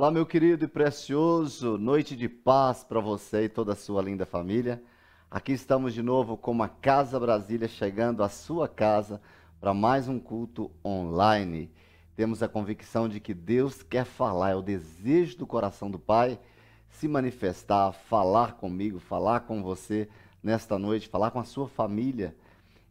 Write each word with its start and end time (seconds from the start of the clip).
Olá, 0.00 0.10
meu 0.10 0.24
querido 0.24 0.64
e 0.64 0.66
precioso, 0.66 1.76
noite 1.76 2.16
de 2.16 2.26
paz 2.26 2.82
para 2.82 3.00
você 3.00 3.44
e 3.44 3.48
toda 3.50 3.74
a 3.74 3.76
sua 3.76 4.00
linda 4.00 4.24
família. 4.24 4.82
Aqui 5.30 5.52
estamos 5.52 5.92
de 5.92 6.02
novo 6.02 6.38
com 6.38 6.62
a 6.62 6.68
Casa 6.70 7.20
Brasília 7.20 7.68
chegando 7.68 8.22
à 8.22 8.30
sua 8.30 8.66
casa 8.66 9.20
para 9.60 9.74
mais 9.74 10.08
um 10.08 10.18
culto 10.18 10.70
online. 10.82 11.70
Temos 12.16 12.42
a 12.42 12.48
convicção 12.48 13.10
de 13.10 13.20
que 13.20 13.34
Deus 13.34 13.82
quer 13.82 14.06
falar, 14.06 14.52
é 14.52 14.54
o 14.54 14.62
desejo 14.62 15.36
do 15.36 15.46
coração 15.46 15.90
do 15.90 15.98
Pai 15.98 16.40
se 16.88 17.06
manifestar, 17.06 17.92
falar 17.92 18.54
comigo, 18.54 18.98
falar 18.98 19.40
com 19.40 19.62
você 19.62 20.08
nesta 20.42 20.78
noite, 20.78 21.10
falar 21.10 21.30
com 21.30 21.40
a 21.40 21.44
sua 21.44 21.68
família. 21.68 22.34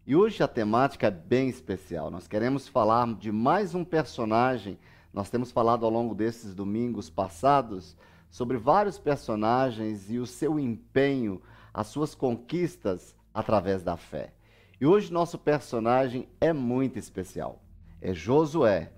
E 0.05 0.15
hoje 0.15 0.43
a 0.43 0.47
temática 0.47 1.07
é 1.07 1.11
bem 1.11 1.49
especial. 1.49 2.11
Nós 2.11 2.27
queremos 2.27 2.67
falar 2.67 3.11
de 3.15 3.31
mais 3.31 3.73
um 3.73 3.83
personagem 3.83 4.77
nós 5.13 5.29
temos 5.29 5.51
falado 5.51 5.85
ao 5.85 5.91
longo 5.91 6.13
desses 6.13 6.53
domingos 6.53 7.09
passados 7.09 7.95
sobre 8.29 8.57
vários 8.57 8.99
personagens 8.99 10.09
e 10.11 10.19
o 10.19 10.25
seu 10.25 10.59
empenho, 10.59 11.41
as 11.73 11.87
suas 11.87 12.13
conquistas 12.13 13.15
através 13.33 13.83
da 13.83 13.97
fé. 13.97 14.33
E 14.79 14.85
hoje 14.85 15.11
nosso 15.11 15.37
personagem 15.37 16.29
é 16.39 16.53
muito 16.53 16.99
especial. 16.99 17.61
É 18.01 18.13
Josué. 18.13 18.91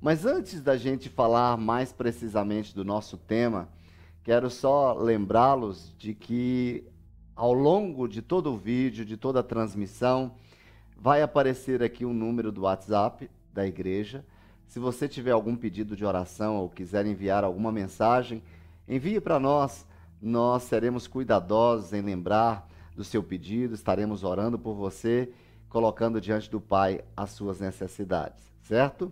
Mas 0.00 0.24
antes 0.24 0.60
da 0.60 0.76
gente 0.76 1.08
falar 1.08 1.56
mais 1.56 1.92
precisamente 1.92 2.74
do 2.74 2.84
nosso 2.84 3.16
tema, 3.16 3.68
quero 4.24 4.48
só 4.48 4.94
lembrá-los 4.94 5.94
de 5.98 6.14
que 6.14 6.84
ao 7.36 7.52
longo 7.52 8.08
de 8.08 8.22
todo 8.22 8.52
o 8.52 8.56
vídeo, 8.56 9.04
de 9.04 9.16
toda 9.16 9.40
a 9.40 9.44
transmissão, 9.44 10.34
vai 10.96 11.22
aparecer 11.22 11.82
aqui 11.82 12.04
um 12.04 12.12
número 12.12 12.50
do 12.50 12.62
WhatsApp 12.62 13.30
da 13.52 13.66
igreja 13.66 14.24
se 14.68 14.78
você 14.78 15.08
tiver 15.08 15.30
algum 15.30 15.56
pedido 15.56 15.96
de 15.96 16.04
oração 16.04 16.56
ou 16.58 16.68
quiser 16.68 17.06
enviar 17.06 17.42
alguma 17.42 17.72
mensagem, 17.72 18.42
envie 18.86 19.20
para 19.20 19.40
nós. 19.40 19.86
Nós 20.20 20.64
seremos 20.64 21.06
cuidadosos 21.06 21.92
em 21.92 22.02
lembrar 22.02 22.68
do 22.94 23.02
seu 23.02 23.22
pedido, 23.22 23.74
estaremos 23.74 24.24
orando 24.24 24.58
por 24.58 24.74
você, 24.74 25.32
colocando 25.68 26.20
diante 26.20 26.50
do 26.50 26.60
Pai 26.60 27.00
as 27.16 27.30
suas 27.30 27.60
necessidades, 27.60 28.42
certo? 28.62 29.10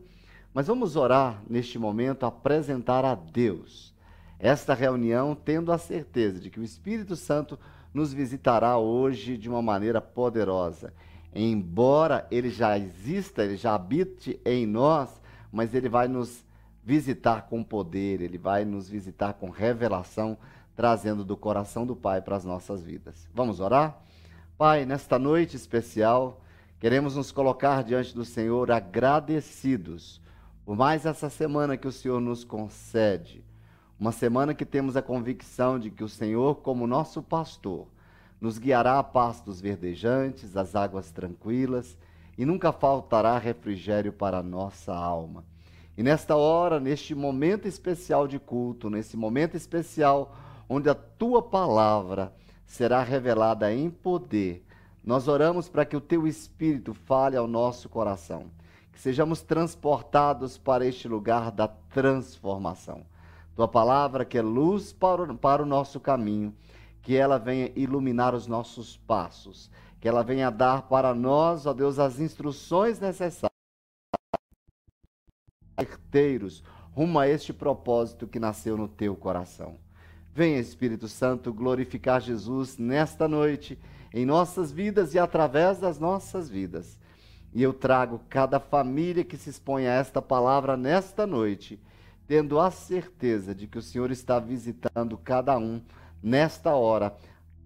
Mas 0.53 0.67
vamos 0.67 0.95
orar 0.95 1.43
neste 1.49 1.79
momento, 1.79 2.27
apresentar 2.27 3.05
a 3.05 3.15
Deus 3.15 3.95
esta 4.39 4.75
reunião, 4.75 5.35
tendo 5.35 5.73
a 5.73 5.79
certeza 5.79 6.39
de 6.39 6.51
que 6.51 6.61
o 6.61 6.65
Espírito 6.65 7.17
Santo 7.17 7.59
nos 7.95 8.13
visitará 8.13 8.77
hoje 8.77 9.39
de 9.39 9.49
uma 9.49 9.63
maneira 9.63 10.01
poderosa. 10.03 10.93
Embora 11.35 12.27
ele 12.31 12.51
já 12.51 12.79
exista, 12.79 13.43
ele 13.43 13.57
já 13.57 13.75
habite 13.75 14.39
em 14.45 14.67
nós, 14.67 15.21
mas 15.57 15.73
ele 15.73 15.89
vai 15.89 16.07
nos 16.07 16.45
visitar 16.85 17.49
com 17.49 17.65
poder, 17.65 18.21
ele 18.21 18.37
vai 18.37 18.63
nos 18.63 18.91
visitar 18.91 19.33
com 19.33 19.49
revelação, 19.49 20.37
trazendo 20.77 21.25
do 21.25 21.35
coração 21.35 21.87
do 21.87 21.97
Pai 21.97 22.21
para 22.21 22.37
as 22.37 22.45
nossas 22.45 22.85
vidas. 22.85 23.27
Vamos 23.33 23.59
orar? 23.59 23.99
Pai, 24.59 24.85
nesta 24.85 25.19
noite 25.19 25.57
especial, 25.57 26.43
queremos 26.79 27.17
nos 27.17 27.33
colocar 27.33 27.83
diante 27.83 28.15
do 28.15 28.23
Senhor 28.23 28.71
agradecidos 28.71 30.21
por 30.63 30.77
mais 30.77 31.07
essa 31.07 31.31
semana 31.31 31.79
que 31.79 31.89
o 31.89 31.93
Senhor 31.93 32.21
nos 32.21 32.45
concede. 32.45 33.43
Uma 33.99 34.13
semana 34.13 34.53
que 34.53 34.67
temos 34.67 34.95
a 34.95 35.01
convicção 35.01 35.79
de 35.79 35.91
que 35.91 36.05
o 36.05 36.09
Senhor, 36.09 36.57
como 36.57 36.87
nosso 36.87 37.23
pastor, 37.23 37.89
nos 38.39 38.59
guiará 38.59 38.99
a 38.99 39.03
pastos 39.03 39.59
verdejantes, 39.59 40.55
as 40.55 40.77
águas 40.77 41.11
tranquilas 41.11 41.97
e 42.37 42.45
nunca 42.45 42.73
faltará 42.73 43.39
refrigério 43.39 44.13
para 44.13 44.39
a 44.39 44.43
nossa 44.43 44.95
alma. 44.95 45.45
E 45.97 46.03
nesta 46.03 46.37
hora, 46.37 46.79
neste 46.79 47.15
momento 47.15 47.67
especial 47.67 48.29
de 48.29 48.39
culto, 48.39 48.91
nesse 48.91 49.17
momento 49.17 49.57
especial 49.57 50.37
onde 50.69 50.91
a 50.91 50.95
tua 50.95 51.41
palavra 51.41 52.33
será 52.67 53.03
revelada 53.03 53.73
em 53.73 53.89
poder, 53.89 54.67
nós 55.03 55.29
oramos 55.29 55.69
para 55.69 55.87
que 55.87 55.97
o 55.97 56.01
teu 56.01 56.27
espírito 56.27 56.93
fale 56.93 57.37
ao 57.37 57.47
nosso 57.47 57.89
coração, 57.89 58.51
que 58.93 59.01
sejamos 59.01 59.41
transportados 59.41 60.59
para 60.59 60.85
este 60.85 61.09
lugar 61.09 61.51
da 61.51 61.69
transformação. 61.69 63.07
Tua 63.55 63.69
palavra 63.69 64.25
que 64.25 64.37
é 64.37 64.43
luz 64.43 64.93
para 64.93 65.23
o, 65.23 65.39
para 65.39 65.63
o 65.63 65.67
nosso 65.67 65.99
caminho, 65.99 66.53
que 67.01 67.17
ela 67.17 67.39
venha 67.39 67.71
iluminar 67.77 68.35
os 68.35 68.47
nossos 68.47 68.97
passos 68.99 69.71
que 70.07 70.09
ela 70.09 70.23
venha 70.23 70.51
dar 70.51 70.83
para 70.83 71.13
nós, 71.13 71.67
ó 71.67 71.75
Deus, 71.75 71.99
as 71.99 72.21
instruções 72.21 73.01
necessárias, 73.01 73.51
certeiros, 75.77 76.63
rumo 76.93 77.19
a 77.19 77.27
este 77.27 77.53
propósito 77.53 78.29
que 78.29 78.39
nasceu 78.39 78.77
no 78.77 78.87
teu 78.87 79.17
coração. 79.17 79.81
Venha, 80.33 80.61
Espírito 80.61 81.09
Santo, 81.09 81.53
glorificar 81.53 82.21
Jesus 82.21 82.79
nesta 82.79 83.27
noite, 83.27 83.77
em 84.15 84.25
nossas 84.25 84.71
vidas 84.71 85.13
e 85.13 85.19
através 85.19 85.81
das 85.81 85.99
nossas 85.99 86.49
vidas. 86.49 87.01
E 87.53 87.61
eu 87.61 87.73
trago 87.73 88.21
cada 88.29 88.61
família 88.61 89.25
que 89.25 89.37
se 89.37 89.51
expõe 89.51 89.89
a 89.89 89.95
esta 89.95 90.23
palavra 90.23 90.77
nesta 90.77 91.27
noite, 91.27 91.83
tendo 92.29 92.61
a 92.61 92.71
certeza 92.71 93.53
de 93.53 93.67
que 93.67 93.79
o 93.79 93.83
Senhor 93.83 94.13
está 94.13 94.39
visitando 94.39 95.19
cada 95.19 95.59
um 95.59 95.83
nesta 96.23 96.77
hora, 96.77 97.13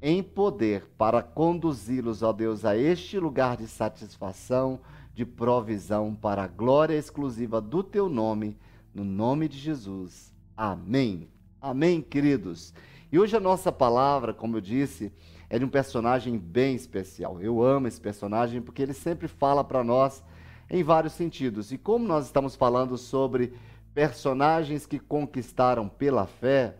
em 0.03 0.23
poder 0.23 0.87
para 0.97 1.23
conduzi-los, 1.23 2.23
ó 2.23 2.33
Deus, 2.33 2.65
a 2.65 2.77
este 2.77 3.19
lugar 3.19 3.57
de 3.57 3.67
satisfação, 3.67 4.81
de 5.15 5.27
provisão 5.27 6.15
para 6.15 6.45
a 6.45 6.47
glória 6.47 6.95
exclusiva 6.95 7.61
do 7.61 7.83
teu 7.83 8.09
nome, 8.09 8.57
no 8.95 9.05
nome 9.05 9.49
de 9.49 9.59
Jesus. 9.59 10.33
Amém. 10.57 11.29
Amém, 11.61 12.01
queridos. 12.01 12.73
E 13.13 13.19
hoje 13.19 13.37
a 13.37 13.41
nossa 13.41 13.71
palavra, 13.71 14.33
como 14.33 14.57
eu 14.57 14.61
disse, 14.61 15.13
é 15.51 15.59
de 15.59 15.65
um 15.65 15.69
personagem 15.69 16.39
bem 16.39 16.75
especial. 16.75 17.41
Eu 17.41 17.63
amo 17.63 17.89
esse 17.89 18.01
personagem 18.01 18.63
porque 18.63 18.81
ele 18.81 18.95
sempre 18.95 19.29
fala 19.29 19.63
para 19.63 19.85
nós 19.85 20.23
em 20.71 20.83
vários 20.83 21.13
sentidos. 21.13 21.73
E 21.73 21.77
como 21.77 22.07
nós 22.07 22.27
estamos 22.27 22.55
falando 22.55 22.97
sobre 22.97 23.53
personagens 23.93 24.87
que 24.87 24.99
conquistaram 24.99 25.89
pela 25.89 26.27
fé, 26.27 26.77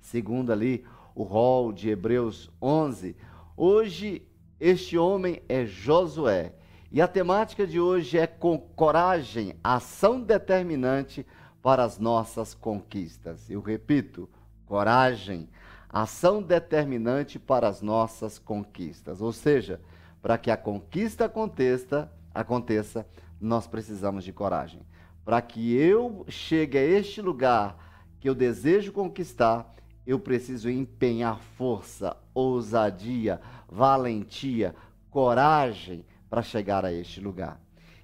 segundo 0.00 0.52
ali 0.52 0.84
o 1.14 1.22
rol 1.22 1.72
de 1.72 1.88
Hebreus 1.90 2.50
11, 2.60 3.16
hoje 3.56 4.26
este 4.58 4.98
homem 4.98 5.42
é 5.48 5.64
Josué. 5.64 6.54
E 6.90 7.00
a 7.00 7.08
temática 7.08 7.66
de 7.66 7.80
hoje 7.80 8.18
é 8.18 8.26
com 8.26 8.56
coragem, 8.56 9.54
ação 9.62 10.20
determinante 10.20 11.26
para 11.60 11.82
as 11.82 11.98
nossas 11.98 12.54
conquistas. 12.54 13.50
Eu 13.50 13.60
repito, 13.60 14.28
coragem, 14.66 15.48
ação 15.88 16.42
determinante 16.42 17.38
para 17.38 17.66
as 17.68 17.82
nossas 17.82 18.38
conquistas. 18.38 19.20
Ou 19.20 19.32
seja, 19.32 19.80
para 20.22 20.38
que 20.38 20.50
a 20.50 20.56
conquista 20.56 21.24
aconteça, 21.24 22.10
aconteça, 22.32 23.06
nós 23.40 23.66
precisamos 23.66 24.24
de 24.24 24.32
coragem. 24.32 24.80
Para 25.24 25.42
que 25.42 25.74
eu 25.74 26.24
chegue 26.28 26.78
a 26.78 26.82
este 26.82 27.20
lugar 27.20 27.76
que 28.20 28.28
eu 28.28 28.34
desejo 28.34 28.92
conquistar, 28.92 29.74
eu 30.06 30.18
preciso 30.18 30.68
empenhar 30.68 31.38
força, 31.56 32.16
ousadia, 32.34 33.40
valentia, 33.68 34.74
coragem 35.10 36.04
para 36.28 36.42
chegar 36.42 36.84
a 36.84 36.92
este 36.92 37.20
lugar. 37.20 37.58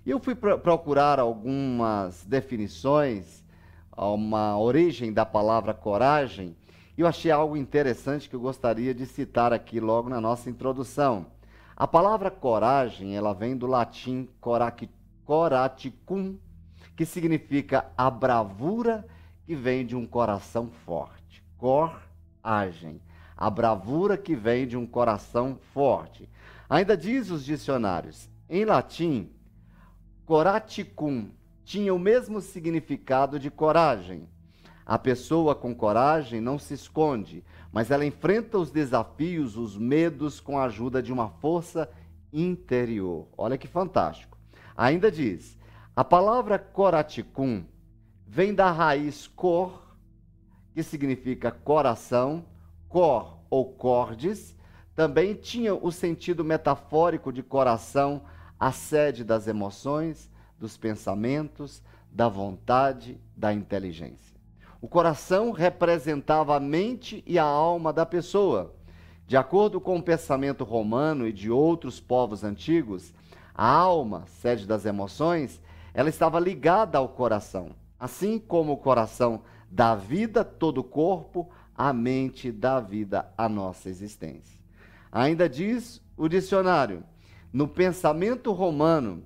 E 0.05 0.11
eu 0.11 0.19
fui 0.19 0.35
procurar 0.35 1.21
algumas 1.21 2.25
definições, 2.25 3.45
uma 3.97 4.59
origem 4.59 5.13
da 5.13 5.27
palavra 5.27 5.75
coragem, 5.75 6.57
e 6.97 7.03
eu 7.03 7.07
achei 7.07 7.31
algo 7.31 7.57
interessante 7.57 8.29
que 8.29 8.37
eu 8.37 8.41
gostaria 8.41 8.95
de 8.95 9.05
citar 9.05 9.53
aqui 9.53 9.79
logo 9.79 10.09
na 10.09 10.21
nossa 10.21 10.49
introdução. 10.49 11.27
A 11.77 11.87
palavra 11.87 12.31
coragem, 12.31 13.15
ela 13.17 13.35
vem 13.35 13.57
do 13.57 13.67
latim 13.67 14.29
coraticum, 15.27 16.37
que 16.97 17.05
significa 17.05 17.87
a 17.97 18.11
bravura 18.11 19.07
que 19.45 19.55
vem 19.55 19.85
de 19.85 19.97
um 19.97 20.07
coração 20.07 20.71
forte 20.85 21.20
coragem, 21.61 23.03
a 23.37 23.51
bravura 23.51 24.17
que 24.17 24.35
vem 24.35 24.67
de 24.67 24.77
um 24.79 24.87
coração 24.87 25.59
forte. 25.75 26.27
Ainda 26.69 26.97
diz 26.97 27.31
os 27.31 27.45
dicionários, 27.45 28.31
em 28.49 28.65
latim, 28.65 29.31
coraticum 30.25 31.29
tinha 31.63 31.95
o 31.95 31.99
mesmo 31.99 32.41
significado 32.41 33.39
de 33.39 33.51
coragem. 33.51 34.27
A 34.87 34.99
pessoa 34.99 35.55
com 35.55 35.75
coragem 35.75 36.41
não 36.41 36.59
se 36.59 36.75
esconde, 36.75 37.45
mas 37.71 37.91
ela 37.91 38.05
enfrenta 38.05 38.59
os 38.59 38.71
desafios, 38.71 39.57
os 39.57 39.77
medos 39.77 40.41
com 40.41 40.59
a 40.59 40.65
ajuda 40.65 41.03
de 41.03 41.13
uma 41.13 41.29
força 41.29 41.89
interior. 42.33 43.29
Olha 43.37 43.59
que 43.59 43.69
fantástico. 43.69 44.37
Ainda 44.77 45.13
diz: 45.13 45.59
a 45.95 46.03
palavra 46.03 46.59
coraticum 46.59 47.65
vem 48.27 48.55
da 48.55 48.73
raiz 48.73 49.29
cor, 49.29 49.90
que 50.75 50.83
significa 50.83 51.51
coração, 51.51 52.45
cor 52.89 53.39
ou 53.49 53.73
cordes, 53.73 54.57
também 54.95 55.35
tinha 55.35 55.75
o 55.75 55.91
sentido 55.91 56.45
metafórico 56.45 57.33
de 57.33 57.43
coração, 57.43 58.23
a 58.59 58.73
sede 58.73 59.25
das 59.25 59.47
emoções, 59.47 60.31
dos 60.59 60.77
pensamentos, 60.77 61.83
da 62.11 62.29
vontade, 62.29 63.19
da 63.37 63.53
inteligência. 63.53 64.39
O 64.81 64.89
coração 64.89 65.51
representava 65.53 66.57
a 66.57 66.61
mente 66.61 67.23
e 67.27 67.39
a 67.39 67.45
alma 67.45 67.93
da 67.93 68.05
pessoa. 68.05 68.75
De 69.27 69.37
acordo 69.37 69.81
com 69.81 69.97
o 69.97 70.03
pensamento 70.03 70.65
romano 70.65 71.27
e 71.27 71.33
de 71.33 71.51
outros 71.51 72.01
povos 72.01 72.43
antigos, 72.43 73.15
a 73.55 73.71
alma, 73.71 74.25
sede 74.27 74.67
das 74.67 74.85
emoções, 74.85 75.61
ela 75.93 76.09
estava 76.09 76.41
ligada 76.41 76.99
ao 76.99 77.09
coração. 77.09 77.71
Assim 77.99 78.39
como 78.39 78.73
o 78.73 78.77
coração 78.79 79.43
dá 79.71 79.95
vida 79.95 80.45
todo 80.45 80.79
o 80.79 80.85
corpo, 80.85 81.49
a 81.77 81.93
mente 81.93 82.51
dá 82.51 82.81
vida 82.81 83.33
à 83.39 83.49
nossa 83.49 83.89
existência. 83.89 84.61
Ainda 85.13 85.49
diz 85.49 86.03
o 86.17 86.29
dicionário: 86.29 87.05
no 87.53 87.69
pensamento 87.69 88.53
romano, 88.53 89.25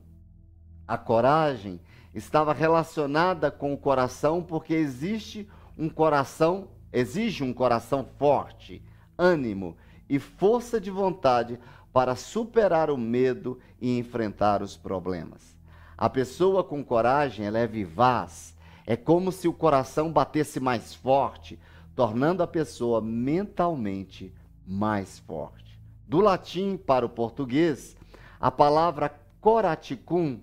a 0.87 0.97
coragem 0.99 1.81
estava 2.15 2.53
relacionada 2.53 3.51
com 3.51 3.73
o 3.73 3.79
coração 3.79 4.43
porque 4.43 4.75
existe 4.75 5.49
um 5.77 5.89
coração, 5.89 6.69
exige 6.93 7.43
um 7.43 7.53
coração 7.53 8.07
forte, 8.19 8.83
ânimo 9.19 9.77
e 10.09 10.19
força 10.19 10.81
de 10.81 10.91
vontade 10.91 11.59
para 11.93 12.15
superar 12.15 12.91
o 12.91 12.97
medo 12.97 13.59
e 13.81 13.99
enfrentar 13.99 14.63
os 14.63 14.77
problemas. 14.77 15.57
A 15.97 16.09
pessoa 16.09 16.63
com 16.65 16.85
coragem, 16.85 17.47
ela 17.47 17.59
é 17.59 17.67
vivaz, 17.67 18.54
é 18.87 18.97
como 18.97 19.33
se 19.33 19.49
o 19.49 19.53
coração 19.53 20.13
batesse 20.13 20.61
mais 20.61 20.95
forte, 20.95 21.59
tornando 21.95 22.43
a 22.43 22.47
pessoa 22.47 23.01
mentalmente 23.01 24.33
mais 24.67 25.19
forte. 25.19 25.79
Do 26.07 26.21
latim 26.21 26.77
para 26.77 27.07
o 27.07 27.09
português, 27.09 27.97
a 28.39 28.51
palavra 28.51 29.09
coraticum 29.41 30.41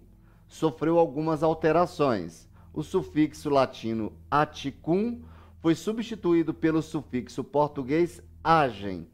sofreu 0.48 0.98
algumas 0.98 1.44
alterações. 1.44 2.48
O 2.74 2.84
sufixo 2.84 3.50
latino 3.50 4.14
aticum 4.30 5.22
foi 5.60 5.76
substituído 5.76 6.54
pelo 6.54 6.82
sufixo 6.82 7.44
português 7.44 8.22
agem, 8.44 9.08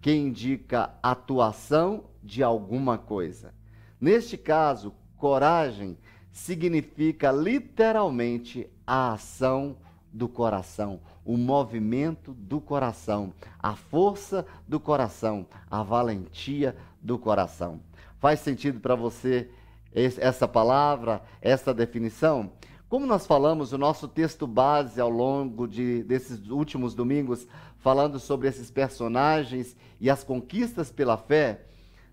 que 0.00 0.12
indica 0.12 0.94
atuação 1.02 2.04
de 2.22 2.42
alguma 2.42 2.98
coisa. 2.98 3.54
Neste 3.98 4.36
caso, 4.36 4.92
coragem 5.16 5.96
significa 6.30 7.30
literalmente 7.32 8.68
a 8.86 9.12
ação 9.12 9.76
do 10.12 10.28
coração, 10.28 11.00
o 11.24 11.36
movimento 11.36 12.32
do 12.34 12.60
coração, 12.60 13.32
a 13.58 13.74
força 13.74 14.46
do 14.66 14.78
coração, 14.78 15.46
a 15.68 15.82
valentia 15.82 16.76
do 17.02 17.18
coração. 17.18 17.80
Faz 18.20 18.40
sentido 18.40 18.80
para 18.80 18.94
você 18.94 19.50
essa 19.92 20.46
palavra, 20.46 21.22
essa 21.40 21.74
definição? 21.74 22.52
Como 22.88 23.06
nós 23.06 23.26
falamos, 23.26 23.72
o 23.72 23.78
nosso 23.78 24.06
texto 24.06 24.46
base 24.46 25.00
ao 25.00 25.10
longo 25.10 25.66
de, 25.66 26.04
desses 26.04 26.48
últimos 26.48 26.94
domingos, 26.94 27.46
falando 27.78 28.20
sobre 28.20 28.46
esses 28.46 28.70
personagens 28.70 29.76
e 30.00 30.08
as 30.08 30.22
conquistas 30.22 30.92
pela 30.92 31.16
fé, 31.16 31.66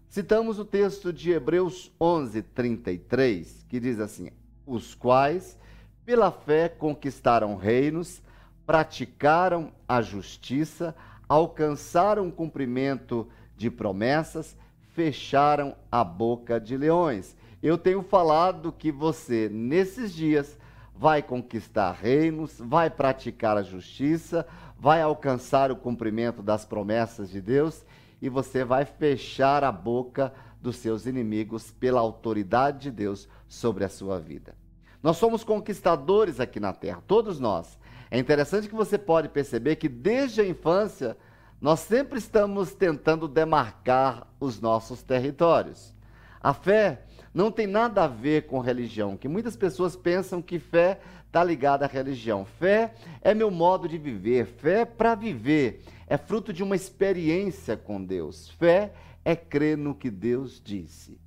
citamos 0.10 0.58
o 0.58 0.66
texto 0.66 1.14
de 1.14 1.32
Hebreus 1.32 1.92
11, 2.02 2.42
33, 2.42 3.66
que 3.70 3.80
diz 3.80 4.00
assim: 4.00 4.32
Os 4.66 4.96
quais, 4.96 5.58
pela 6.06 6.31
fé, 6.31 6.69
conquistaram 6.69 7.56
reinos, 7.56 8.21
praticaram 8.65 9.71
a 9.88 10.01
justiça, 10.01 10.95
alcançaram 11.27 12.27
o 12.27 12.31
cumprimento 12.31 13.27
de 13.57 13.69
promessas, 13.69 14.57
fecharam 14.94 15.75
a 15.92 16.03
boca 16.03 16.59
de 16.59 16.75
leões. 16.75 17.36
Eu 17.62 17.77
tenho 17.77 18.01
falado 18.01 18.71
que 18.71 18.92
você, 18.92 19.50
nesses 19.50 20.13
dias, 20.13 20.57
vai 20.95 21.21
conquistar 21.21 21.92
reinos, 21.94 22.59
vai 22.59 22.89
praticar 22.89 23.57
a 23.57 23.63
justiça, 23.63 24.45
vai 24.77 25.01
alcançar 25.01 25.71
o 25.71 25.75
cumprimento 25.75 26.42
das 26.42 26.65
promessas 26.65 27.30
de 27.30 27.39
Deus 27.39 27.86
e 28.21 28.30
você 28.30 28.63
vai 28.63 28.86
fechar 28.86 29.63
a 29.63 29.71
boca 29.71 30.33
dos 30.62 30.75
seus 30.75 31.06
inimigos 31.06 31.71
pela 31.71 32.00
autoridade 32.00 32.80
de 32.80 32.92
Deus 32.92 33.27
sobre 33.48 33.83
a 33.83 33.89
sua 33.89 34.19
vida. 34.19 34.61
Nós 35.01 35.18
somos 35.18 35.44
conquistadores 35.44 36.39
aqui 36.39 36.59
na 36.59 36.74
terra, 36.74 37.03
todos 37.07 37.39
nós. 37.39 37.80
É 38.09 38.19
interessante 38.19 38.68
que 38.68 38.75
você 38.75 38.98
pode 38.98 39.30
perceber 39.30 39.77
que 39.77 39.89
desde 39.89 40.42
a 40.42 40.48
infância 40.48 41.18
nós 41.59 41.80
sempre 41.80 42.19
estamos 42.19 42.74
tentando 42.74 43.27
demarcar 43.27 44.27
os 44.39 44.59
nossos 44.59 45.01
territórios. 45.01 45.94
A 46.42 46.53
fé 46.53 47.03
não 47.33 47.51
tem 47.51 47.68
nada 47.68 48.03
a 48.03 48.07
ver 48.07 48.48
com 48.48 48.59
religião, 48.59 49.15
que 49.15 49.27
muitas 49.27 49.56
pessoas 49.56 49.95
pensam 49.95 50.42
que 50.42 50.59
fé 50.59 51.00
está 51.27 51.44
ligada 51.44 51.86
à 51.86 51.88
religião. 51.88 52.44
Fé 52.44 52.94
é 53.21 53.33
meu 53.33 53.50
modo 53.50 53.88
de 53.88 53.98
viver, 53.98 54.45
fé 54.45 54.83
para 54.83 55.15
viver, 55.15 55.83
é 56.07 56.18
fruto 56.18 56.51
de 56.51 56.62
uma 56.62 56.75
experiência 56.75 57.77
com 57.77 58.03
Deus. 58.03 58.50
Fé 58.50 58.92
é 59.24 59.36
crer 59.36 59.77
no 59.77 59.95
que 59.95 60.09
Deus 60.09 60.62
disse. 60.62 61.18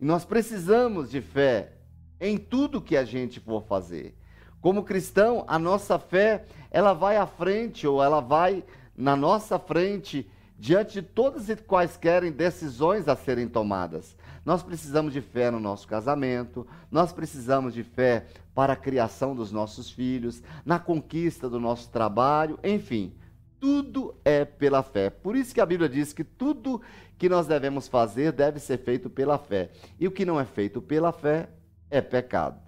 E 0.00 0.04
nós 0.04 0.24
precisamos 0.24 1.10
de 1.10 1.22
fé 1.22 1.77
em 2.20 2.36
tudo 2.36 2.80
que 2.80 2.96
a 2.96 3.04
gente 3.04 3.40
for 3.40 3.62
fazer. 3.64 4.14
Como 4.60 4.82
cristão, 4.82 5.44
a 5.46 5.58
nossa 5.58 5.98
fé, 5.98 6.44
ela 6.70 6.92
vai 6.92 7.16
à 7.16 7.26
frente 7.26 7.86
ou 7.86 8.02
ela 8.02 8.20
vai 8.20 8.64
na 8.96 9.14
nossa 9.14 9.58
frente 9.58 10.28
diante 10.58 10.94
de 10.94 11.02
todas 11.02 11.48
e 11.48 11.54
quaisquer 11.54 12.28
decisões 12.32 13.06
a 13.06 13.14
serem 13.14 13.46
tomadas. 13.46 14.16
Nós 14.44 14.62
precisamos 14.62 15.12
de 15.12 15.20
fé 15.20 15.50
no 15.50 15.60
nosso 15.60 15.86
casamento, 15.86 16.66
nós 16.90 17.12
precisamos 17.12 17.72
de 17.72 17.84
fé 17.84 18.26
para 18.54 18.72
a 18.72 18.76
criação 18.76 19.36
dos 19.36 19.52
nossos 19.52 19.90
filhos, 19.90 20.42
na 20.64 20.78
conquista 20.78 21.48
do 21.48 21.60
nosso 21.60 21.90
trabalho, 21.90 22.58
enfim, 22.64 23.14
tudo 23.60 24.16
é 24.24 24.44
pela 24.44 24.82
fé. 24.82 25.10
Por 25.10 25.36
isso 25.36 25.54
que 25.54 25.60
a 25.60 25.66
Bíblia 25.66 25.88
diz 25.88 26.12
que 26.12 26.24
tudo 26.24 26.80
que 27.16 27.28
nós 27.28 27.46
devemos 27.46 27.86
fazer 27.86 28.32
deve 28.32 28.58
ser 28.58 28.78
feito 28.78 29.08
pela 29.10 29.38
fé. 29.38 29.70
E 29.98 30.08
o 30.08 30.10
que 30.10 30.24
não 30.24 30.40
é 30.40 30.44
feito 30.44 30.80
pela 30.80 31.12
fé 31.12 31.48
é 31.90 32.00
pecado. 32.00 32.60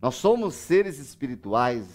Nós 0.00 0.16
somos 0.16 0.54
seres 0.54 0.98
espirituais 0.98 1.86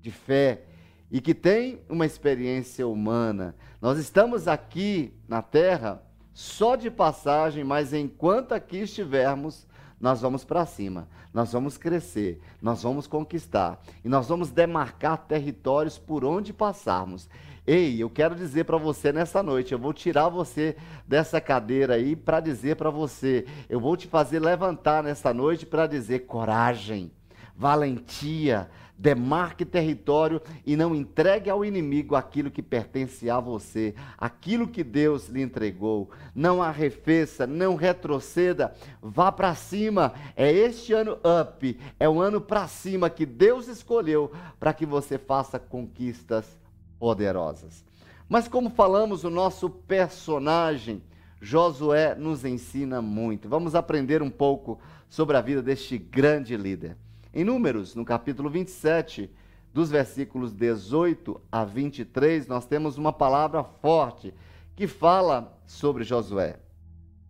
de 0.00 0.10
fé 0.10 0.62
e 1.10 1.20
que 1.20 1.34
têm 1.34 1.80
uma 1.88 2.06
experiência 2.06 2.86
humana. 2.86 3.54
Nós 3.80 3.98
estamos 3.98 4.46
aqui 4.46 5.12
na 5.28 5.42
terra 5.42 6.02
só 6.32 6.76
de 6.76 6.90
passagem, 6.90 7.64
mas 7.64 7.92
enquanto 7.92 8.52
aqui 8.52 8.78
estivermos, 8.78 9.66
nós 9.98 10.20
vamos 10.20 10.44
para 10.44 10.66
cima, 10.66 11.08
nós 11.32 11.52
vamos 11.52 11.78
crescer, 11.78 12.40
nós 12.60 12.82
vamos 12.82 13.06
conquistar 13.06 13.80
e 14.04 14.08
nós 14.08 14.28
vamos 14.28 14.50
demarcar 14.50 15.16
territórios 15.26 15.98
por 15.98 16.24
onde 16.24 16.52
passarmos. 16.52 17.28
Ei, 17.66 18.00
eu 18.00 18.08
quero 18.08 18.36
dizer 18.36 18.62
para 18.62 18.76
você 18.76 19.12
nessa 19.12 19.42
noite, 19.42 19.72
eu 19.72 19.78
vou 19.78 19.92
tirar 19.92 20.28
você 20.28 20.76
dessa 21.04 21.40
cadeira 21.40 21.94
aí 21.94 22.14
para 22.14 22.38
dizer 22.38 22.76
para 22.76 22.90
você, 22.90 23.44
eu 23.68 23.80
vou 23.80 23.96
te 23.96 24.06
fazer 24.06 24.38
levantar 24.38 25.02
nessa 25.02 25.34
noite 25.34 25.66
para 25.66 25.88
dizer 25.88 26.26
coragem, 26.26 27.10
valentia, 27.56 28.70
demarque 28.96 29.64
território 29.64 30.40
e 30.64 30.76
não 30.76 30.94
entregue 30.94 31.50
ao 31.50 31.64
inimigo 31.64 32.14
aquilo 32.14 32.52
que 32.52 32.62
pertence 32.62 33.28
a 33.28 33.40
você, 33.40 33.96
aquilo 34.16 34.68
que 34.68 34.84
Deus 34.84 35.28
lhe 35.28 35.42
entregou. 35.42 36.08
Não 36.32 36.62
arrefeça, 36.62 37.48
não 37.48 37.74
retroceda, 37.74 38.72
vá 39.02 39.32
para 39.32 39.56
cima. 39.56 40.14
É 40.36 40.52
este 40.52 40.92
ano 40.92 41.18
up, 41.42 41.78
é 41.98 42.08
o 42.08 42.20
ano 42.20 42.40
para 42.40 42.68
cima 42.68 43.10
que 43.10 43.26
Deus 43.26 43.66
escolheu 43.66 44.30
para 44.60 44.72
que 44.72 44.86
você 44.86 45.18
faça 45.18 45.58
conquistas 45.58 46.64
poderosas. 46.98 47.84
Mas 48.28 48.48
como 48.48 48.70
falamos, 48.70 49.24
o 49.24 49.30
nosso 49.30 49.70
personagem 49.70 51.02
Josué 51.40 52.14
nos 52.14 52.44
ensina 52.44 53.00
muito. 53.00 53.48
Vamos 53.48 53.74
aprender 53.74 54.22
um 54.22 54.30
pouco 54.30 54.80
sobre 55.08 55.36
a 55.36 55.40
vida 55.40 55.62
deste 55.62 55.98
grande 55.98 56.56
líder. 56.56 56.96
Em 57.32 57.44
Números, 57.44 57.94
no 57.94 58.04
capítulo 58.04 58.48
27, 58.48 59.30
dos 59.72 59.90
versículos 59.90 60.54
18 60.54 61.40
a 61.52 61.64
23, 61.64 62.48
nós 62.48 62.66
temos 62.66 62.96
uma 62.96 63.12
palavra 63.12 63.62
forte 63.62 64.32
que 64.74 64.86
fala 64.86 65.54
sobre 65.66 66.02
Josué. 66.02 66.58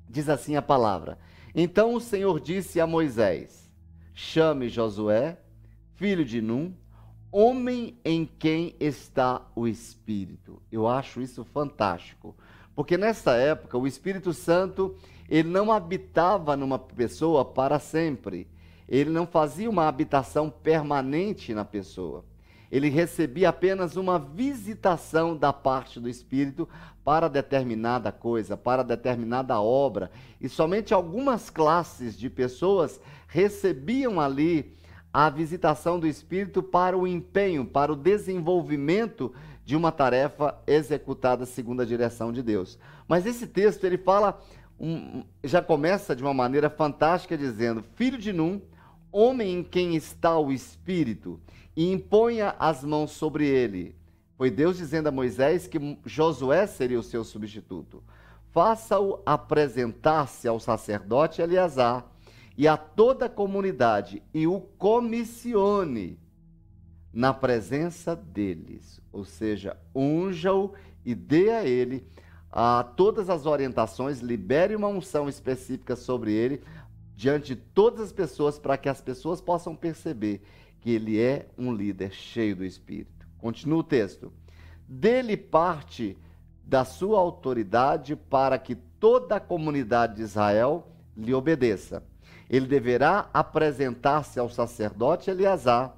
Diz 0.08 0.28
assim 0.28 0.54
a 0.54 0.62
palavra: 0.62 1.18
Então 1.54 1.94
o 1.94 2.00
Senhor 2.00 2.38
disse 2.40 2.80
a 2.80 2.86
Moisés: 2.86 3.68
Chame 4.14 4.68
Josué, 4.68 5.38
filho 5.96 6.24
de 6.24 6.40
Num, 6.40 6.72
homem 7.36 7.98
em 8.04 8.28
quem 8.38 8.74
está 8.78 9.42
o 9.54 9.66
Espírito. 9.66 10.60
Eu 10.70 10.86
acho 10.86 11.20
isso 11.20 11.44
fantástico, 11.44 12.34
porque 12.74 12.96
nessa 12.96 13.34
época 13.34 13.76
o 13.76 13.86
Espírito 13.86 14.32
Santo 14.32 14.96
ele 15.28 15.48
não 15.48 15.72
habitava 15.72 16.56
numa 16.56 16.78
pessoa 16.78 17.44
para 17.44 17.78
sempre 17.78 18.48
ele 18.88 19.10
não 19.10 19.26
fazia 19.26 19.68
uma 19.68 19.88
habitação 19.88 20.48
permanente 20.48 21.52
na 21.52 21.64
pessoa. 21.64 22.24
Ele 22.70 22.88
recebia 22.88 23.48
apenas 23.48 23.96
uma 23.96 24.18
visitação 24.18 25.36
da 25.36 25.52
parte 25.52 26.00
do 26.00 26.08
Espírito 26.08 26.68
para 27.04 27.28
determinada 27.28 28.10
coisa, 28.10 28.56
para 28.56 28.82
determinada 28.82 29.60
obra. 29.60 30.10
E 30.40 30.48
somente 30.48 30.92
algumas 30.92 31.48
classes 31.48 32.18
de 32.18 32.28
pessoas 32.28 33.00
recebiam 33.28 34.20
ali 34.20 34.74
a 35.18 35.30
visitação 35.30 35.98
do 35.98 36.06
Espírito 36.06 36.62
para 36.62 36.94
o 36.94 37.06
empenho, 37.06 37.64
para 37.64 37.90
o 37.90 37.96
desenvolvimento 37.96 39.32
de 39.64 39.74
uma 39.74 39.90
tarefa 39.90 40.58
executada 40.66 41.46
segundo 41.46 41.80
a 41.80 41.86
direção 41.86 42.30
de 42.30 42.42
Deus. 42.42 42.78
Mas 43.08 43.24
esse 43.24 43.46
texto 43.46 43.84
ele 43.84 43.96
fala, 43.96 44.38
um, 44.78 45.24
já 45.42 45.62
começa 45.62 46.14
de 46.14 46.22
uma 46.22 46.34
maneira 46.34 46.68
fantástica 46.68 47.34
dizendo: 47.34 47.82
Filho 47.94 48.18
de 48.18 48.30
Num, 48.30 48.60
homem 49.10 49.54
em 49.54 49.62
quem 49.64 49.96
está 49.96 50.38
o 50.38 50.52
Espírito, 50.52 51.40
e 51.74 51.90
imponha 51.90 52.54
as 52.58 52.84
mãos 52.84 53.12
sobre 53.12 53.46
ele. 53.46 53.96
Foi 54.36 54.50
Deus 54.50 54.76
dizendo 54.76 55.06
a 55.06 55.10
Moisés 55.10 55.66
que 55.66 55.98
Josué 56.04 56.66
seria 56.66 57.00
o 57.00 57.02
seu 57.02 57.24
substituto. 57.24 58.04
Faça-o 58.50 59.22
apresentar-se 59.24 60.46
ao 60.46 60.60
sacerdote 60.60 61.40
Eleazar 61.40 62.04
e 62.56 62.66
a 62.66 62.76
toda 62.76 63.26
a 63.26 63.30
comunidade 63.30 64.22
e 64.32 64.46
o 64.46 64.60
comissione 64.60 66.18
na 67.12 67.32
presença 67.32 68.16
deles, 68.16 69.00
ou 69.12 69.24
seja, 69.24 69.76
unja-o 69.94 70.72
e 71.04 71.14
dê 71.14 71.50
a 71.50 71.64
ele 71.64 72.06
a 72.50 72.82
todas 72.82 73.28
as 73.28 73.44
orientações, 73.44 74.20
libere 74.20 74.74
uma 74.74 74.88
unção 74.88 75.28
específica 75.28 75.94
sobre 75.94 76.32
ele 76.32 76.62
diante 77.14 77.54
de 77.54 77.56
todas 77.56 78.00
as 78.00 78.12
pessoas 78.12 78.58
para 78.58 78.76
que 78.76 78.88
as 78.88 79.00
pessoas 79.00 79.40
possam 79.40 79.74
perceber 79.74 80.42
que 80.80 80.90
ele 80.90 81.20
é 81.20 81.48
um 81.58 81.72
líder 81.72 82.12
cheio 82.12 82.56
do 82.56 82.64
espírito. 82.64 83.26
Continua 83.38 83.78
o 83.80 83.84
texto. 83.84 84.32
Dele 84.88 85.36
parte 85.36 86.16
da 86.64 86.84
sua 86.84 87.18
autoridade 87.18 88.16
para 88.16 88.58
que 88.58 88.74
toda 88.74 89.36
a 89.36 89.40
comunidade 89.40 90.16
de 90.16 90.22
Israel 90.22 90.86
lhe 91.16 91.32
obedeça 91.32 92.02
ele 92.48 92.66
deverá 92.66 93.28
apresentar-se 93.34 94.38
ao 94.38 94.48
sacerdote 94.48 95.30
Eleazar, 95.30 95.96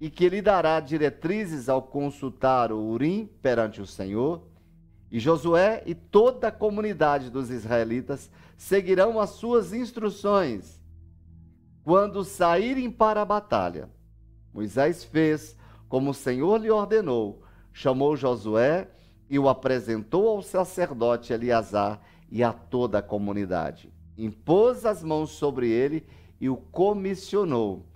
e 0.00 0.10
que 0.10 0.28
lhe 0.28 0.42
dará 0.42 0.80
diretrizes 0.80 1.68
ao 1.68 1.80
consultar 1.80 2.72
o 2.72 2.78
Urim 2.78 3.26
perante 3.40 3.80
o 3.80 3.86
Senhor. 3.86 4.42
E 5.10 5.20
Josué 5.20 5.82
e 5.86 5.94
toda 5.94 6.48
a 6.48 6.52
comunidade 6.52 7.30
dos 7.30 7.48
israelitas 7.48 8.30
seguirão 8.56 9.20
as 9.20 9.30
suas 9.30 9.72
instruções 9.72 10.82
quando 11.84 12.24
saírem 12.24 12.90
para 12.90 13.22
a 13.22 13.24
batalha. 13.24 13.88
Moisés 14.52 15.04
fez 15.04 15.56
como 15.88 16.10
o 16.10 16.14
Senhor 16.14 16.60
lhe 16.60 16.70
ordenou, 16.70 17.42
chamou 17.72 18.16
Josué 18.16 18.88
e 19.30 19.38
o 19.38 19.48
apresentou 19.48 20.28
ao 20.28 20.42
sacerdote 20.42 21.32
Eleazar 21.32 22.00
e 22.30 22.42
a 22.42 22.52
toda 22.52 22.98
a 22.98 23.02
comunidade 23.02 23.93
impôs 24.16 24.84
as 24.84 25.02
mãos 25.02 25.30
sobre 25.30 25.68
ele 25.68 26.04
e 26.40 26.48
o 26.48 26.56
comissionou, 26.56 27.86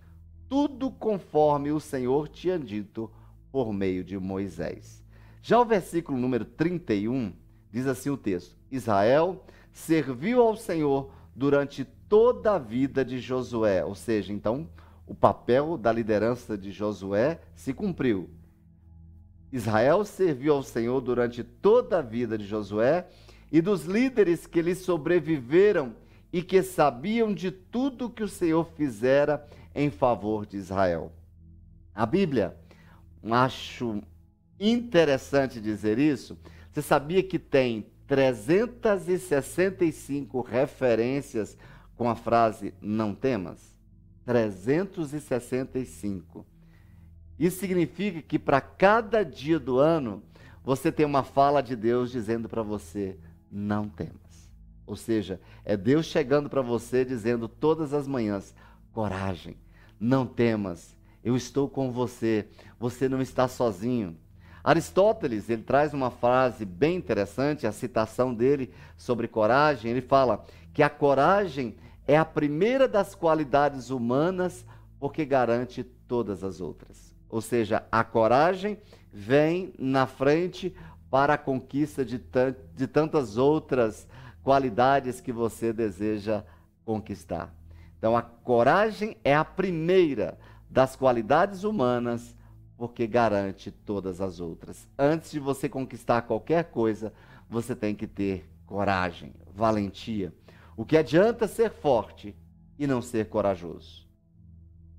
tudo 0.48 0.90
conforme 0.90 1.70
o 1.70 1.80
Senhor 1.80 2.28
tinha 2.28 2.58
dito 2.58 3.10
por 3.50 3.72
meio 3.72 4.02
de 4.02 4.18
Moisés. 4.18 5.04
Já 5.42 5.60
o 5.60 5.64
versículo 5.64 6.18
número 6.18 6.44
31 6.44 7.32
diz 7.70 7.86
assim 7.86 8.10
o 8.10 8.16
texto: 8.16 8.56
Israel 8.70 9.44
serviu 9.72 10.40
ao 10.40 10.56
Senhor 10.56 11.10
durante 11.34 11.84
toda 12.08 12.54
a 12.54 12.58
vida 12.58 13.04
de 13.04 13.20
Josué, 13.20 13.84
ou 13.84 13.94
seja, 13.94 14.32
então 14.32 14.68
o 15.06 15.14
papel 15.14 15.78
da 15.78 15.92
liderança 15.92 16.56
de 16.56 16.70
Josué 16.70 17.40
se 17.54 17.72
cumpriu. 17.72 18.28
Israel 19.50 20.04
serviu 20.04 20.54
ao 20.54 20.62
Senhor 20.62 21.00
durante 21.00 21.42
toda 21.42 21.98
a 21.98 22.02
vida 22.02 22.36
de 22.36 22.44
Josué 22.44 23.08
e 23.50 23.62
dos 23.62 23.84
líderes 23.84 24.46
que 24.46 24.60
lhe 24.60 24.74
sobreviveram 24.74 25.94
e 26.32 26.42
que 26.42 26.62
sabiam 26.62 27.32
de 27.32 27.50
tudo 27.50 28.10
que 28.10 28.22
o 28.22 28.28
Senhor 28.28 28.64
fizera 28.76 29.46
em 29.74 29.90
favor 29.90 30.46
de 30.46 30.56
Israel. 30.56 31.12
A 31.94 32.06
Bíblia, 32.06 32.56
acho 33.30 34.02
interessante 34.60 35.60
dizer 35.60 35.98
isso. 35.98 36.38
Você 36.70 36.80
sabia 36.82 37.22
que 37.22 37.38
tem 37.38 37.86
365 38.06 40.40
referências 40.40 41.56
com 41.96 42.08
a 42.08 42.14
frase 42.14 42.72
não 42.80 43.14
temas? 43.14 43.76
365. 44.24 46.46
Isso 47.38 47.60
significa 47.60 48.20
que 48.20 48.38
para 48.38 48.60
cada 48.60 49.24
dia 49.24 49.58
do 49.58 49.78
ano 49.78 50.22
você 50.64 50.92
tem 50.92 51.06
uma 51.06 51.22
fala 51.22 51.62
de 51.62 51.74
Deus 51.74 52.10
dizendo 52.10 52.46
para 52.48 52.62
você: 52.62 53.16
não 53.50 53.88
temas. 53.88 54.27
Ou 54.88 54.96
seja, 54.96 55.38
é 55.66 55.76
Deus 55.76 56.06
chegando 56.06 56.48
para 56.48 56.62
você 56.62 57.04
dizendo 57.04 57.46
todas 57.46 57.92
as 57.92 58.08
manhãs: 58.08 58.54
coragem, 58.90 59.54
não 60.00 60.26
temas, 60.26 60.96
eu 61.22 61.36
estou 61.36 61.68
com 61.68 61.92
você, 61.92 62.48
você 62.80 63.06
não 63.06 63.20
está 63.20 63.46
sozinho. 63.46 64.16
Aristóteles, 64.64 65.50
ele 65.50 65.62
traz 65.62 65.92
uma 65.92 66.10
frase 66.10 66.64
bem 66.64 66.96
interessante, 66.96 67.66
a 67.66 67.72
citação 67.72 68.34
dele 68.34 68.72
sobre 68.96 69.28
coragem, 69.28 69.90
ele 69.90 70.00
fala 70.00 70.44
que 70.72 70.82
a 70.82 70.88
coragem 70.88 71.76
é 72.06 72.16
a 72.16 72.24
primeira 72.24 72.88
das 72.88 73.14
qualidades 73.14 73.90
humanas 73.90 74.64
porque 74.98 75.24
garante 75.24 75.84
todas 75.84 76.42
as 76.42 76.62
outras. 76.62 77.14
Ou 77.28 77.42
seja, 77.42 77.84
a 77.92 78.02
coragem 78.02 78.78
vem 79.12 79.74
na 79.78 80.06
frente 80.06 80.74
para 81.10 81.34
a 81.34 81.38
conquista 81.38 82.04
de, 82.04 82.20
de 82.74 82.86
tantas 82.86 83.36
outras 83.36 84.06
qualidades 84.42 85.20
que 85.20 85.32
você 85.32 85.72
deseja 85.72 86.44
conquistar. 86.84 87.54
Então, 87.98 88.16
a 88.16 88.22
coragem 88.22 89.16
é 89.24 89.34
a 89.34 89.44
primeira 89.44 90.38
das 90.70 90.94
qualidades 90.94 91.64
humanas, 91.64 92.36
porque 92.76 93.06
garante 93.06 93.70
todas 93.70 94.20
as 94.20 94.38
outras. 94.40 94.88
Antes 94.96 95.30
de 95.30 95.40
você 95.40 95.68
conquistar 95.68 96.22
qualquer 96.22 96.64
coisa, 96.64 97.12
você 97.48 97.74
tem 97.74 97.94
que 97.94 98.06
ter 98.06 98.48
coragem, 98.64 99.34
valentia. 99.54 100.32
O 100.76 100.84
que 100.84 100.96
adianta 100.96 101.48
ser 101.48 101.70
forte 101.70 102.36
e 102.78 102.86
não 102.86 103.02
ser 103.02 103.28
corajoso? 103.28 104.06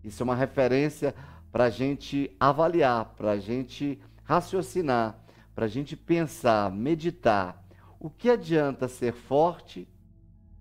Isso 0.03 0.21
é 0.21 0.25
uma 0.25 0.35
referência 0.35 1.15
para 1.51 1.65
a 1.65 1.69
gente 1.69 2.35
avaliar, 2.39 3.05
para 3.15 3.31
a 3.31 3.37
gente 3.37 3.99
raciocinar, 4.23 5.17
para 5.55 5.65
a 5.65 5.69
gente 5.69 5.95
pensar, 5.95 6.71
meditar 6.71 7.58
o 7.99 8.09
que 8.09 8.29
adianta 8.29 8.87
ser 8.87 9.13
forte 9.13 9.87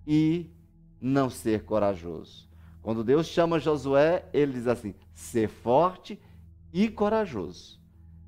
e 0.07 0.51
não 1.01 1.31
ser 1.31 1.65
corajoso? 1.65 2.49
Quando 2.83 3.05
Deus 3.05 3.27
chama 3.27 3.61
Josué, 3.61 4.25
ele 4.33 4.55
diz 4.55 4.67
assim: 4.67 4.95
ser 5.15 5.49
forte 5.49 6.21
e 6.73 6.89
corajoso. 6.89 7.79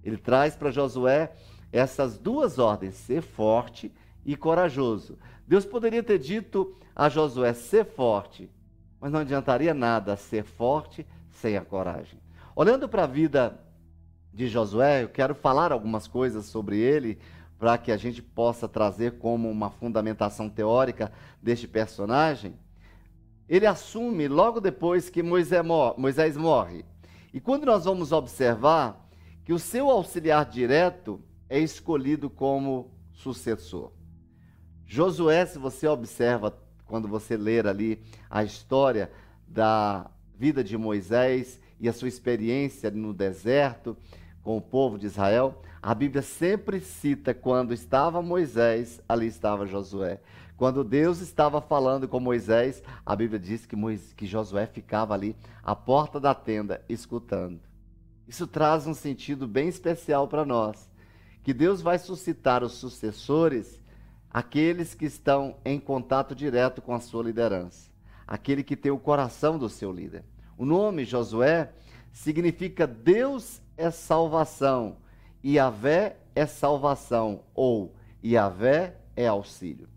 Ele 0.04 0.16
traz 0.16 0.54
para 0.54 0.70
Josué 0.70 1.32
essas 1.72 2.18
duas 2.18 2.58
ordens, 2.58 2.94
ser 2.94 3.22
forte 3.22 3.92
e 4.24 4.36
corajoso. 4.36 5.18
Deus 5.46 5.64
poderia 5.64 6.02
ter 6.02 6.18
dito 6.18 6.76
a 6.94 7.08
Josué 7.08 7.52
ser 7.52 7.84
forte, 7.84 8.50
mas 9.00 9.10
não 9.10 9.20
adiantaria 9.20 9.74
nada 9.74 10.16
ser 10.16 10.44
forte 10.44 11.06
sem 11.30 11.56
a 11.56 11.64
coragem. 11.64 12.20
Olhando 12.54 12.88
para 12.88 13.04
a 13.04 13.06
vida 13.06 13.58
de 14.32 14.46
Josué, 14.48 15.02
eu 15.02 15.08
quero 15.08 15.34
falar 15.34 15.72
algumas 15.72 16.06
coisas 16.06 16.46
sobre 16.46 16.78
ele, 16.78 17.18
para 17.60 17.76
que 17.76 17.92
a 17.92 17.96
gente 17.98 18.22
possa 18.22 18.66
trazer 18.66 19.18
como 19.18 19.50
uma 19.50 19.68
fundamentação 19.68 20.48
teórica 20.48 21.12
deste 21.42 21.68
personagem, 21.68 22.54
ele 23.46 23.66
assume 23.66 24.26
logo 24.28 24.62
depois 24.62 25.10
que 25.10 25.22
Moisés 25.22 26.36
morre. 26.38 26.86
E 27.34 27.38
quando 27.38 27.66
nós 27.66 27.84
vamos 27.84 28.12
observar 28.12 29.06
que 29.44 29.52
o 29.52 29.58
seu 29.58 29.90
auxiliar 29.90 30.46
direto 30.46 31.22
é 31.50 31.58
escolhido 31.58 32.30
como 32.30 32.94
sucessor. 33.12 33.92
Josué, 34.86 35.44
se 35.44 35.58
você 35.58 35.86
observa, 35.86 36.58
quando 36.86 37.06
você 37.06 37.36
ler 37.36 37.66
ali 37.66 38.02
a 38.30 38.42
história 38.42 39.12
da 39.46 40.10
vida 40.34 40.64
de 40.64 40.78
Moisés 40.78 41.60
e 41.78 41.90
a 41.90 41.92
sua 41.92 42.08
experiência 42.08 42.90
no 42.90 43.12
deserto 43.12 43.94
com 44.42 44.56
o 44.56 44.62
povo 44.62 44.98
de 44.98 45.04
Israel, 45.04 45.60
a 45.82 45.94
Bíblia 45.94 46.20
sempre 46.20 46.78
cita 46.80 47.32
quando 47.32 47.72
estava 47.72 48.20
Moisés, 48.20 49.00
ali 49.08 49.26
estava 49.26 49.66
Josué. 49.66 50.20
Quando 50.54 50.84
Deus 50.84 51.20
estava 51.20 51.58
falando 51.58 52.06
com 52.06 52.20
Moisés, 52.20 52.82
a 53.04 53.16
Bíblia 53.16 53.38
diz 53.38 53.64
que, 53.64 53.74
Moisés, 53.74 54.12
que 54.12 54.26
Josué 54.26 54.66
ficava 54.66 55.14
ali 55.14 55.34
à 55.62 55.74
porta 55.74 56.20
da 56.20 56.34
tenda, 56.34 56.84
escutando. 56.86 57.60
Isso 58.28 58.46
traz 58.46 58.86
um 58.86 58.92
sentido 58.92 59.48
bem 59.48 59.68
especial 59.68 60.28
para 60.28 60.44
nós. 60.44 60.90
Que 61.42 61.54
Deus 61.54 61.80
vai 61.80 61.98
suscitar 61.98 62.62
os 62.62 62.72
sucessores, 62.72 63.80
aqueles 64.30 64.94
que 64.94 65.06
estão 65.06 65.56
em 65.64 65.80
contato 65.80 66.34
direto 66.34 66.82
com 66.82 66.94
a 66.94 67.00
sua 67.00 67.24
liderança, 67.24 67.90
aquele 68.26 68.62
que 68.62 68.76
tem 68.76 68.92
o 68.92 68.98
coração 68.98 69.58
do 69.58 69.70
seu 69.70 69.90
líder. 69.90 70.24
O 70.58 70.66
nome 70.66 71.06
Josué 71.06 71.72
significa 72.12 72.86
Deus 72.86 73.62
é 73.78 73.90
salvação 73.90 74.98
Iavé 75.44 76.16
é 76.34 76.46
salvação 76.46 77.42
ou 77.54 77.94
Iavé 78.22 78.96
é 79.16 79.26
auxílio. 79.26 79.88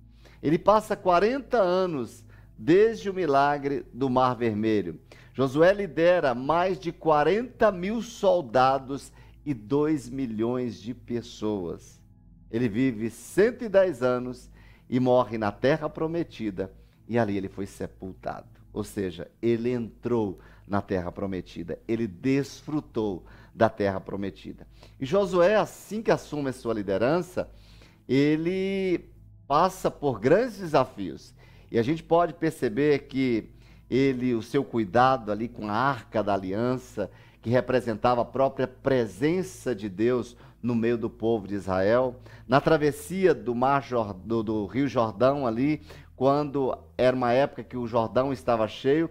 Ele 0.42 0.58
passa 0.58 0.96
40 0.96 1.58
anos 1.58 2.24
desde 2.58 3.10
o 3.10 3.14
milagre 3.14 3.86
do 3.94 4.10
Mar 4.10 4.36
Vermelho. 4.36 5.00
Josué 5.34 5.74
lidera 5.74 6.36
mais 6.36 6.80
de 6.80 6.92
40 6.92 7.72
mil 7.72 8.02
soldados 8.02 9.12
e 9.46 9.54
2 9.54 10.10
milhões 10.10 10.82
de 10.82 10.94
pessoas. 10.94 12.00
Ele 12.52 12.70
vive 12.70 13.10
110 13.10 14.04
anos 14.04 14.50
e 14.90 15.00
morre 15.00 15.38
na 15.38 15.52
terra 15.52 15.90
prometida, 15.90 16.72
e 17.08 17.18
ali 17.18 17.36
ele 17.36 17.50
foi 17.50 17.66
sepultado. 17.66 18.48
Ou 18.72 18.84
seja, 18.84 19.30
ele 19.42 19.72
entrou 19.72 20.40
na 20.68 20.82
terra 20.82 21.12
prometida, 21.12 21.80
ele 21.88 22.08
desfrutou 22.08 23.26
da 23.54 23.70
terra 23.70 24.00
prometida. 24.00 24.68
E 25.00 25.06
Josué, 25.06 25.56
assim 25.56 26.02
que 26.02 26.12
assume 26.12 26.50
a 26.50 26.54
sua 26.54 26.74
liderança, 26.74 27.50
ele 28.08 29.10
passa 29.48 29.92
por 29.92 30.20
grandes 30.20 30.58
desafios. 30.58 31.34
E 31.72 31.78
a 31.78 31.84
gente 31.84 32.04
pode 32.04 32.34
perceber 32.34 33.08
que 33.08 33.50
ele, 33.90 34.34
o 34.34 34.42
seu 34.42 34.64
cuidado 34.64 35.32
ali 35.32 35.48
com 35.48 35.68
a 35.68 35.74
arca 35.74 36.24
da 36.24 36.34
aliança, 36.34 37.12
que 37.42 37.50
representava 37.50 38.22
a 38.22 38.26
própria 38.26 38.68
presença 38.68 39.76
de 39.76 39.90
Deus 39.90 40.36
no 40.62 40.74
meio 40.74 40.98
do 40.98 41.10
povo 41.10 41.48
de 41.48 41.56
Israel, 41.56 42.16
na 42.48 42.62
travessia 42.62 43.34
do 43.34 43.54
mar 43.54 43.84
do, 44.24 44.42
do 44.42 44.66
Rio 44.66 44.88
Jordão 44.88 45.46
ali, 45.46 45.82
quando 46.16 46.78
era 46.98 47.16
uma 47.16 47.34
época 47.34 47.64
que 47.64 47.76
o 47.76 47.86
Jordão 47.86 48.32
estava 48.32 48.68
cheio, 48.68 49.10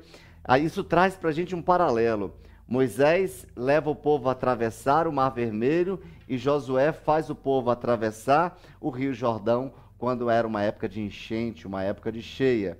isso 0.62 0.82
traz 0.82 1.14
para 1.14 1.28
a 1.28 1.32
gente 1.32 1.54
um 1.54 1.60
paralelo. 1.60 2.34
Moisés 2.66 3.46
leva 3.56 3.90
o 3.90 3.94
povo 3.94 4.28
a 4.28 4.32
atravessar 4.32 5.06
o 5.06 5.12
Mar 5.12 5.30
Vermelho 5.30 6.00
e 6.28 6.38
Josué 6.38 6.92
faz 6.92 7.28
o 7.28 7.34
povo 7.34 7.70
atravessar 7.70 8.58
o 8.80 8.90
Rio 8.90 9.12
Jordão 9.12 9.74
quando 9.98 10.30
era 10.30 10.46
uma 10.46 10.62
época 10.62 10.88
de 10.88 11.00
enchente, 11.00 11.66
uma 11.66 11.82
época 11.82 12.10
de 12.10 12.22
cheia. 12.22 12.78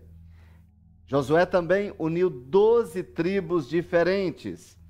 Josué 1.07 1.45
também 1.45 1.93
uniu 1.99 2.31
doze 2.31 3.03
tribos 3.03 3.69
diferentes 3.69 4.81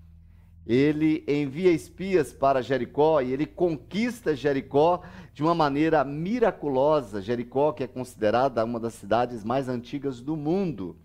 ele 0.67 1.25
envia 1.27 1.73
espias 1.73 2.33
para 2.33 2.63
Jericó 2.63 3.21
e 3.21 3.33
ele 3.33 3.47
conquista 3.47 4.35
Jericó 4.35 5.03
de 5.35 5.43
uma 5.43 5.55
maneira 5.55 6.05
miraculosa. 6.05 7.21
Jericó, 7.21 7.73
que 7.73 7.83
é 7.83 7.89
considerada 7.89 8.65
uma 8.65 8.79
das 8.79 8.95
cidades 8.95 9.43
mais 9.43 9.69
antigas 9.69 10.21
do 10.21 10.37
mundo. 10.37 10.97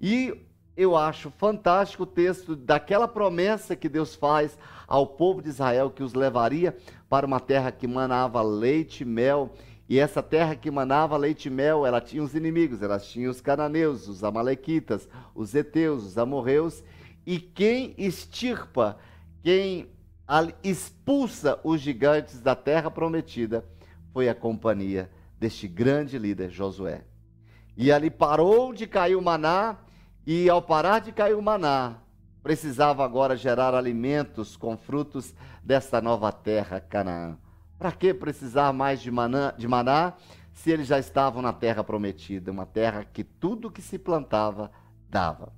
E 0.00 0.34
eu 0.76 0.96
acho 0.96 1.30
fantástico 1.30 2.04
o 2.04 2.06
texto 2.06 2.56
daquela 2.56 3.06
promessa 3.06 3.76
que 3.76 3.88
Deus 3.88 4.14
faz 4.14 4.58
ao 4.86 5.06
povo 5.06 5.42
de 5.42 5.48
Israel 5.48 5.90
que 5.90 6.02
os 6.02 6.14
levaria 6.14 6.76
para 7.08 7.26
uma 7.26 7.40
terra 7.40 7.70
que 7.70 7.86
manava 7.86 8.42
leite 8.42 9.02
e 9.02 9.06
mel. 9.06 9.52
E 9.88 9.98
essa 9.98 10.22
terra 10.22 10.54
que 10.54 10.70
manava 10.70 11.16
leite 11.16 11.46
e 11.46 11.50
mel, 11.50 11.84
ela 11.84 12.00
tinha 12.00 12.22
os 12.22 12.34
inimigos, 12.34 12.80
ela 12.80 12.98
tinha 12.98 13.28
os 13.28 13.40
cananeus, 13.40 14.06
os 14.06 14.22
amalequitas, 14.22 15.08
os 15.34 15.54
heteus, 15.54 16.04
os 16.04 16.18
amorreus 16.18 16.82
e 17.26 17.38
quem 17.38 17.94
extirpa, 17.98 18.96
quem 19.42 19.88
expulsa 20.62 21.58
os 21.64 21.80
gigantes 21.80 22.40
da 22.40 22.54
terra 22.54 22.90
prometida, 22.90 23.64
foi 24.12 24.28
a 24.28 24.34
companhia 24.34 25.10
deste 25.38 25.68
grande 25.68 26.18
líder 26.18 26.50
Josué. 26.50 27.04
E 27.76 27.90
ali 27.92 28.10
parou 28.10 28.72
de 28.72 28.86
cair 28.86 29.16
o 29.16 29.22
maná, 29.22 29.78
e 30.26 30.48
ao 30.48 30.60
parar 30.60 31.00
de 31.00 31.12
cair 31.12 31.34
o 31.34 31.42
maná, 31.42 31.96
precisava 32.42 33.04
agora 33.04 33.36
gerar 33.36 33.74
alimentos 33.74 34.56
com 34.56 34.76
frutos 34.76 35.34
desta 35.62 36.00
nova 36.00 36.32
terra, 36.32 36.80
Canaã. 36.80 37.36
Para 37.78 37.92
que 37.92 38.12
precisar 38.12 38.72
mais 38.72 39.00
de 39.00 39.10
maná, 39.10 39.52
de 39.52 39.66
maná 39.66 40.14
se 40.52 40.70
eles 40.70 40.86
já 40.86 40.98
estavam 40.98 41.40
na 41.40 41.52
terra 41.52 41.82
prometida, 41.82 42.50
uma 42.50 42.66
terra 42.66 43.04
que 43.04 43.24
tudo 43.24 43.70
que 43.70 43.80
se 43.80 43.98
plantava 43.98 44.70
dava? 45.08 45.52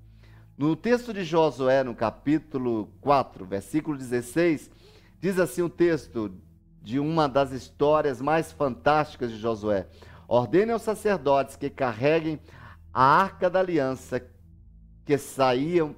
No 0.57 0.77
texto 0.77 1.13
de 1.13 1.25
Josué, 1.25 1.83
no 1.83 1.95
capítulo 1.95 2.89
4, 3.01 3.45
versículo 3.45 3.99
16, 3.99 4.71
diz 5.19 5.39
assim 5.39 5.63
o 5.63 5.69
texto 5.69 6.33
de 6.81 7.01
uma 7.01 7.29
das 7.29 7.53
histórias 7.53 8.21
mais 8.21 8.53
fantásticas 8.53 9.31
de 9.31 9.39
Josué: 9.39 9.89
Ordene 10.29 10.73
aos 10.73 10.83
sacerdotes 10.83 11.57
que 11.57 11.71
carreguem 11.71 12.39
a 12.93 13.03
arca 13.03 13.49
da 13.49 13.61
aliança 13.61 14.21
que 15.05 15.19
saíam 15.19 15.97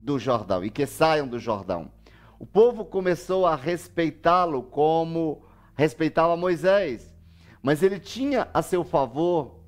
do 0.00 0.18
Jordão 0.18 0.64
e 0.64 0.70
que 0.70 0.86
saiam 0.86 1.26
do 1.26 1.38
Jordão. 1.38 1.90
O 2.38 2.46
povo 2.46 2.84
começou 2.84 3.46
a 3.46 3.56
respeitá-lo 3.56 4.62
como 4.62 5.42
respeitava 5.74 6.36
Moisés, 6.36 7.14
mas 7.62 7.82
ele 7.82 7.98
tinha 7.98 8.48
a 8.52 8.62
seu 8.62 8.84
favor 8.84 9.60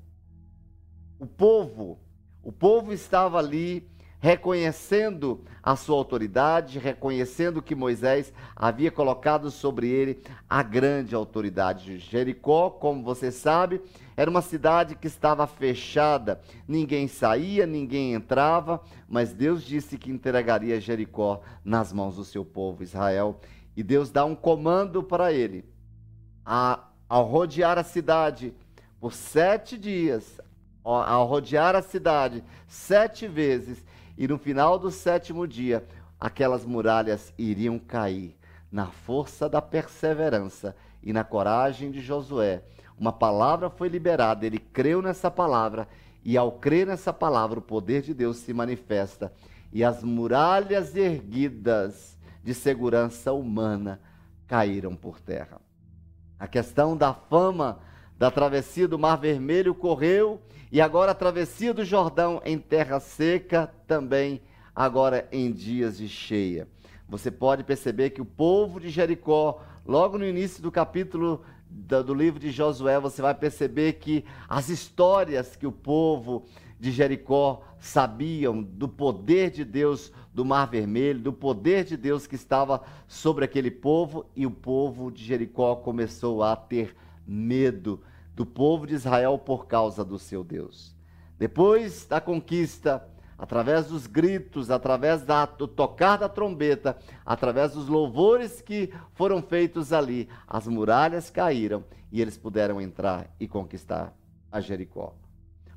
o 1.19 1.25
povo. 1.25 1.99
O 2.43 2.51
povo 2.51 2.93
estava 2.93 3.39
ali 3.39 3.89
reconhecendo 4.19 5.43
a 5.61 5.75
sua 5.75 5.95
autoridade, 5.95 6.79
reconhecendo 6.79 7.61
que 7.61 7.75
Moisés 7.75 8.33
havia 8.55 8.89
colocado 8.89 9.51
sobre 9.51 9.89
ele 9.89 10.23
a 10.49 10.63
grande 10.63 11.13
autoridade. 11.13 11.99
Jericó, 11.99 12.69
como 12.69 13.03
você 13.03 13.31
sabe, 13.31 13.81
era 14.17 14.31
uma 14.31 14.41
cidade 14.41 14.95
que 14.95 15.05
estava 15.05 15.45
fechada, 15.45 16.41
ninguém 16.67 17.07
saía, 17.07 17.67
ninguém 17.67 18.15
entrava, 18.15 18.81
mas 19.07 19.31
Deus 19.31 19.63
disse 19.63 19.95
que 19.95 20.09
entregaria 20.09 20.81
Jericó 20.81 21.41
nas 21.63 21.93
mãos 21.93 22.15
do 22.15 22.25
seu 22.25 22.43
povo 22.43 22.81
Israel. 22.81 23.39
E 23.75 23.83
Deus 23.83 24.09
dá 24.09 24.25
um 24.25 24.33
comando 24.33 25.03
para 25.03 25.31
ele. 25.31 25.63
A, 26.43 26.87
ao 27.07 27.25
rodear 27.25 27.77
a 27.77 27.83
cidade 27.83 28.55
por 28.99 29.13
sete 29.13 29.77
dias, 29.77 30.41
ao 30.83 31.27
rodear 31.27 31.75
a 31.75 31.83
cidade 31.83 32.43
sete 32.67 33.27
vezes, 33.27 33.85
e 34.17 34.27
no 34.27 34.39
final 34.39 34.79
do 34.79 34.89
sétimo 34.89 35.47
dia, 35.47 35.85
aquelas 36.19 36.65
muralhas 36.65 37.31
iriam 37.37 37.77
cair 37.77 38.35
na 38.71 38.87
força 38.87 39.47
da 39.47 39.61
perseverança 39.61 40.75
e 41.03 41.13
na 41.13 41.23
coragem 41.23 41.91
de 41.91 42.01
Josué. 42.01 42.63
Uma 42.97 43.13
palavra 43.13 43.69
foi 43.69 43.87
liberada, 43.87 44.45
ele 44.45 44.59
creu 44.59 45.01
nessa 45.01 45.29
palavra, 45.29 45.87
e 46.23 46.35
ao 46.35 46.51
crer 46.51 46.87
nessa 46.87 47.13
palavra, 47.13 47.59
o 47.59 47.61
poder 47.61 48.01
de 48.01 48.13
Deus 48.13 48.37
se 48.37 48.53
manifesta, 48.53 49.31
e 49.71 49.83
as 49.83 50.03
muralhas 50.03 50.95
erguidas 50.95 52.17
de 52.43 52.53
segurança 52.53 53.31
humana 53.33 54.01
caíram 54.47 54.95
por 54.95 55.19
terra. 55.19 55.61
A 56.39 56.47
questão 56.47 56.95
da 56.95 57.13
fama 57.13 57.79
da 58.17 58.31
travessia 58.31 58.87
do 58.87 58.97
Mar 58.97 59.17
Vermelho 59.17 59.75
correu 59.75 60.41
e 60.71 60.81
agora 60.81 61.11
a 61.11 61.15
travessia 61.15 61.73
do 61.73 61.85
Jordão 61.85 62.41
em 62.43 62.57
terra 62.57 62.99
seca 62.99 63.71
também 63.85 64.41
agora 64.75 65.27
em 65.31 65.51
dias 65.51 65.97
de 65.97 66.07
cheia. 66.07 66.67
Você 67.07 67.31
pode 67.31 67.63
perceber 67.63 68.09
que 68.09 68.21
o 68.21 68.25
povo 68.25 68.79
de 68.79 68.89
Jericó, 68.89 69.61
logo 69.85 70.17
no 70.17 70.25
início 70.25 70.61
do 70.61 70.71
capítulo 70.71 71.43
do 71.69 72.13
livro 72.13 72.39
de 72.39 72.51
Josué, 72.51 72.99
você 72.99 73.21
vai 73.21 73.33
perceber 73.33 73.93
que 73.93 74.25
as 74.47 74.69
histórias 74.69 75.55
que 75.55 75.67
o 75.67 75.71
povo 75.71 76.45
de 76.79 76.91
Jericó 76.91 77.61
sabiam 77.79 78.61
do 78.61 78.87
poder 78.87 79.51
de 79.51 79.63
Deus 79.63 80.11
do 80.33 80.45
Mar 80.45 80.65
Vermelho, 80.67 81.19
do 81.19 81.33
poder 81.33 81.83
de 81.83 81.97
Deus 81.97 82.27
que 82.27 82.35
estava 82.35 82.83
sobre 83.07 83.45
aquele 83.45 83.71
povo, 83.71 84.25
e 84.35 84.45
o 84.45 84.51
povo 84.51 85.11
de 85.11 85.23
Jericó 85.23 85.75
começou 85.75 86.43
a 86.43 86.55
ter 86.55 86.95
medo 87.25 88.01
do 88.35 88.45
povo 88.45 88.85
de 88.85 88.93
Israel 88.93 89.37
por 89.37 89.65
causa 89.65 90.05
do 90.05 90.19
seu 90.19 90.43
Deus. 90.43 90.95
Depois 91.39 92.05
da 92.05 92.21
conquista, 92.21 93.07
através 93.37 93.87
dos 93.87 94.07
gritos, 94.07 94.71
através 94.71 95.21
da, 95.23 95.45
do 95.45 95.67
tocar 95.67 96.17
da 96.17 96.27
trombeta, 96.27 96.97
através 97.25 97.73
dos 97.73 97.87
louvores 97.87 98.61
que 98.61 98.91
foram 99.13 99.41
feitos 99.41 99.93
ali, 99.93 100.27
as 100.47 100.67
muralhas 100.67 101.29
caíram 101.29 101.83
e 102.11 102.21
eles 102.21 102.37
puderam 102.37 102.81
entrar 102.81 103.33
e 103.39 103.47
conquistar 103.47 104.13
a 104.51 104.59
Jericó. 104.59 105.13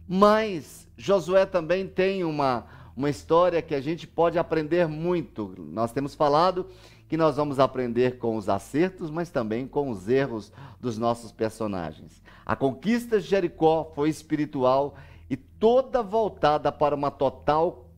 Mas 0.09 0.89
Josué 0.97 1.45
também 1.47 1.87
tem 1.87 2.25
uma, 2.25 2.67
uma 2.97 3.11
história 3.11 3.63
que 3.63 3.75
a 3.75 3.81
gente 3.81 4.07
pode 4.07 4.39
aprender 4.39 4.89
muito. 4.89 5.55
Nós 5.59 5.93
temos 5.93 6.15
falado 6.15 6.67
que 7.09 7.17
nós 7.17 7.37
vamos 7.37 7.59
aprender 7.59 8.19
com 8.19 8.37
os 8.37 8.49
acertos, 8.49 9.11
mas 9.11 9.31
também 9.31 9.67
com 9.67 9.91
os 9.91 10.09
erros 10.09 10.53
dos 10.81 10.97
nossos 10.97 11.33
personagens. 11.33 12.23
A 12.47 12.55
conquista 12.57 13.21
de 13.21 13.27
Jericó 13.27 13.93
foi 13.95 14.09
espiritual 14.09 14.95
e 15.31 15.37
toda 15.37 16.03
voltada 16.03 16.71
para 16.71 16.95
uma 16.95 17.11
total 17.11 17.89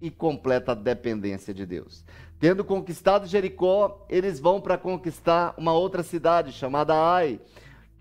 e 0.00 0.10
completa 0.10 0.76
dependência 0.76 1.52
de 1.52 1.66
Deus. 1.66 2.04
Tendo 2.38 2.64
conquistado 2.64 3.26
Jericó, 3.26 4.04
eles 4.08 4.38
vão 4.38 4.60
para 4.60 4.76
conquistar 4.76 5.54
uma 5.56 5.72
outra 5.72 6.02
cidade 6.02 6.52
chamada 6.52 6.94
Ai 6.94 7.40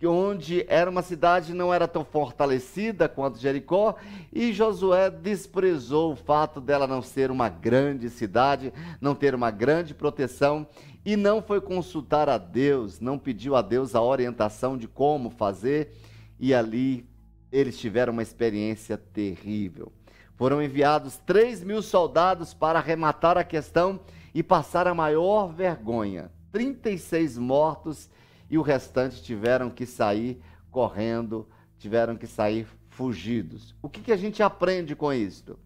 que 0.02 0.08
onde 0.08 0.66
era 0.68 0.90
uma 0.90 1.04
cidade 1.04 1.54
não 1.54 1.72
era 1.72 1.88
tão 1.88 2.04
fortalecida 2.04 3.08
quanto 3.08 3.38
Jericó, 3.38 3.94
e 4.34 4.52
Josué 4.52 5.12
desprezou 5.12 6.14
o 6.14 6.16
fato 6.16 6.60
dela 6.60 6.88
não 6.88 7.04
ser 7.04 7.30
uma 7.30 7.48
grande 7.48 8.10
cidade, 8.10 8.74
não 9.00 9.14
ter 9.14 9.36
uma 9.36 9.52
grande 9.52 9.94
proteção, 9.94 10.66
e 11.06 11.16
não 11.16 11.40
foi 11.40 11.62
consultar 11.62 12.30
a 12.30 12.40
Deus, 12.40 13.00
não 13.00 13.20
pediu 13.20 13.56
a 13.56 13.62
Deus 13.62 13.94
a 13.94 14.02
orientação 14.02 14.76
de 14.76 14.88
como 14.88 15.30
fazer, 15.30 15.94
e 16.40 16.52
ali 16.52 17.08
eles 17.52 17.78
tiveram 17.78 18.14
uma 18.14 18.22
experiência 18.22 18.98
terrível. 18.98 19.92
Foram 20.36 20.62
enviados 20.62 21.18
3 21.26 21.64
mil 21.64 21.82
soldados 21.82 22.54
para 22.54 22.80
arrematar 22.80 23.38
a 23.38 23.44
questão 23.44 24.00
e 24.34 24.42
passar 24.42 24.88
a 24.88 24.94
maior 24.94 25.54
vergonha. 25.54 26.32
36 26.52 27.38
mortos 27.38 28.10
e 28.50 28.58
o 28.58 28.62
restante 28.62 29.22
tiveram 29.22 29.70
que 29.70 29.86
sair 29.86 30.42
correndo, 30.70 31.48
tiveram 31.78 32.16
que 32.16 32.28
sair 32.28 32.68
fugidos. 32.90 33.76
O 33.82 33.90
que, 33.90 34.02
que 34.02 34.12
a 34.12 34.18
gente 34.18 34.42
aprende 34.42 34.96
com 34.96 35.12
isto? 35.14 35.60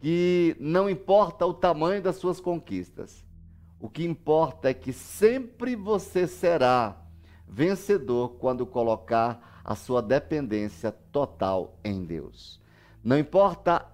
Que 0.00 0.56
não 0.60 0.88
importa 0.88 1.46
o 1.46 1.54
tamanho 1.54 2.02
das 2.02 2.16
suas 2.16 2.38
conquistas, 2.38 3.24
o 3.78 3.88
que 3.88 4.04
importa 4.04 4.70
é 4.70 4.74
que 4.74 4.92
sempre 4.92 5.76
você 5.76 6.26
será 6.26 6.96
vencedor 7.46 8.30
quando 8.38 8.66
colocar 8.66 9.55
a 9.66 9.74
sua 9.74 10.00
dependência 10.00 10.92
total 11.10 11.76
em 11.82 12.04
Deus. 12.04 12.60
Não 13.02 13.18
importa 13.18 13.84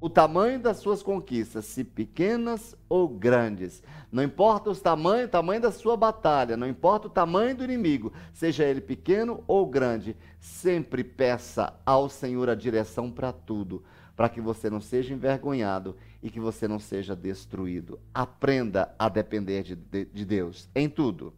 o 0.00 0.08
tamanho 0.08 0.60
das 0.60 0.76
suas 0.76 1.02
conquistas, 1.02 1.64
se 1.64 1.82
pequenas 1.82 2.76
ou 2.88 3.08
grandes. 3.08 3.82
Não 4.12 4.22
importa 4.22 4.70
o 4.70 4.76
tamanho, 4.76 5.26
o 5.26 5.28
tamanho 5.28 5.60
da 5.60 5.72
sua 5.72 5.96
batalha, 5.96 6.56
não 6.56 6.68
importa 6.68 7.08
o 7.08 7.10
tamanho 7.10 7.56
do 7.56 7.64
inimigo, 7.64 8.12
seja 8.32 8.62
ele 8.64 8.80
pequeno 8.80 9.42
ou 9.48 9.66
grande, 9.66 10.16
sempre 10.38 11.02
peça 11.02 11.74
ao 11.84 12.08
Senhor 12.08 12.48
a 12.48 12.54
direção 12.54 13.10
para 13.10 13.32
tudo, 13.32 13.82
para 14.14 14.28
que 14.28 14.40
você 14.40 14.70
não 14.70 14.80
seja 14.80 15.12
envergonhado 15.12 15.96
e 16.22 16.30
que 16.30 16.38
você 16.38 16.68
não 16.68 16.78
seja 16.78 17.16
destruído. 17.16 17.98
Aprenda 18.14 18.94
a 18.96 19.08
depender 19.08 19.64
de, 19.64 19.74
de, 19.74 20.04
de 20.04 20.24
Deus 20.24 20.68
em 20.76 20.88
tudo. 20.88 21.34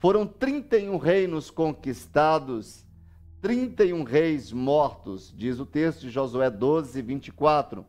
Foram 0.00 0.26
31 0.26 0.96
reinos 0.96 1.52
conquistados, 1.52 2.84
31 3.42 4.04
reis 4.04 4.52
mortos, 4.52 5.34
diz 5.36 5.58
o 5.58 5.66
texto 5.66 6.02
de 6.02 6.10
Josué 6.10 6.48
12, 6.48 7.02
24. 7.02 7.84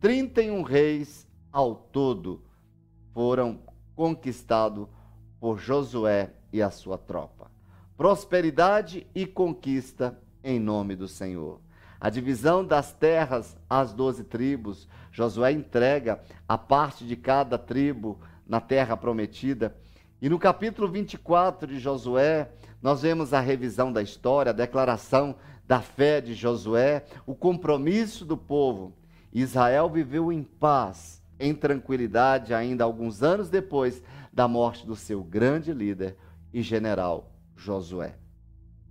31 0.00 0.62
reis 0.62 1.26
ao 1.50 1.74
todo 1.74 2.40
foram 3.12 3.58
conquistados 3.96 4.86
por 5.40 5.58
Josué 5.58 6.30
e 6.52 6.62
a 6.62 6.70
sua 6.70 6.96
tropa. 6.96 7.50
Prosperidade 7.96 9.04
e 9.12 9.26
conquista 9.26 10.16
em 10.42 10.60
nome 10.60 10.94
do 10.94 11.08
Senhor. 11.08 11.60
A 12.00 12.08
divisão 12.08 12.64
das 12.64 12.92
terras 12.92 13.56
às 13.68 13.92
doze 13.92 14.22
tribos, 14.22 14.88
Josué 15.10 15.50
entrega 15.50 16.22
a 16.48 16.56
parte 16.56 17.04
de 17.04 17.16
cada 17.16 17.58
tribo 17.58 18.20
na 18.46 18.60
terra 18.60 18.96
prometida. 18.96 19.76
E 20.22 20.28
no 20.28 20.38
capítulo 20.38 20.86
24 20.86 21.66
de 21.66 21.80
Josué, 21.80 22.48
nós 22.80 23.02
vemos 23.02 23.34
a 23.34 23.40
revisão 23.40 23.92
da 23.92 24.00
história, 24.00 24.50
a 24.50 24.52
declaração 24.54 25.34
da 25.66 25.80
fé 25.80 26.20
de 26.20 26.32
Josué, 26.32 27.04
o 27.26 27.34
compromisso 27.34 28.24
do 28.24 28.36
povo 28.36 28.96
Israel 29.32 29.90
viveu 29.90 30.30
em 30.30 30.44
paz, 30.44 31.20
em 31.40 31.52
tranquilidade, 31.52 32.54
ainda 32.54 32.84
alguns 32.84 33.20
anos 33.20 33.50
depois 33.50 34.00
da 34.32 34.46
morte 34.46 34.86
do 34.86 34.94
seu 34.94 35.24
grande 35.24 35.72
líder 35.72 36.16
e 36.54 36.62
general 36.62 37.32
Josué. 37.56 38.14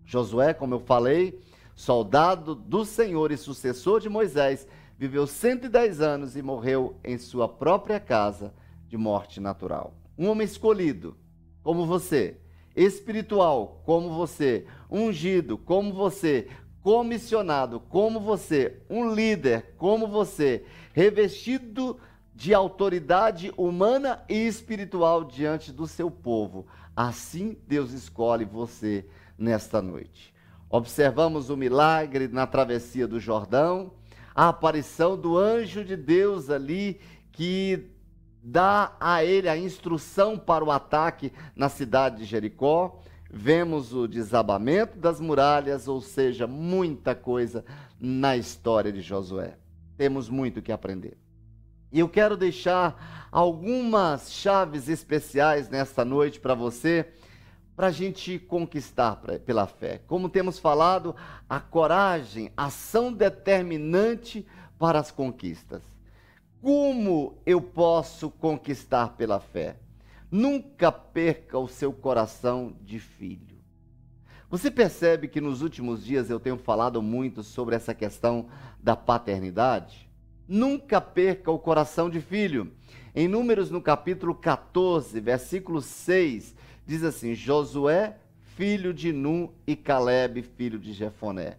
Josué, 0.04 0.54
como 0.54 0.74
eu 0.74 0.82
falei, 0.82 1.40
soldado 1.74 2.54
do 2.54 2.84
Senhor 2.84 3.32
e 3.32 3.38
sucessor 3.38 4.02
de 4.02 4.10
Moisés, 4.10 4.68
viveu 4.98 5.26
110 5.26 6.02
anos 6.02 6.36
e 6.36 6.42
morreu 6.42 7.00
em 7.06 7.18
sua 7.18 7.48
própria 7.48 8.02
casa 8.02 8.54
de 8.86 8.98
morte 8.98 9.40
natural. 9.40 9.94
Um 10.18 10.28
homem 10.28 10.46
escolhido, 10.46 11.18
como 11.64 11.86
você, 11.86 12.38
espiritual, 12.76 13.82
como 13.86 14.10
você, 14.10 14.66
ungido, 14.90 15.58
como 15.58 15.94
você, 15.94 16.48
comissionado 16.82 17.80
como 17.80 18.20
você, 18.20 18.82
um 18.90 19.14
líder 19.14 19.76
como 19.78 20.08
você, 20.08 20.66
revestido 20.94 22.00
de 22.34 22.54
autoridade 22.54 23.54
humana 23.56 24.24
e 24.28 24.48
espiritual 24.48 25.24
diante 25.24 25.72
do 25.72 25.86
seu 25.86 26.10
povo. 26.10 26.66
Assim 26.96 27.58
Deus 27.68 27.92
escolhe 27.92 28.46
você 28.46 29.06
nesta 29.38 29.82
noite. 29.82 30.34
Observamos 30.70 31.50
o 31.50 31.58
milagre 31.58 32.28
na 32.28 32.48
travessia 32.48 33.08
do 33.08 33.20
Jordão, 33.20 33.92
a 34.34 34.50
aparição 34.50 35.18
do 35.18 35.38
anjo 35.38 35.84
de 35.84 35.96
Deus 35.96 36.50
ali 36.50 37.00
que 37.32 37.92
dá 38.44 38.96
a 39.00 39.24
ele 39.24 39.48
a 39.48 39.58
instrução 39.58 40.38
para 40.38 40.64
o 40.64 40.72
ataque 40.72 41.32
na 41.56 41.70
cidade 41.70 42.18
de 42.18 42.26
Jericó 42.26 43.00
vemos 43.34 43.94
o 43.94 44.08
desabamento 44.08 45.00
das 45.00 45.22
muralhas, 45.22 45.88
ou 45.88 46.02
seja, 46.02 46.46
muita 46.46 47.16
coisa 47.16 47.64
na 47.98 48.36
história 48.36 48.92
de 48.92 49.02
Josué. 49.02 49.58
Temos 49.96 50.28
muito 50.28 50.62
que 50.62 50.72
aprender. 50.72 51.18
E 51.92 52.00
eu 52.00 52.10
quero 52.10 52.36
deixar 52.36 53.30
algumas 53.32 54.32
chaves 54.34 54.90
especiais 54.90 55.70
nesta 55.70 56.04
noite 56.04 56.40
para 56.40 56.54
você, 56.54 57.08
para 57.76 57.88
a 57.88 57.92
gente 57.92 58.38
conquistar 58.38 59.16
pra, 59.16 59.40
pela 59.40 59.66
fé. 59.66 60.02
Como 60.08 60.30
temos 60.30 60.60
falado, 60.60 61.16
a 61.50 61.60
coragem, 61.60 62.52
ação 62.56 63.14
determinante 63.14 64.46
para 64.78 65.00
as 65.00 65.10
conquistas. 65.10 65.82
Como 66.62 67.42
eu 67.44 67.60
posso 67.60 68.30
conquistar 68.30 69.16
pela 69.18 69.40
fé? 69.40 69.78
Nunca 70.30 70.92
perca 70.92 71.58
o 71.58 71.68
seu 71.68 71.92
coração 71.92 72.76
de 72.82 73.00
filho. 73.00 73.58
Você 74.48 74.70
percebe 74.70 75.28
que 75.28 75.42
nos 75.42 75.64
últimos 75.64 76.04
dias 76.06 76.30
eu 76.30 76.40
tenho 76.40 76.58
falado 76.58 77.02
muito 77.02 77.42
sobre 77.42 77.76
essa 77.76 77.96
questão 77.96 78.48
da 78.80 78.96
paternidade? 78.96 80.08
Nunca 80.48 81.02
perca 81.02 81.50
o 81.50 81.58
coração 81.58 82.10
de 82.10 82.22
filho. 82.22 82.72
Em 83.16 83.28
Números, 83.28 83.72
no 83.72 83.82
capítulo 83.82 84.36
14, 84.36 85.20
versículo 85.20 85.82
6, 85.82 86.54
diz 86.86 87.04
assim: 87.04 87.34
Josué, 87.34 88.18
filho 88.56 88.94
de 88.94 89.12
Num, 89.12 89.50
e 89.66 89.76
Caleb, 89.76 90.44
filho 90.44 90.78
de 90.78 90.94
Jefoné. 90.94 91.58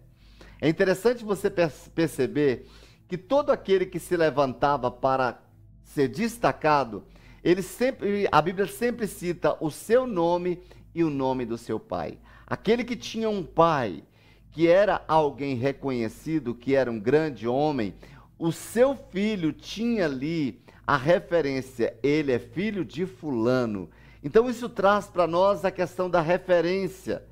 É 0.61 0.69
interessante 0.69 1.25
você 1.25 1.49
perceber 1.49 2.69
que 3.13 3.17
todo 3.19 3.51
aquele 3.51 3.85
que 3.85 3.99
se 3.99 4.17
levantava 4.17 4.89
para 4.89 5.39
ser 5.83 6.07
destacado, 6.07 7.03
ele 7.43 7.61
sempre, 7.61 8.27
a 8.31 8.41
Bíblia 8.41 8.65
sempre 8.65 9.05
cita 9.05 9.55
o 9.59 9.69
seu 9.69 10.07
nome 10.07 10.59
e 10.95 11.03
o 11.03 11.11
nome 11.11 11.45
do 11.45 11.55
seu 11.55 11.79
pai. 11.79 12.17
Aquele 12.47 12.83
que 12.83 12.95
tinha 12.95 13.29
um 13.29 13.43
pai 13.43 14.03
que 14.51 14.67
era 14.67 14.99
alguém 15.07 15.53
reconhecido, 15.53 16.55
que 16.55 16.73
era 16.73 16.89
um 16.89 16.99
grande 16.99 17.47
homem, 17.47 17.93
o 18.39 18.51
seu 18.51 18.95
filho 18.95 19.53
tinha 19.53 20.05
ali 20.05 20.59
a 20.87 20.97
referência, 20.97 21.95
ele 22.01 22.31
é 22.31 22.39
filho 22.39 22.83
de 22.83 23.05
fulano. 23.05 23.91
Então 24.23 24.49
isso 24.49 24.67
traz 24.67 25.05
para 25.05 25.27
nós 25.27 25.63
a 25.63 25.69
questão 25.69 26.09
da 26.09 26.19
referência, 26.19 27.23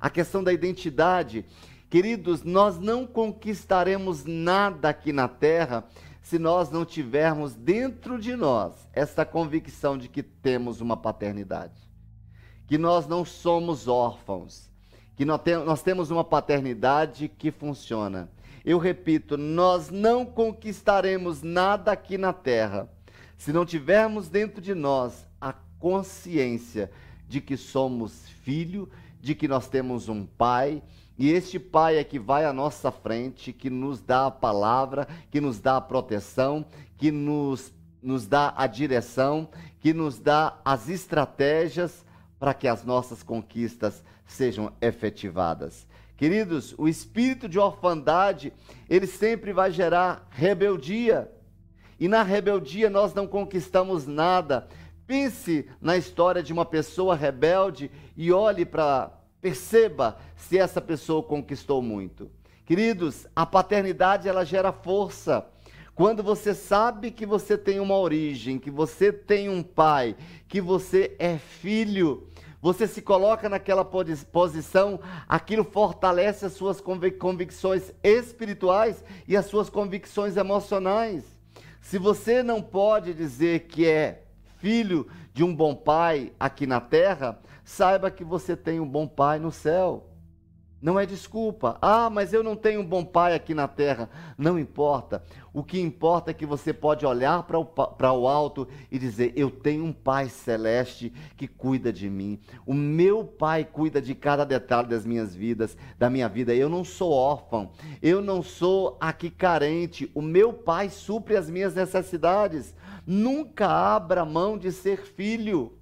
a 0.00 0.10
questão 0.10 0.42
da 0.42 0.52
identidade. 0.52 1.44
Queridos, 1.90 2.42
nós 2.42 2.78
não 2.78 3.06
conquistaremos 3.06 4.24
nada 4.26 4.90
aqui 4.90 5.10
na 5.10 5.26
terra 5.26 5.84
se 6.20 6.38
nós 6.38 6.70
não 6.70 6.84
tivermos 6.84 7.54
dentro 7.54 8.20
de 8.20 8.36
nós 8.36 8.74
essa 8.92 9.24
convicção 9.24 9.96
de 9.96 10.06
que 10.06 10.22
temos 10.22 10.82
uma 10.82 10.98
paternidade, 10.98 11.80
que 12.66 12.76
nós 12.76 13.06
não 13.06 13.24
somos 13.24 13.88
órfãos, 13.88 14.70
que 15.16 15.24
nós 15.24 15.82
temos 15.82 16.10
uma 16.10 16.22
paternidade 16.22 17.26
que 17.26 17.50
funciona. 17.50 18.30
Eu 18.62 18.76
repito, 18.76 19.38
nós 19.38 19.88
não 19.88 20.26
conquistaremos 20.26 21.40
nada 21.40 21.92
aqui 21.92 22.18
na 22.18 22.34
terra 22.34 22.86
se 23.38 23.50
não 23.50 23.64
tivermos 23.64 24.28
dentro 24.28 24.60
de 24.60 24.74
nós 24.74 25.26
a 25.40 25.54
consciência 25.78 26.90
de 27.26 27.40
que 27.40 27.56
somos 27.56 28.28
filho, 28.42 28.90
de 29.20 29.34
que 29.34 29.48
nós 29.48 29.68
temos 29.68 30.10
um 30.10 30.26
pai 30.26 30.82
e 31.18 31.32
este 31.32 31.58
Pai 31.58 31.96
é 31.96 32.04
que 32.04 32.18
vai 32.18 32.44
à 32.44 32.52
nossa 32.52 32.92
frente, 32.92 33.52
que 33.52 33.68
nos 33.68 34.00
dá 34.00 34.26
a 34.26 34.30
palavra, 34.30 35.08
que 35.32 35.40
nos 35.40 35.58
dá 35.58 35.76
a 35.76 35.80
proteção, 35.80 36.64
que 36.96 37.10
nos, 37.10 37.74
nos 38.00 38.24
dá 38.26 38.54
a 38.56 38.68
direção, 38.68 39.48
que 39.80 39.92
nos 39.92 40.20
dá 40.20 40.60
as 40.64 40.88
estratégias 40.88 42.06
para 42.38 42.54
que 42.54 42.68
as 42.68 42.84
nossas 42.84 43.24
conquistas 43.24 44.04
sejam 44.24 44.72
efetivadas. 44.80 45.88
Queridos, 46.16 46.72
o 46.78 46.86
espírito 46.86 47.48
de 47.48 47.58
orfandade, 47.58 48.52
ele 48.88 49.06
sempre 49.06 49.52
vai 49.52 49.72
gerar 49.72 50.28
rebeldia. 50.30 51.28
E 51.98 52.06
na 52.06 52.22
rebeldia 52.22 52.88
nós 52.88 53.12
não 53.12 53.26
conquistamos 53.26 54.06
nada. 54.06 54.68
Pense 55.04 55.68
na 55.80 55.96
história 55.96 56.44
de 56.44 56.52
uma 56.52 56.64
pessoa 56.64 57.16
rebelde 57.16 57.90
e 58.16 58.30
olhe 58.30 58.64
para 58.64 59.17
Perceba 59.40 60.18
se 60.36 60.58
essa 60.58 60.80
pessoa 60.80 61.22
conquistou 61.22 61.80
muito. 61.80 62.30
Queridos, 62.64 63.26
a 63.34 63.46
paternidade 63.46 64.28
ela 64.28 64.44
gera 64.44 64.72
força. 64.72 65.46
Quando 65.94 66.22
você 66.22 66.54
sabe 66.54 67.10
que 67.10 67.24
você 67.24 67.56
tem 67.56 67.80
uma 67.80 67.96
origem, 67.96 68.58
que 68.58 68.70
você 68.70 69.12
tem 69.12 69.48
um 69.48 69.62
pai, 69.62 70.16
que 70.46 70.60
você 70.60 71.16
é 71.18 71.38
filho, 71.38 72.28
você 72.60 72.86
se 72.88 73.00
coloca 73.00 73.48
naquela 73.48 73.84
posição, 73.84 75.00
aquilo 75.28 75.62
fortalece 75.62 76.44
as 76.44 76.52
suas 76.52 76.80
convicções 76.80 77.92
espirituais 78.02 79.04
e 79.26 79.36
as 79.36 79.46
suas 79.46 79.70
convicções 79.70 80.36
emocionais. 80.36 81.24
Se 81.80 81.98
você 81.98 82.42
não 82.42 82.60
pode 82.60 83.14
dizer 83.14 83.60
que 83.60 83.86
é 83.86 84.24
filho 84.58 85.06
de 85.32 85.44
um 85.44 85.54
bom 85.54 85.74
pai 85.74 86.32
aqui 86.38 86.66
na 86.66 86.80
terra, 86.80 87.40
saiba 87.68 88.10
que 88.10 88.24
você 88.24 88.56
tem 88.56 88.80
um 88.80 88.88
bom 88.88 89.06
pai 89.06 89.38
no 89.38 89.52
céu. 89.52 90.06
Não 90.80 90.98
é 90.98 91.04
desculpa. 91.04 91.76
Ah, 91.82 92.08
mas 92.08 92.32
eu 92.32 92.42
não 92.42 92.56
tenho 92.56 92.80
um 92.80 92.86
bom 92.86 93.04
pai 93.04 93.34
aqui 93.34 93.52
na 93.52 93.68
terra. 93.68 94.08
Não 94.38 94.58
importa. 94.58 95.22
O 95.52 95.62
que 95.62 95.78
importa 95.78 96.30
é 96.30 96.34
que 96.34 96.46
você 96.46 96.72
pode 96.72 97.04
olhar 97.04 97.42
para 97.42 97.58
o, 97.58 97.68
o 97.68 98.28
alto 98.28 98.66
e 98.90 98.98
dizer: 98.98 99.34
Eu 99.36 99.50
tenho 99.50 99.84
um 99.84 99.92
pai 99.92 100.30
celeste 100.30 101.12
que 101.36 101.46
cuida 101.46 101.92
de 101.92 102.08
mim. 102.08 102.40
O 102.64 102.72
meu 102.72 103.22
pai 103.24 103.64
cuida 103.64 104.00
de 104.00 104.14
cada 104.14 104.44
detalhe 104.44 104.88
das 104.88 105.04
minhas 105.04 105.34
vidas, 105.34 105.76
da 105.98 106.08
minha 106.08 106.28
vida. 106.28 106.54
Eu 106.54 106.70
não 106.70 106.84
sou 106.84 107.12
órfão. 107.12 107.72
Eu 108.00 108.22
não 108.22 108.42
sou 108.42 108.96
aqui 108.98 109.28
carente. 109.28 110.10
O 110.14 110.22
meu 110.22 110.54
pai 110.54 110.88
supre 110.88 111.36
as 111.36 111.50
minhas 111.50 111.74
necessidades. 111.74 112.74
Nunca 113.04 113.66
abra 113.66 114.24
mão 114.24 114.56
de 114.56 114.72
ser 114.72 115.04
filho, 115.04 115.77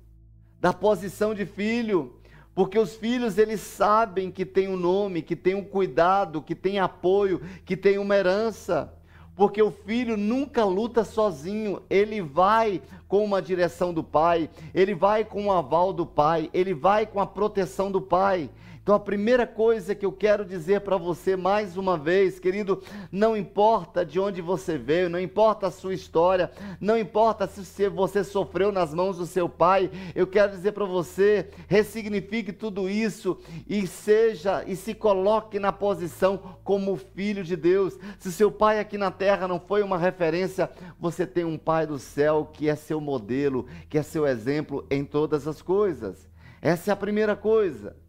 da 0.67 0.73
posição 0.73 1.33
de 1.33 1.47
filho. 1.47 2.13
Porque 2.53 2.77
os 2.77 2.97
filhos 2.97 3.39
eles 3.39 3.61
sabem 3.61 4.33
que 4.33 4.45
tem 4.45 4.67
um 4.67 4.77
nome, 4.77 5.23
que 5.23 5.37
tem 5.37 5.55
um 5.55 5.63
cuidado, 5.63 6.43
que 6.43 6.57
tem 6.57 6.81
apoio, 6.81 7.41
que 7.65 7.77
tem 7.77 7.99
uma 7.99 8.17
herança. 8.17 8.93
Porque 9.37 9.63
o 9.63 9.71
filho 9.71 10.17
nunca 10.17 10.65
luta 10.65 11.05
sozinho, 11.05 11.83
ele 11.89 12.21
vai 12.21 12.83
com 13.07 13.25
uma 13.25 13.41
direção 13.41 13.95
do 13.95 14.03
pai, 14.03 14.51
ele 14.75 14.93
vai 14.93 15.25
com 15.25 15.47
o 15.47 15.53
aval 15.53 15.93
do 15.93 16.05
pai, 16.05 16.51
ele 16.53 16.75
vai 16.75 17.07
com 17.07 17.21
a 17.21 17.27
proteção 17.27 17.89
do 17.89 18.01
pai. 18.01 18.51
Então, 18.87 18.95
a 18.95 19.01
primeira 19.01 19.49
coisa 19.49 19.97
que 19.97 20.07
eu 20.07 20.13
quero 20.13 20.45
dizer 20.45 20.83
para 20.83 20.97
você 20.97 21.35
mais 21.35 21.77
uma 21.77 21.99
vez, 21.99 22.39
querido, 22.39 22.81
não 23.11 23.37
importa 23.37 24.07
de 24.07 24.21
onde 24.21 24.41
você 24.41 24.79
veio, 24.79 25.11
não 25.11 25.19
importa 25.19 25.67
a 25.67 25.73
sua 25.73 25.93
história, 25.93 26.53
não 26.81 26.97
importa 26.97 27.49
se 27.49 27.89
você 27.89 28.23
sofreu 28.23 28.71
nas 28.71 28.95
mãos 28.95 29.19
do 29.19 29.27
seu 29.27 29.49
pai, 29.49 29.91
eu 30.15 30.25
quero 30.25 30.53
dizer 30.53 30.71
para 30.71 30.85
você, 30.85 31.51
ressignifique 31.67 32.53
tudo 32.53 32.89
isso 32.89 33.37
e 33.69 33.89
seja 33.89 34.63
e 34.65 34.77
se 34.77 34.95
coloque 34.95 35.59
na 35.59 35.73
posição 35.73 36.57
como 36.63 36.97
filho 36.97 37.43
de 37.43 37.57
Deus. 37.57 37.99
Se 38.21 38.31
seu 38.31 38.53
pai 38.53 38.79
aqui 38.79 38.97
na 38.97 39.11
terra 39.11 39.49
não 39.49 39.59
foi 39.59 39.83
uma 39.83 39.99
referência, 39.99 40.71
você 40.97 41.27
tem 41.27 41.45
um 41.45 41.59
pai 41.59 41.89
do 41.89 41.99
céu 41.99 42.49
que 42.53 42.69
é 42.69 42.77
seu 42.77 43.01
modelo, 43.01 43.67
que 43.89 43.99
é 43.99 44.03
seu 44.05 44.25
exemplo 44.25 44.87
em 44.89 45.05
todas 45.05 45.49
as 45.49 45.61
coisas. 45.61 46.31
Essa 46.63 46.93
é 46.93 46.95
a 46.95 46.97
primeira 46.97 47.35
coisa. 47.35 48.06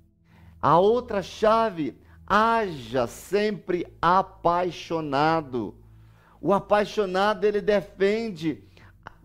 A 0.62 0.80
outra 0.80 1.22
chave, 1.22 1.98
haja 2.26 3.08
sempre 3.08 3.88
apaixonado. 4.02 5.76
O 6.42 6.54
apaixonado, 6.54 7.46
ele 7.46 7.62
defende 7.62 8.64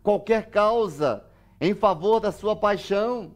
qualquer 0.02 0.50
causa 0.50 1.24
em 1.60 1.74
favor 1.74 2.20
da 2.20 2.32
sua 2.32 2.54
paixão. 2.54 3.34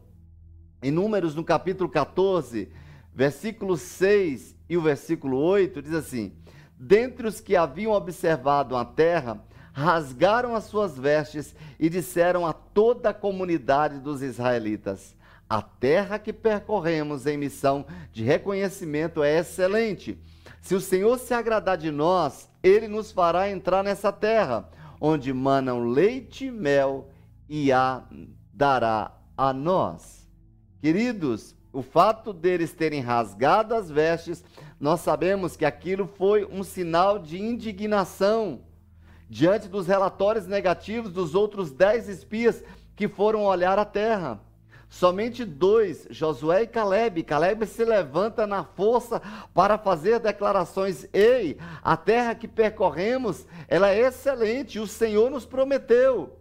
Em 0.81 0.91
Números, 0.91 1.33
no 1.33 1.43
capítulo 1.43 1.89
14, 1.89 2.71
versículo 3.13 3.77
6 3.77 4.55
e 4.69 4.77
o 4.77 4.81
versículo 4.81 5.37
8, 5.39 5.81
diz 5.81 5.93
assim: 5.93 6.33
Dentre 6.77 7.27
os 7.27 7.39
que 7.39 7.55
haviam 7.55 7.93
observado 7.93 8.75
a 8.75 8.85
terra, 8.85 9.43
rasgaram 9.73 10.55
as 10.55 10.65
suas 10.65 10.97
vestes 10.97 11.55
e 11.79 11.89
disseram 11.89 12.45
a 12.45 12.53
toda 12.53 13.09
a 13.09 13.13
comunidade 13.13 13.99
dos 13.99 14.21
israelitas: 14.21 15.15
a 15.49 15.61
terra 15.61 16.19
que 16.19 16.33
percorremos 16.33 17.25
em 17.25 17.37
missão 17.37 17.85
de 18.11 18.23
reconhecimento 18.23 19.23
é 19.23 19.39
excelente. 19.39 20.17
Se 20.61 20.75
o 20.75 20.81
Senhor 20.81 21.17
se 21.17 21.33
agradar 21.33 21.77
de 21.77 21.91
nós, 21.91 22.49
ele 22.61 22.87
nos 22.87 23.11
fará 23.11 23.49
entrar 23.49 23.83
nessa 23.83 24.11
terra, 24.11 24.69
onde 24.99 25.31
manam 25.31 25.85
leite 25.85 26.45
e 26.47 26.51
mel, 26.51 27.09
e 27.47 27.71
a 27.71 28.03
dará 28.53 29.15
a 29.37 29.53
nós. 29.53 30.27
Queridos, 30.81 31.55
o 31.71 31.81
fato 31.81 32.33
deles 32.33 32.73
terem 32.73 33.01
rasgado 33.01 33.73
as 33.73 33.89
vestes, 33.89 34.43
nós 34.79 34.99
sabemos 35.01 35.55
que 35.55 35.63
aquilo 35.63 36.07
foi 36.07 36.43
um 36.45 36.63
sinal 36.63 37.19
de 37.19 37.39
indignação 37.41 38.61
diante 39.29 39.67
dos 39.67 39.87
relatórios 39.87 40.47
negativos 40.47 41.11
dos 41.11 41.35
outros 41.35 41.71
dez 41.71 42.09
espias 42.09 42.63
que 42.95 43.07
foram 43.07 43.43
olhar 43.43 43.77
a 43.77 43.85
terra. 43.85 44.41
Somente 44.89 45.43
dois, 45.43 46.07
Josué 46.09 46.63
e 46.63 46.67
Caleb. 46.67 47.23
Caleb 47.23 47.65
se 47.65 47.83
levanta 47.83 48.47
na 48.47 48.63
força 48.63 49.21
para 49.53 49.77
fazer 49.77 50.19
declarações. 50.19 51.07
Ei, 51.11 51.57
a 51.83 51.97
terra 51.97 52.33
que 52.35 52.47
percorremos, 52.47 53.45
ela 53.67 53.89
é 53.89 53.99
excelente, 53.99 54.79
o 54.79 54.87
Senhor 54.87 55.29
nos 55.29 55.45
prometeu. 55.45 56.37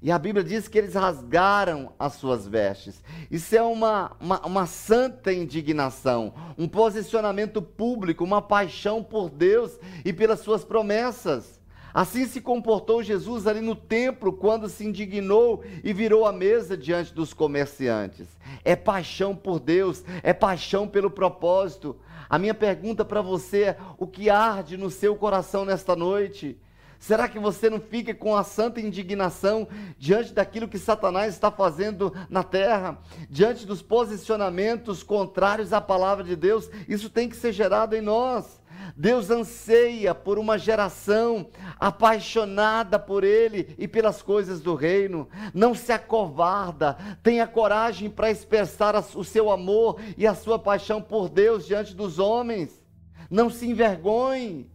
E 0.00 0.12
a 0.12 0.18
Bíblia 0.18 0.44
diz 0.44 0.68
que 0.68 0.78
eles 0.78 0.94
rasgaram 0.94 1.92
as 1.98 2.12
suas 2.14 2.46
vestes. 2.46 3.02
Isso 3.28 3.56
é 3.56 3.62
uma, 3.62 4.16
uma, 4.20 4.46
uma, 4.46 4.66
santa 4.66 5.32
indignação, 5.32 6.32
um 6.56 6.68
posicionamento 6.68 7.60
público, 7.60 8.22
uma 8.22 8.40
paixão 8.40 9.02
por 9.02 9.28
Deus 9.28 9.76
e 10.04 10.12
pelas 10.12 10.38
suas 10.40 10.64
promessas. 10.64 11.57
Assim 11.92 12.26
se 12.26 12.40
comportou 12.40 13.02
Jesus 13.02 13.46
ali 13.46 13.60
no 13.60 13.74
templo 13.74 14.32
quando 14.32 14.68
se 14.68 14.86
indignou 14.86 15.64
e 15.82 15.92
virou 15.92 16.26
a 16.26 16.32
mesa 16.32 16.76
diante 16.76 17.14
dos 17.14 17.32
comerciantes. 17.32 18.28
É 18.64 18.76
paixão 18.76 19.34
por 19.34 19.58
Deus, 19.58 20.04
é 20.22 20.32
paixão 20.32 20.86
pelo 20.86 21.10
propósito. 21.10 21.96
A 22.28 22.38
minha 22.38 22.54
pergunta 22.54 23.04
para 23.04 23.22
você 23.22 23.62
é: 23.64 23.78
o 23.96 24.06
que 24.06 24.28
arde 24.28 24.76
no 24.76 24.90
seu 24.90 25.16
coração 25.16 25.64
nesta 25.64 25.96
noite? 25.96 26.58
Será 26.98 27.28
que 27.28 27.38
você 27.38 27.70
não 27.70 27.80
fica 27.80 28.12
com 28.12 28.36
a 28.36 28.42
santa 28.42 28.80
indignação 28.80 29.68
diante 29.96 30.32
daquilo 30.32 30.66
que 30.66 30.78
Satanás 30.78 31.32
está 31.32 31.50
fazendo 31.50 32.12
na 32.28 32.42
terra, 32.42 32.98
diante 33.30 33.64
dos 33.64 33.80
posicionamentos 33.80 35.04
contrários 35.04 35.72
à 35.72 35.80
palavra 35.80 36.24
de 36.24 36.34
Deus? 36.34 36.68
Isso 36.88 37.08
tem 37.08 37.28
que 37.28 37.36
ser 37.36 37.52
gerado 37.52 37.94
em 37.94 38.02
nós. 38.02 38.57
Deus 38.96 39.30
anseia 39.30 40.14
por 40.14 40.38
uma 40.38 40.58
geração 40.58 41.48
apaixonada 41.78 42.98
por 42.98 43.24
Ele 43.24 43.74
e 43.78 43.86
pelas 43.86 44.22
coisas 44.22 44.60
do 44.60 44.74
reino. 44.74 45.28
Não 45.52 45.74
se 45.74 45.92
acovarda, 45.92 46.96
tenha 47.22 47.46
coragem 47.46 48.10
para 48.10 48.30
expressar 48.30 48.94
o 49.14 49.24
seu 49.24 49.50
amor 49.50 50.00
e 50.16 50.26
a 50.26 50.34
sua 50.34 50.58
paixão 50.58 51.00
por 51.00 51.28
Deus 51.28 51.66
diante 51.66 51.94
dos 51.94 52.18
homens. 52.18 52.82
Não 53.30 53.50
se 53.50 53.66
envergonhe, 53.66 54.70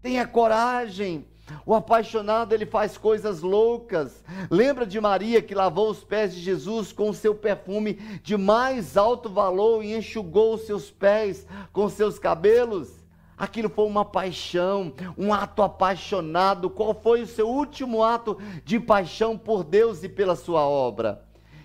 tenha 0.00 0.26
coragem. 0.26 1.26
O 1.66 1.74
apaixonado 1.74 2.54
ele 2.54 2.64
faz 2.64 2.96
coisas 2.96 3.42
loucas. 3.42 4.24
Lembra 4.50 4.86
de 4.86 4.98
Maria 4.98 5.42
que 5.42 5.54
lavou 5.54 5.90
os 5.90 6.02
pés 6.02 6.34
de 6.34 6.40
Jesus 6.40 6.90
com 6.90 7.10
o 7.10 7.14
seu 7.14 7.34
perfume 7.34 7.94
de 8.22 8.36
mais 8.36 8.96
alto 8.96 9.28
valor 9.28 9.84
e 9.84 9.94
enxugou 9.94 10.54
os 10.54 10.62
seus 10.62 10.90
pés 10.90 11.46
com 11.70 11.88
seus 11.88 12.18
cabelos? 12.18 13.03
Aquilo 13.36 13.68
foi 13.68 13.86
uma 13.86 14.04
paixão, 14.04 14.92
um 15.18 15.32
ato 15.32 15.62
apaixonado. 15.62 16.70
Qual 16.70 16.94
foi 16.94 17.22
o 17.22 17.26
seu 17.26 17.48
último 17.48 18.02
ato 18.02 18.38
de 18.64 18.78
paixão 18.78 19.36
por 19.36 19.64
Deus 19.64 20.04
e 20.04 20.08
pela 20.08 20.36
sua 20.36 20.60
obra? 20.60 21.24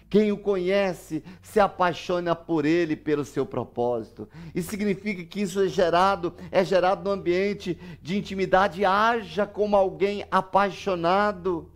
Quem 0.09 0.31
o 0.31 0.37
conhece 0.37 1.23
se 1.41 1.59
apaixona 1.59 2.33
por 2.33 2.65
ele, 2.65 2.95
pelo 2.95 3.23
seu 3.23 3.45
propósito. 3.45 4.27
Isso 4.55 4.71
significa 4.71 5.23
que 5.23 5.41
isso 5.41 5.61
é 5.61 5.67
gerado, 5.67 6.33
é 6.49 6.63
gerado 6.65 7.03
no 7.03 7.11
ambiente 7.11 7.79
de 8.01 8.17
intimidade. 8.17 8.83
Haja 8.83 9.45
como 9.45 9.75
alguém 9.75 10.25
apaixonado 10.31 11.69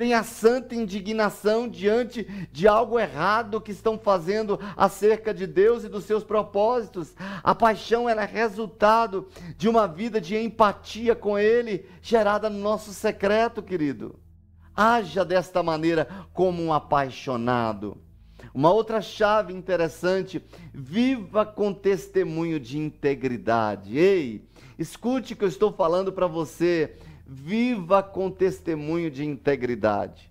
tenha 0.00 0.22
santa 0.22 0.74
indignação 0.74 1.68
diante 1.68 2.24
de 2.50 2.66
algo 2.66 2.98
errado 2.98 3.60
que 3.60 3.70
estão 3.70 3.98
fazendo 3.98 4.58
acerca 4.74 5.34
de 5.34 5.46
Deus 5.46 5.84
e 5.84 5.90
dos 5.90 6.04
seus 6.04 6.24
propósitos. 6.24 7.14
A 7.42 7.54
paixão 7.54 8.08
é 8.08 8.24
resultado 8.24 9.28
de 9.58 9.68
uma 9.68 9.86
vida 9.86 10.18
de 10.18 10.34
empatia 10.38 11.14
com 11.14 11.38
Ele, 11.38 11.84
gerada 12.00 12.48
no 12.48 12.58
nosso 12.58 12.94
secreto, 12.94 13.62
querido. 13.62 14.18
Haja 14.74 15.22
desta 15.22 15.62
maneira 15.62 16.08
como 16.32 16.62
um 16.62 16.72
apaixonado. 16.72 17.98
Uma 18.54 18.72
outra 18.72 19.02
chave 19.02 19.52
interessante, 19.52 20.42
viva 20.72 21.44
com 21.44 21.74
testemunho 21.74 22.58
de 22.58 22.78
integridade. 22.78 23.98
Ei, 23.98 24.48
escute 24.78 25.34
o 25.34 25.36
que 25.36 25.44
eu 25.44 25.48
estou 25.48 25.70
falando 25.70 26.10
para 26.10 26.26
você 26.26 26.96
viva 27.32 28.02
com 28.02 28.28
testemunho 28.28 29.08
de 29.08 29.24
integridade. 29.24 30.28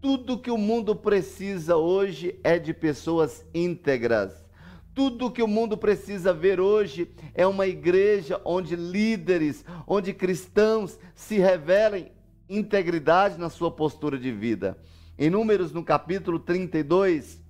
Tudo 0.00 0.38
que 0.38 0.50
o 0.50 0.56
mundo 0.56 0.94
precisa 0.94 1.76
hoje 1.76 2.38
é 2.44 2.56
de 2.56 2.72
pessoas 2.72 3.44
íntegras. 3.52 4.46
Tudo 4.94 5.32
que 5.32 5.42
o 5.42 5.48
mundo 5.48 5.76
precisa 5.76 6.32
ver 6.32 6.60
hoje 6.60 7.10
é 7.34 7.44
uma 7.48 7.66
igreja 7.66 8.40
onde 8.44 8.76
líderes, 8.76 9.64
onde 9.88 10.14
cristãos 10.14 10.96
se 11.16 11.36
revelem 11.36 12.12
integridade 12.48 13.36
na 13.38 13.50
sua 13.50 13.72
postura 13.72 14.16
de 14.16 14.30
vida. 14.30 14.78
Em 15.18 15.28
Números, 15.28 15.72
no 15.72 15.82
capítulo 15.82 16.38
32, 16.38 17.42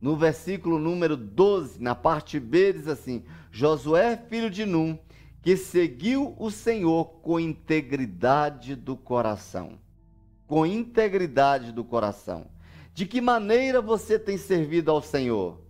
no 0.00 0.16
versículo 0.16 0.78
número 0.78 1.16
12, 1.16 1.82
na 1.82 1.96
parte 1.96 2.38
B, 2.38 2.72
diz 2.72 2.86
assim: 2.86 3.24
Josué, 3.50 4.16
filho 4.16 4.48
de 4.48 4.64
Num, 4.64 4.96
que 5.42 5.56
seguiu 5.56 6.34
o 6.38 6.50
Senhor 6.50 7.04
com 7.22 7.40
integridade 7.40 8.76
do 8.76 8.96
coração. 8.96 9.78
Com 10.46 10.66
integridade 10.66 11.72
do 11.72 11.82
coração. 11.82 12.46
De 12.92 13.06
que 13.06 13.20
maneira 13.20 13.80
você 13.80 14.18
tem 14.18 14.36
servido 14.36 14.90
ao 14.90 15.00
Senhor? 15.00 15.60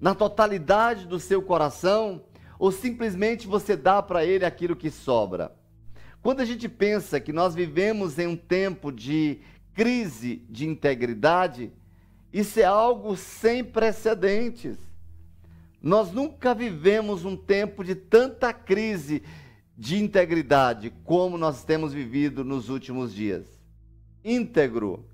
Na 0.00 0.14
totalidade 0.14 1.06
do 1.06 1.20
seu 1.20 1.40
coração? 1.40 2.24
Ou 2.58 2.72
simplesmente 2.72 3.46
você 3.46 3.76
dá 3.76 4.02
para 4.02 4.24
Ele 4.24 4.44
aquilo 4.44 4.74
que 4.74 4.90
sobra? 4.90 5.54
Quando 6.22 6.40
a 6.40 6.44
gente 6.44 6.68
pensa 6.68 7.20
que 7.20 7.32
nós 7.32 7.54
vivemos 7.54 8.18
em 8.18 8.26
um 8.26 8.36
tempo 8.36 8.90
de 8.90 9.38
crise 9.72 10.44
de 10.48 10.66
integridade, 10.66 11.70
isso 12.32 12.58
é 12.58 12.64
algo 12.64 13.16
sem 13.16 13.62
precedentes. 13.62 14.76
Nós 15.82 16.10
nunca 16.10 16.54
vivemos 16.54 17.24
um 17.24 17.36
tempo 17.36 17.84
de 17.84 17.94
tanta 17.94 18.52
crise 18.52 19.22
de 19.76 20.02
integridade 20.02 20.90
como 21.04 21.36
nós 21.36 21.64
temos 21.64 21.92
vivido 21.92 22.42
nos 22.42 22.68
últimos 22.68 23.14
dias. 23.14 23.60
Íntegro 24.24 25.04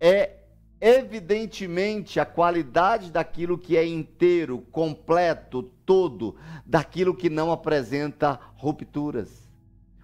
é 0.00 0.38
evidentemente 0.80 2.18
a 2.18 2.26
qualidade 2.26 3.12
daquilo 3.12 3.56
que 3.56 3.76
é 3.76 3.86
inteiro, 3.86 4.58
completo, 4.72 5.62
todo, 5.86 6.36
daquilo 6.66 7.14
que 7.14 7.30
não 7.30 7.52
apresenta 7.52 8.38
rupturas. 8.56 9.48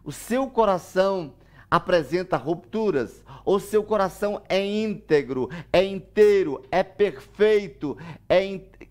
O 0.05 0.13
seu 0.13 0.49
coração 0.49 1.35
apresenta 1.69 2.37
rupturas, 2.37 3.25
ou 3.49 3.59
seu 3.59 3.83
coração 3.83 4.43
é 4.47 4.63
íntegro, 4.63 5.49
é 5.73 5.83
inteiro, 5.83 6.63
é 6.71 6.83
perfeito, 6.83 7.97
é 8.29 8.45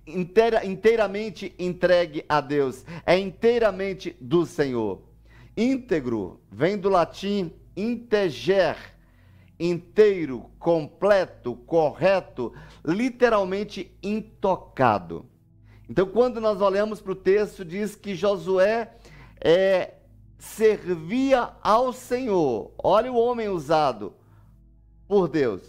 inteira, 0.07 0.65
inteiramente 0.65 1.53
entregue 1.59 2.25
a 2.27 2.41
Deus, 2.41 2.83
é 3.05 3.19
inteiramente 3.19 4.17
do 4.19 4.47
Senhor. 4.47 5.03
Íntegro 5.55 6.41
vem 6.51 6.75
do 6.75 6.89
latim 6.89 7.53
integer, 7.75 8.75
inteiro, 9.59 10.49
completo, 10.57 11.55
correto, 11.55 12.51
literalmente 12.83 13.95
intocado. 14.01 15.27
Então, 15.87 16.07
quando 16.07 16.41
nós 16.41 16.61
olhamos 16.61 16.99
para 16.99 17.11
o 17.11 17.15
texto, 17.15 17.63
diz 17.63 17.95
que 17.95 18.15
Josué 18.15 18.91
é, 19.39 19.93
servia 20.39 21.51
ao 21.61 21.93
Senhor. 21.93 22.71
Olha 22.79 23.11
o 23.11 23.19
homem 23.19 23.49
usado 23.49 24.15
por 25.07 25.27
Deus. 25.27 25.61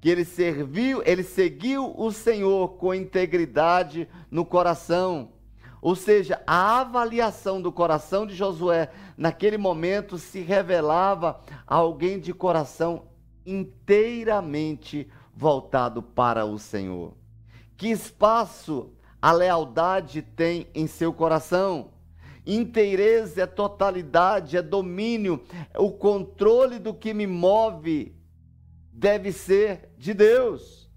Que 0.00 0.10
ele 0.10 0.24
serviu, 0.24 1.02
ele 1.06 1.22
seguiu 1.22 1.94
o 1.96 2.12
Senhor 2.12 2.76
com 2.76 2.94
integridade 2.94 4.08
no 4.30 4.44
coração. 4.44 5.32
Ou 5.80 5.94
seja, 5.94 6.42
a 6.46 6.80
avaliação 6.80 7.60
do 7.60 7.70
coração 7.70 8.26
de 8.26 8.34
Josué 8.34 8.90
naquele 9.16 9.58
momento 9.58 10.18
se 10.18 10.40
revelava 10.40 11.40
alguém 11.66 12.18
de 12.18 12.32
coração 12.32 13.06
inteiramente 13.46 15.08
voltado 15.34 16.02
para 16.02 16.44
o 16.44 16.58
Senhor. 16.58 17.14
Que 17.76 17.88
espaço 17.88 18.92
a 19.20 19.32
lealdade 19.32 20.22
tem 20.22 20.66
em 20.74 20.86
seu 20.86 21.12
coração? 21.12 21.90
Inteireza 22.46 23.42
é 23.42 23.46
totalidade, 23.46 24.56
é 24.56 24.62
domínio, 24.62 25.42
o 25.76 25.90
controle 25.90 26.78
do 26.78 26.92
que 26.92 27.14
me 27.14 27.26
move 27.26 28.14
deve 29.04 29.32
ser 29.32 29.90
de 29.98 30.14
Deus. 30.14 30.88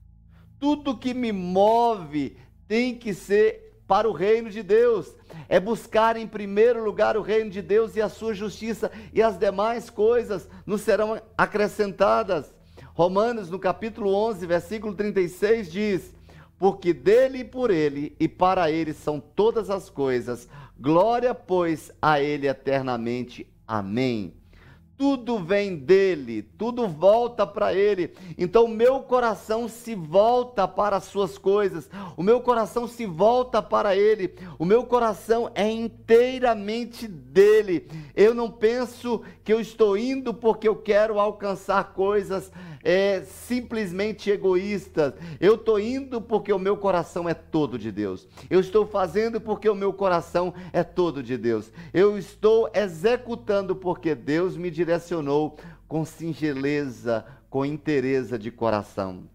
Tudo 0.57 0.97
que 0.97 1.13
me 1.13 1.33
move 1.33 2.37
tem 2.65 2.95
que 2.95 3.13
ser 3.13 3.81
para 3.85 4.07
o 4.07 4.13
reino 4.13 4.49
de 4.49 4.63
Deus. 4.63 5.13
É 5.49 5.59
buscar 5.59 6.15
em 6.15 6.25
primeiro 6.25 6.81
lugar 6.81 7.17
o 7.17 7.21
reino 7.21 7.49
de 7.49 7.61
Deus 7.61 7.97
e 7.97 8.01
a 8.01 8.07
sua 8.07 8.33
justiça, 8.33 8.89
e 9.13 9.21
as 9.21 9.37
demais 9.37 9.89
coisas 9.89 10.47
nos 10.65 10.81
serão 10.81 11.21
acrescentadas. 11.37 12.53
Romanos, 12.93 13.49
no 13.49 13.59
capítulo 13.59 14.13
11, 14.13 14.45
versículo 14.45 14.95
36, 14.95 15.69
diz: 15.69 16.13
Porque 16.57 16.93
dele 16.93 17.39
e 17.39 17.43
por 17.43 17.71
ele 17.71 18.15
e 18.17 18.29
para 18.29 18.71
ele 18.71 18.93
são 18.93 19.19
todas 19.19 19.69
as 19.69 19.89
coisas 19.89 20.47
Glória, 20.79 21.33
pois, 21.33 21.91
a 21.99 22.21
Ele 22.21 22.47
eternamente. 22.47 23.51
Amém. 23.67 24.36
Tudo 24.97 25.37
vem 25.37 25.77
dele, 25.77 26.41
tudo 26.41 26.87
volta 26.87 27.45
para 27.45 27.71
ele. 27.71 28.15
Então 28.35 28.65
o 28.65 28.67
meu 28.67 29.01
coração 29.01 29.67
se 29.67 29.93
volta 29.93 30.67
para 30.67 30.97
as 30.97 31.03
suas 31.03 31.37
coisas, 31.37 31.87
o 32.15 32.23
meu 32.23 32.41
coração 32.41 32.87
se 32.87 33.05
volta 33.05 33.61
para 33.61 33.95
ele, 33.95 34.33
o 34.57 34.65
meu 34.65 34.85
coração 34.85 35.51
é 35.53 35.69
inteiramente 35.69 37.07
dele. 37.07 37.87
Eu 38.15 38.33
não 38.33 38.49
penso 38.49 39.21
que 39.43 39.53
eu 39.53 39.61
estou 39.61 39.95
indo 39.95 40.33
porque 40.33 40.67
eu 40.67 40.75
quero 40.75 41.19
alcançar 41.19 41.93
coisas 41.93 42.51
é, 42.83 43.21
simplesmente 43.21 44.29
egoístas. 44.29 45.13
Eu 45.39 45.55
estou 45.55 45.79
indo 45.79 46.21
porque 46.21 46.51
o 46.51 46.59
meu 46.59 46.77
coração 46.77 47.27
é 47.27 47.33
todo 47.33 47.77
de 47.77 47.91
Deus. 47.91 48.27
Eu 48.49 48.59
estou 48.59 48.85
fazendo 48.85 49.39
porque 49.41 49.69
o 49.69 49.75
meu 49.75 49.93
coração 49.93 50.53
é 50.71 50.83
todo 50.83 51.21
de 51.23 51.37
Deus. 51.37 51.71
Eu 51.93 52.17
estou 52.17 52.69
executando 52.73 53.75
porque 53.75 54.15
Deus 54.15 54.55
me 54.55 54.71
direcionou 54.71 55.57
com 55.87 56.03
singeleza, 56.05 57.25
com 57.49 57.65
inteireza 57.65 58.37
de 58.37 58.51
coração. 58.51 59.29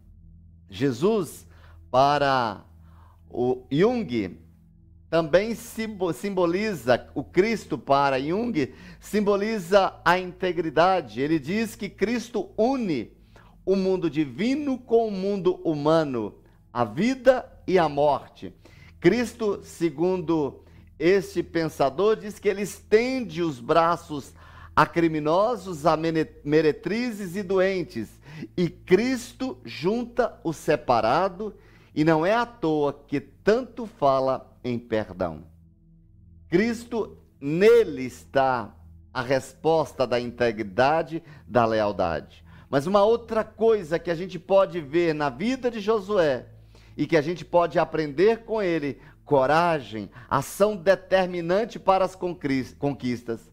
Jesus, 0.69 1.47
para 1.91 2.65
o 3.31 3.67
Jung, 3.71 4.39
também 5.11 5.55
simboliza, 5.55 7.07
o 7.15 7.23
Cristo 7.23 7.77
para 7.77 8.19
Jung, 8.19 8.73
simboliza 8.99 9.95
a 10.03 10.19
integridade. 10.19 11.21
Ele 11.21 11.39
diz 11.39 11.75
que 11.75 11.91
Cristo 11.91 12.51
une 12.57 13.13
o 13.65 13.77
mundo 13.77 14.11
divino 14.11 14.79
com 14.79 15.09
o 15.09 15.11
mundo 15.11 15.61
humano, 15.65 16.35
a 16.73 16.85
vida 16.85 17.51
e 17.67 17.79
a 17.79 17.89
morte. 17.89 18.53
Cristo, 19.01 19.61
segundo 19.63 20.65
este 20.99 21.43
pensador, 21.43 22.17
diz 22.17 22.39
que 22.39 22.49
ele 22.49 22.63
estende 22.63 23.43
os 23.43 23.61
braços 23.61 24.33
a 24.75 24.87
criminosos, 24.87 25.85
a 25.85 25.97
meretrizes 26.45 27.37
e 27.37 27.43
doentes, 27.43 28.09
e 28.57 28.69
Cristo 28.69 29.59
junta 29.65 30.41
o 30.43 30.53
separado, 30.53 31.55
e 31.95 32.05
não 32.05 32.25
é 32.25 32.35
à 32.35 32.47
toa 32.47 33.05
que 33.07 33.21
tanto 33.21 33.87
fala 33.87 34.57
em 34.65 34.79
perdão. 34.79 35.45
Cristo, 36.49 37.19
nele 37.41 38.05
está 38.05 38.75
a 39.13 39.21
resposta 39.21 40.07
da 40.07 40.19
integridade, 40.19 41.23
da 41.47 41.67
lealdade. 41.67 42.43
Mas 42.73 42.87
uma 42.87 43.05
outra 43.05 43.45
coisa 43.45 43.99
que 43.99 44.11
a 44.11 44.15
gente 44.15 44.39
pode 44.39 44.81
ver 44.81 45.15
na 45.15 45.29
vida 45.29 45.71
de 45.71 45.79
Josué 45.79 46.47
e 46.97 47.07
que 47.07 47.19
a 47.19 47.21
gente 47.21 47.45
pode 47.45 47.79
aprender 47.79 48.45
com 48.45 48.63
ele: 48.63 48.99
coragem, 49.27 50.11
ação 50.27 50.75
determinante 50.75 51.79
para 51.79 52.03
as 52.03 52.17
conquistas. 52.17 53.53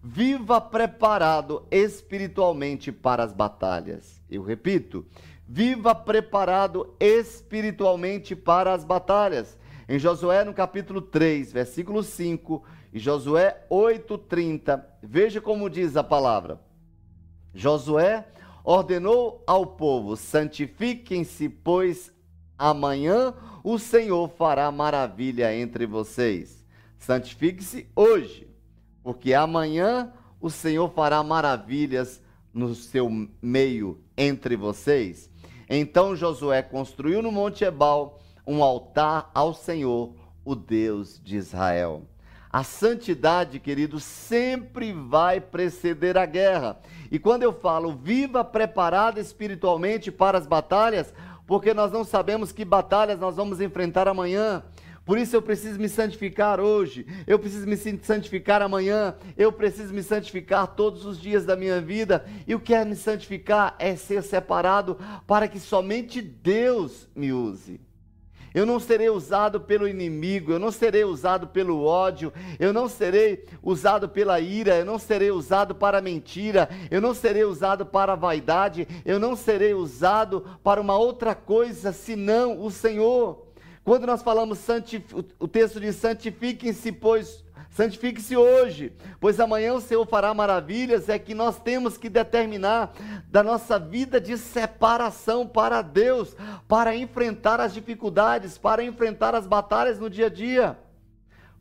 Viva 0.00 0.60
preparado 0.60 1.66
espiritualmente 1.68 2.92
para 2.92 3.24
as 3.24 3.32
batalhas. 3.32 4.22
Eu 4.30 4.40
repito, 4.40 5.04
viva 5.48 5.92
preparado 5.92 6.94
espiritualmente 7.00 8.36
para 8.36 8.72
as 8.72 8.84
batalhas. 8.84 9.58
Em 9.88 9.98
Josué, 9.98 10.44
no 10.44 10.54
capítulo 10.54 11.02
3, 11.02 11.52
versículo 11.52 12.04
5, 12.04 12.62
e 12.92 13.00
Josué 13.00 13.66
8:30, 13.68 14.80
veja 15.02 15.40
como 15.40 15.68
diz 15.68 15.96
a 15.96 16.04
palavra. 16.04 16.60
Josué 17.52 18.24
ordenou 18.64 19.42
ao 19.46 19.66
povo: 19.66 20.16
santifiquem-se, 20.16 21.48
pois 21.48 22.12
amanhã 22.58 23.34
o 23.62 23.78
Senhor 23.78 24.28
fará 24.28 24.70
maravilha 24.70 25.54
entre 25.54 25.86
vocês. 25.86 26.64
Santifique-se 26.98 27.88
hoje, 27.96 28.48
porque 29.02 29.32
amanhã 29.32 30.12
o 30.40 30.50
Senhor 30.50 30.90
fará 30.90 31.22
maravilhas 31.22 32.22
no 32.52 32.74
seu 32.74 33.08
meio 33.40 34.02
entre 34.16 34.56
vocês. 34.56 35.30
Então 35.68 36.16
Josué 36.16 36.62
construiu 36.62 37.22
no 37.22 37.30
Monte 37.30 37.64
Ebal 37.64 38.20
um 38.46 38.62
altar 38.62 39.30
ao 39.32 39.54
Senhor, 39.54 40.14
o 40.44 40.54
Deus 40.54 41.20
de 41.22 41.36
Israel. 41.36 42.09
A 42.52 42.64
santidade, 42.64 43.60
querido, 43.60 44.00
sempre 44.00 44.92
vai 44.92 45.40
preceder 45.40 46.18
a 46.18 46.26
guerra. 46.26 46.80
E 47.08 47.16
quando 47.16 47.44
eu 47.44 47.52
falo 47.52 47.92
viva 47.92 48.42
preparada 48.42 49.20
espiritualmente 49.20 50.10
para 50.10 50.36
as 50.36 50.48
batalhas, 50.48 51.14
porque 51.46 51.72
nós 51.72 51.92
não 51.92 52.02
sabemos 52.02 52.50
que 52.50 52.64
batalhas 52.64 53.20
nós 53.20 53.36
vamos 53.36 53.60
enfrentar 53.60 54.08
amanhã. 54.08 54.64
Por 55.04 55.16
isso 55.16 55.34
eu 55.36 55.42
preciso 55.42 55.78
me 55.78 55.88
santificar 55.88 56.60
hoje, 56.60 57.06
eu 57.26 57.38
preciso 57.38 57.66
me 57.66 57.76
santificar 57.76 58.62
amanhã, 58.62 59.14
eu 59.36 59.52
preciso 59.52 59.94
me 59.94 60.02
santificar 60.02 60.66
todos 60.74 61.04
os 61.04 61.20
dias 61.20 61.44
da 61.44 61.54
minha 61.56 61.80
vida. 61.80 62.24
E 62.48 62.54
o 62.54 62.60
que 62.60 62.74
é 62.74 62.84
me 62.84 62.96
santificar 62.96 63.76
é 63.78 63.94
ser 63.94 64.24
separado 64.24 64.98
para 65.24 65.46
que 65.46 65.60
somente 65.60 66.20
Deus 66.20 67.08
me 67.14 67.32
use. 67.32 67.80
Eu 68.54 68.66
não 68.66 68.80
serei 68.80 69.08
usado 69.08 69.60
pelo 69.60 69.86
inimigo, 69.86 70.52
eu 70.52 70.58
não 70.58 70.72
serei 70.72 71.04
usado 71.04 71.46
pelo 71.46 71.84
ódio, 71.84 72.32
eu 72.58 72.72
não 72.72 72.88
serei 72.88 73.44
usado 73.62 74.08
pela 74.08 74.40
ira, 74.40 74.76
eu 74.78 74.84
não 74.84 74.98
serei 74.98 75.30
usado 75.30 75.74
para 75.74 76.00
mentira, 76.00 76.68
eu 76.90 77.00
não 77.00 77.14
serei 77.14 77.44
usado 77.44 77.86
para 77.86 78.14
vaidade, 78.14 78.88
eu 79.04 79.18
não 79.18 79.36
serei 79.36 79.74
usado 79.74 80.44
para 80.62 80.80
uma 80.80 80.96
outra 80.96 81.34
coisa 81.34 81.92
senão 81.92 82.60
o 82.62 82.70
Senhor. 82.70 83.46
Quando 83.84 84.06
nós 84.06 84.22
falamos, 84.22 84.58
o 85.38 85.48
texto 85.48 85.80
diz: 85.80 85.96
santifiquem-se, 85.96 86.92
pois 86.92 87.44
santifique-se 87.70 88.36
hoje, 88.36 88.92
pois 89.20 89.40
amanhã 89.40 89.74
o 89.74 89.80
Senhor 89.80 90.04
fará 90.06 90.34
maravilhas, 90.34 91.08
é 91.08 91.18
que 91.18 91.34
nós 91.34 91.58
temos 91.58 91.96
que 91.96 92.08
determinar 92.08 92.92
da 93.28 93.42
nossa 93.42 93.78
vida 93.78 94.20
de 94.20 94.36
separação 94.36 95.46
para 95.46 95.80
Deus, 95.80 96.36
para 96.68 96.94
enfrentar 96.94 97.60
as 97.60 97.72
dificuldades, 97.72 98.58
para 98.58 98.82
enfrentar 98.82 99.34
as 99.34 99.46
batalhas 99.46 99.98
no 99.98 100.10
dia 100.10 100.26
a 100.26 100.30
dia. 100.30 100.78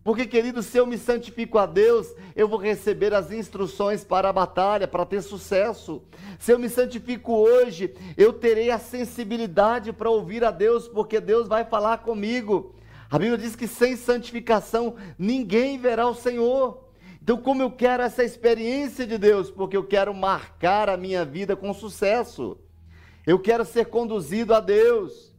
Porque, 0.04 0.26
querido, 0.26 0.64
se 0.64 0.78
eu 0.78 0.88
me 0.88 0.98
santifico 0.98 1.58
a 1.58 1.66
Deus, 1.66 2.16
eu 2.36 2.48
vou 2.48 2.58
receber 2.58 3.14
as 3.14 3.32
instruções 3.32 4.04
para 4.04 4.30
a 4.30 4.34
batalha, 4.34 4.88
para 4.88 5.06
ter 5.06 5.22
sucesso. 5.22 6.02
Se 6.40 6.52
eu 6.52 6.58
me 6.58 6.70
santifico 6.70 7.34
hoje, 7.34 7.94
eu 8.18 8.32
terei 8.34 8.72
a 8.72 8.80
sensibilidade 8.80 9.92
para 9.92 10.10
ouvir 10.10 10.44
a 10.44 10.52
Deus, 10.52 10.88
porque 10.88 11.20
Deus 11.20 11.48
vai 11.48 11.66
falar 11.66 12.00
comigo. 12.00 12.74
A 13.10 13.18
Bíblia 13.18 13.38
diz 13.38 13.56
que 13.56 13.68
sem 13.68 13.96
santificação 13.96 14.96
ninguém 15.18 15.80
verá 15.80 16.08
o 16.08 16.14
Senhor. 16.14 16.90
Então, 17.22 17.38
como 17.38 17.62
eu 17.62 17.72
quero 17.72 18.04
essa 18.04 18.24
experiência 18.24 19.06
de 19.06 19.18
Deus? 19.18 19.50
Porque 19.50 19.76
eu 19.76 19.84
quero 19.84 20.14
marcar 20.14 20.90
a 20.90 20.98
minha 20.98 21.26
vida 21.26 21.56
com 21.56 21.74
sucesso. 21.74 22.58
Eu 23.26 23.40
quero 23.40 23.66
ser 23.66 23.88
conduzido 23.88 24.54
a 24.54 24.60
Deus. 24.60 25.36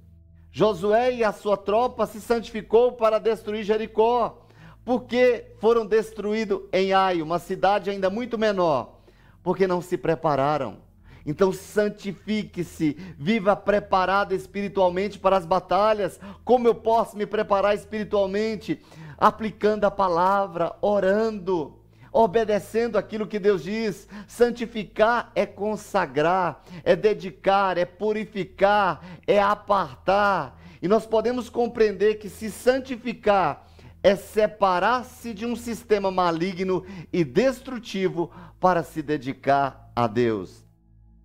Josué 0.51 1.15
e 1.15 1.25
a 1.25 1.33
sua 1.33 1.57
tropa 1.57 2.07
se 2.07 2.21
santificou 2.21 2.93
para 2.93 3.21
destruir 3.21 3.63
Jericó. 3.63 4.47
Porque 4.85 5.47
foram 5.59 5.87
destruídos 5.87 6.63
em 6.73 6.93
Ai, 6.93 7.23
uma 7.23 7.39
cidade 7.39 7.91
ainda 7.91 8.11
muito 8.11 8.37
menor? 8.37 9.01
Porque 9.43 9.67
não 9.67 9.81
se 9.81 9.97
prepararam 9.97 10.90
então 11.31 11.53
santifique-se, 11.53 12.97
viva 13.17 13.55
preparado 13.55 14.35
espiritualmente 14.35 15.17
para 15.17 15.37
as 15.37 15.47
batalhas. 15.47 16.19
Como 16.45 16.67
eu 16.67 16.75
posso 16.75 17.17
me 17.17 17.25
preparar 17.25 17.73
espiritualmente? 17.73 18.83
Aplicando 19.17 19.85
a 19.85 19.93
palavra, 19.93 20.75
orando, 20.81 21.79
obedecendo 22.11 22.99
aquilo 22.99 23.29
que 23.29 23.39
Deus 23.39 23.63
diz. 23.63 24.09
Santificar 24.27 25.31
é 25.37 25.47
consagrar, 25.47 26.65
é 26.83 26.97
dedicar, 26.97 27.79
é 27.79 27.85
purificar, 27.85 29.01
é 29.25 29.41
apartar. 29.41 30.61
E 30.83 30.89
nós 30.89 31.07
podemos 31.07 31.49
compreender 31.49 32.17
que 32.17 32.29
se 32.29 32.51
santificar 32.51 33.69
é 34.03 34.17
separar-se 34.17 35.33
de 35.33 35.47
um 35.47 35.55
sistema 35.55 36.11
maligno 36.11 36.85
e 37.13 37.23
destrutivo 37.23 38.33
para 38.59 38.83
se 38.83 39.01
dedicar 39.01 39.93
a 39.95 40.09
Deus. 40.09 40.70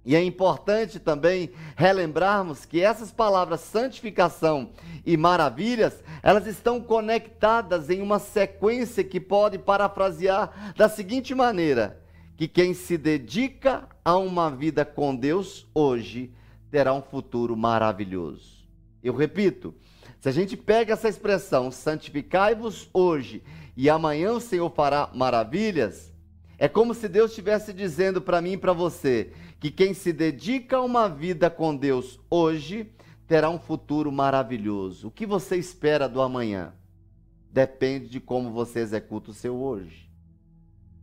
E 0.06 0.16
é 0.16 0.24
importante 0.24 1.00
também 1.00 1.50
relembrarmos 1.76 2.64
que 2.64 2.80
essas 2.80 3.12
palavras 3.12 3.62
santificação 3.62 4.70
e 5.04 5.18
maravilhas, 5.18 6.04
elas 6.22 6.46
estão 6.46 6.80
conectadas 6.80 7.90
em 7.90 8.02
uma 8.02 8.20
sequência 8.20 9.04
que 9.04 9.20
pode 9.20 9.58
parafrasear 9.58 10.74
da 10.78 10.88
seguinte 10.88 11.34
maneira: 11.34 12.00
que 12.38 12.48
quem 12.48 12.76
se 12.76 13.00
dedica 13.00 13.90
a 14.04 14.16
uma 14.16 14.52
vida 14.52 14.86
com 14.86 15.16
Deus 15.16 15.66
hoje 15.74 16.32
terá 16.70 16.94
um 16.94 17.02
futuro 17.02 17.58
maravilhoso. 17.58 18.64
Eu 19.04 19.16
repito, 19.16 19.74
se 20.20 20.30
a 20.30 20.32
gente 20.32 20.56
pega 20.56 20.94
essa 20.94 21.10
expressão 21.10 21.72
santificai-vos 21.72 22.90
hoje 22.94 23.44
e 23.76 23.90
amanhã 23.90 24.34
o 24.34 24.42
Senhor 24.42 24.70
fará 24.70 25.10
maravilhas, 25.16 26.14
é 26.58 26.68
como 26.68 26.94
se 26.94 27.08
Deus 27.10 27.32
estivesse 27.32 27.74
dizendo 27.74 28.22
para 28.22 28.42
mim 28.42 28.54
e 28.54 28.58
para 28.58 28.74
você 28.74 29.32
que 29.66 29.72
quem 29.72 29.96
se 29.96 30.14
dedica 30.14 30.78
a 30.78 30.84
uma 30.84 31.10
vida 31.10 31.50
com 31.50 31.76
Deus 31.76 32.20
hoje 32.30 32.92
terá 33.26 33.50
um 33.50 33.58
futuro 33.58 34.12
maravilhoso. 34.12 35.08
O 35.08 35.12
que 35.12 35.26
você 35.26 35.56
espera 35.56 36.08
do 36.08 36.22
amanhã? 36.22 36.72
Depende 37.52 38.08
de 38.08 38.20
como 38.20 38.52
você 38.52 38.82
executa 38.82 39.32
o 39.32 39.34
seu 39.34 39.56
hoje. 39.56 40.08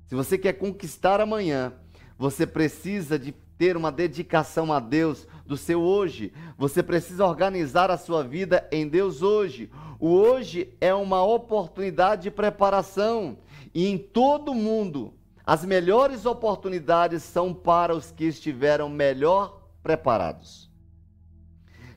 Se 0.07 0.15
você 0.15 0.39
quer 0.39 0.53
conquistar 0.53 1.21
amanhã, 1.21 1.73
você 2.17 2.47
precisa 2.47 3.19
de 3.19 3.33
ter 3.59 3.77
uma 3.77 3.91
dedicação 3.91 4.73
a 4.73 4.79
Deus 4.79 5.27
do 5.45 5.57
seu 5.57 5.81
hoje. 5.81 6.33
Você 6.57 6.85
precisa 6.85 7.27
organizar 7.27 7.91
a 7.91 7.99
sua 7.99 8.23
vida 8.23 8.69
em 8.71 8.87
Deus 8.87 9.23
hoje. 9.23 9.73
O 9.99 10.11
hoje 10.11 10.73
é 10.81 10.95
uma 10.95 11.25
oportunidade 11.25 12.23
de 12.23 12.31
preparação. 12.31 13.39
E 13.75 13.89
em 13.89 13.99
todo 13.99 14.55
mundo, 14.55 15.15
as 15.45 15.65
melhores 15.65 16.25
oportunidades 16.25 17.23
são 17.23 17.53
para 17.53 17.95
os 17.95 18.11
que 18.11 18.25
estiveram 18.25 18.89
melhor 18.89 19.61
preparados. 19.83 20.71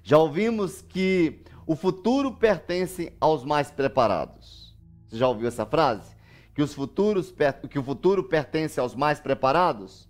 Já 0.03 0.17
ouvimos 0.17 0.81
que 0.81 1.43
o 1.65 1.75
futuro 1.75 2.31
pertence 2.31 3.13
aos 3.19 3.43
mais 3.43 3.71
preparados. 3.71 4.75
Você 5.07 5.17
já 5.17 5.27
ouviu 5.27 5.47
essa 5.47 5.65
frase? 5.65 6.15
Que, 6.53 6.61
os 6.61 6.73
futuros, 6.73 7.33
que 7.69 7.77
o 7.77 7.83
futuro 7.83 8.23
pertence 8.23 8.79
aos 8.79 8.95
mais 8.95 9.19
preparados? 9.19 10.09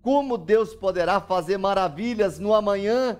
Como 0.00 0.38
Deus 0.38 0.74
poderá 0.74 1.20
fazer 1.20 1.58
maravilhas 1.58 2.38
no 2.38 2.54
amanhã 2.54 3.18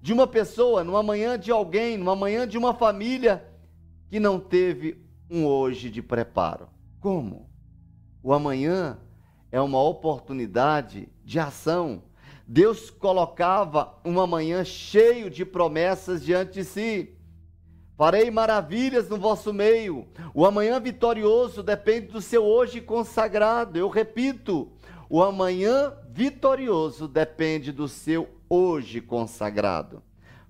de 0.00 0.12
uma 0.12 0.26
pessoa, 0.26 0.84
no 0.84 0.96
amanhã 0.96 1.38
de 1.38 1.50
alguém, 1.50 1.96
no 1.96 2.10
amanhã 2.10 2.46
de 2.46 2.56
uma 2.56 2.74
família 2.74 3.46
que 4.08 4.20
não 4.20 4.38
teve 4.38 5.02
um 5.30 5.46
hoje 5.46 5.90
de 5.90 6.02
preparo? 6.02 6.68
Como? 7.00 7.48
O 8.26 8.32
amanhã 8.32 8.98
é 9.52 9.60
uma 9.60 9.80
oportunidade 9.80 11.08
de 11.24 11.38
ação. 11.38 12.02
Deus 12.44 12.90
colocava 12.90 13.94
uma 14.02 14.26
manhã 14.26 14.64
cheio 14.64 15.30
de 15.30 15.44
promessas 15.44 16.24
diante 16.24 16.54
de 16.54 16.64
si. 16.64 17.16
Farei 17.96 18.28
maravilhas 18.28 19.08
no 19.08 19.16
vosso 19.16 19.52
meio. 19.52 20.08
O 20.34 20.44
amanhã 20.44 20.80
vitorioso 20.80 21.62
depende 21.62 22.08
do 22.08 22.20
seu 22.20 22.42
hoje 22.42 22.80
consagrado. 22.80 23.78
Eu 23.78 23.88
repito, 23.88 24.72
o 25.08 25.22
amanhã 25.22 25.92
vitorioso 26.10 27.06
depende 27.06 27.70
do 27.70 27.86
seu 27.86 28.28
hoje 28.50 29.00
consagrado. 29.00 30.02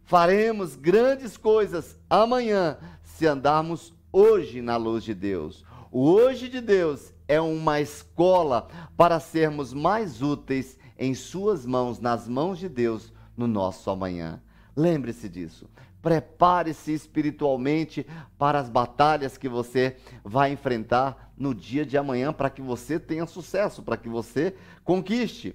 Faremos 0.03 0.77
grandes 0.77 1.37
coisas 1.37 2.01
amanhã 2.09 2.79
se 3.03 3.27
andarmos 3.27 3.93
hoje 4.11 4.62
na 4.62 4.79
luz 4.79 5.05
de 5.05 5.12
Deus. 5.12 5.62
O 5.93 6.11
hoje 6.11 6.49
de 6.49 6.62
Deus 6.62 7.14
é 7.29 7.41
uma 7.41 7.81
escola 7.81 8.68
para 8.97 9.20
sermos 9.20 9.72
mais 9.72 10.22
úteis 10.22 10.79
em 10.99 11.14
Suas 11.14 11.66
mãos, 11.66 12.01
nas 12.01 12.29
mãos 12.29 12.59
de 12.59 12.68
Deus, 12.68 13.12
no 13.37 13.47
nosso 13.47 13.91
amanhã. 13.91 14.41
Lembre-se 14.74 15.29
disso. 15.29 15.68
Prepare-se 16.01 16.93
espiritualmente 16.93 18.07
para 18.39 18.61
as 18.61 18.68
batalhas 18.68 19.37
que 19.37 19.49
você 19.49 19.97
vai 20.24 20.53
enfrentar 20.53 21.33
no 21.37 21.55
dia 21.55 21.85
de 21.85 21.99
amanhã, 21.99 22.33
para 22.33 22.49
que 22.49 22.62
você 22.62 22.99
tenha 22.99 23.27
sucesso, 23.27 23.83
para 23.83 23.97
que 23.97 24.09
você 24.09 24.55
conquiste. 24.85 25.55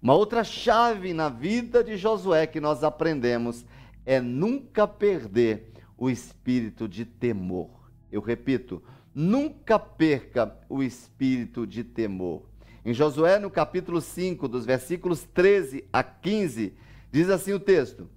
Uma 0.00 0.14
outra 0.14 0.44
chave 0.44 1.14
na 1.14 1.28
vida 1.28 1.82
de 1.82 1.96
Josué 1.96 2.46
que 2.46 2.60
nós 2.60 2.84
aprendemos 2.84 3.64
é 4.04 4.20
nunca 4.20 4.86
perder 4.86 5.72
o 5.96 6.10
espírito 6.10 6.86
de 6.86 7.04
temor. 7.04 7.70
Eu 8.12 8.20
repito, 8.20 8.82
nunca 9.16 9.78
perca 9.78 10.54
o 10.68 10.82
espírito 10.82 11.66
de 11.66 11.82
temor. 11.82 12.42
Em 12.84 12.92
Josué, 12.92 13.38
no 13.38 13.50
capítulo 13.50 13.98
5, 13.98 14.46
dos 14.46 14.66
versículos 14.66 15.22
13 15.22 15.88
a 15.90 16.02
15, 16.02 16.74
diz 17.10 17.30
assim 17.30 17.54
o 17.54 17.58
texto: 17.58 18.10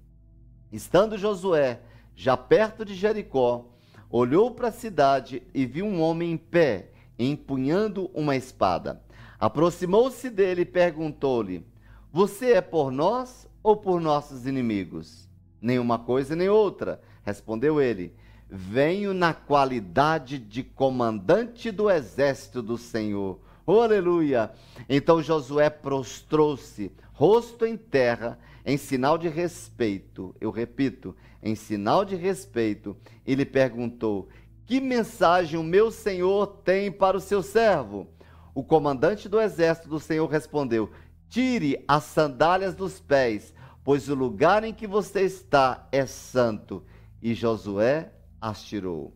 Estando 0.69 1.17
Josué 1.17 1.79
já 2.17 2.35
perto 2.35 2.83
de 2.83 2.93
Jericó, 2.95 3.73
olhou 4.09 4.51
para 4.51 4.67
a 4.67 4.73
cidade 4.73 5.41
e 5.53 5.65
viu 5.65 5.85
um 5.85 6.01
homem 6.01 6.33
em 6.33 6.37
pé, 6.37 6.91
empunhando 7.17 8.11
uma 8.13 8.35
espada. 8.35 9.01
Aproximou-se 9.39 10.29
dele 10.29 10.63
e 10.63 10.65
perguntou-lhe: 10.65 11.65
Você 12.11 12.51
é 12.51 12.61
por 12.61 12.91
nós 12.91 13.47
ou 13.63 13.77
por 13.77 14.01
nossos 14.01 14.45
inimigos? 14.45 15.29
Nenhuma 15.61 15.97
coisa 15.97 16.35
nem 16.35 16.49
outra, 16.49 17.01
respondeu 17.23 17.79
ele 17.79 18.13
venho 18.49 19.13
na 19.13 19.33
qualidade 19.33 20.39
de 20.39 20.63
comandante 20.63 21.69
do 21.69 21.89
exército 21.89 22.61
do 22.61 22.77
Senhor. 22.77 23.39
Oh, 23.65 23.81
aleluia! 23.81 24.51
Então 24.89 25.21
Josué 25.21 25.69
prostrou-se, 25.69 26.91
rosto 27.13 27.65
em 27.65 27.77
terra, 27.77 28.39
em 28.65 28.77
sinal 28.77 29.17
de 29.17 29.27
respeito. 29.27 30.35
Eu 30.41 30.49
repito, 30.49 31.15
em 31.43 31.53
sinal 31.53 32.03
de 32.03 32.15
respeito, 32.15 32.97
e 33.27 33.35
lhe 33.35 33.45
perguntou: 33.45 34.27
Que 34.65 34.81
mensagem 34.81 35.59
o 35.59 35.63
meu 35.63 35.91
senhor 35.91 36.47
tem 36.65 36.91
para 36.91 37.17
o 37.17 37.21
seu 37.21 37.43
servo? 37.43 38.07
O 38.55 38.63
comandante 38.63 39.29
do 39.29 39.39
exército 39.39 39.87
do 39.87 39.99
Senhor 39.99 40.27
respondeu: 40.27 40.89
Tire 41.29 41.83
as 41.87 42.05
sandálias 42.05 42.73
dos 42.73 42.99
pés, 42.99 43.53
pois 43.83 44.09
o 44.09 44.15
lugar 44.15 44.63
em 44.63 44.73
que 44.73 44.87
você 44.87 45.21
está 45.21 45.87
é 45.91 46.07
santo. 46.07 46.83
e 47.21 47.35
Josué 47.35 48.11
as 48.41 48.63
tirou. 48.63 49.15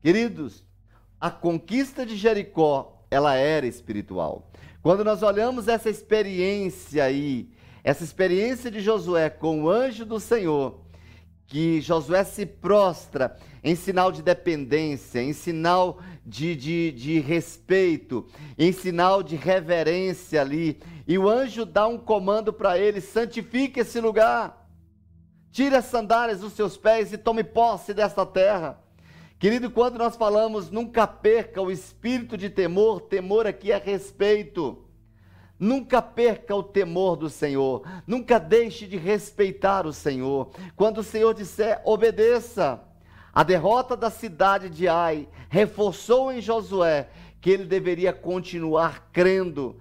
Queridos, 0.00 0.64
a 1.20 1.30
conquista 1.30 2.06
de 2.06 2.16
Jericó, 2.16 3.04
ela 3.10 3.34
era 3.34 3.66
espiritual. 3.66 4.50
Quando 4.82 5.04
nós 5.04 5.22
olhamos 5.22 5.68
essa 5.68 5.90
experiência 5.90 7.04
aí, 7.04 7.50
essa 7.82 8.04
experiência 8.04 8.70
de 8.70 8.80
Josué 8.80 9.28
com 9.30 9.64
o 9.64 9.70
anjo 9.70 10.04
do 10.04 10.20
Senhor, 10.20 10.80
que 11.46 11.80
Josué 11.80 12.22
se 12.24 12.44
prostra 12.44 13.36
em 13.64 13.74
sinal 13.74 14.12
de 14.12 14.22
dependência, 14.22 15.20
em 15.20 15.32
sinal 15.32 15.98
de, 16.24 16.54
de, 16.54 16.92
de 16.92 17.18
respeito, 17.20 18.26
em 18.56 18.70
sinal 18.70 19.22
de 19.22 19.34
reverência 19.34 20.40
ali. 20.40 20.78
E 21.06 21.18
o 21.18 21.28
anjo 21.28 21.64
dá 21.64 21.88
um 21.88 21.98
comando 21.98 22.52
para 22.52 22.78
ele: 22.78 23.00
santifique 23.00 23.80
esse 23.80 23.98
lugar, 24.00 24.67
tire 25.58 25.74
as 25.74 25.86
sandálias 25.86 26.38
dos 26.38 26.52
seus 26.52 26.76
pés 26.76 27.12
e 27.12 27.18
tome 27.18 27.42
posse 27.42 27.92
desta 27.92 28.24
terra. 28.24 28.78
Querido, 29.40 29.68
quando 29.72 29.98
nós 29.98 30.14
falamos 30.14 30.70
nunca 30.70 31.04
perca 31.04 31.60
o 31.60 31.68
espírito 31.68 32.36
de 32.36 32.48
temor, 32.48 33.00
temor 33.00 33.44
aqui 33.44 33.72
é 33.72 33.76
respeito. 33.76 34.84
Nunca 35.58 36.00
perca 36.00 36.54
o 36.54 36.62
temor 36.62 37.16
do 37.16 37.28
Senhor, 37.28 37.82
nunca 38.06 38.38
deixe 38.38 38.86
de 38.86 38.96
respeitar 38.96 39.84
o 39.84 39.92
Senhor. 39.92 40.50
Quando 40.76 40.98
o 40.98 41.02
Senhor 41.02 41.34
disser, 41.34 41.82
obedeça. 41.84 42.80
A 43.34 43.42
derrota 43.42 43.96
da 43.96 44.10
cidade 44.10 44.70
de 44.70 44.86
Ai 44.86 45.28
reforçou 45.48 46.30
em 46.30 46.40
Josué 46.40 47.08
que 47.40 47.50
ele 47.50 47.64
deveria 47.64 48.12
continuar 48.12 49.08
crendo 49.12 49.80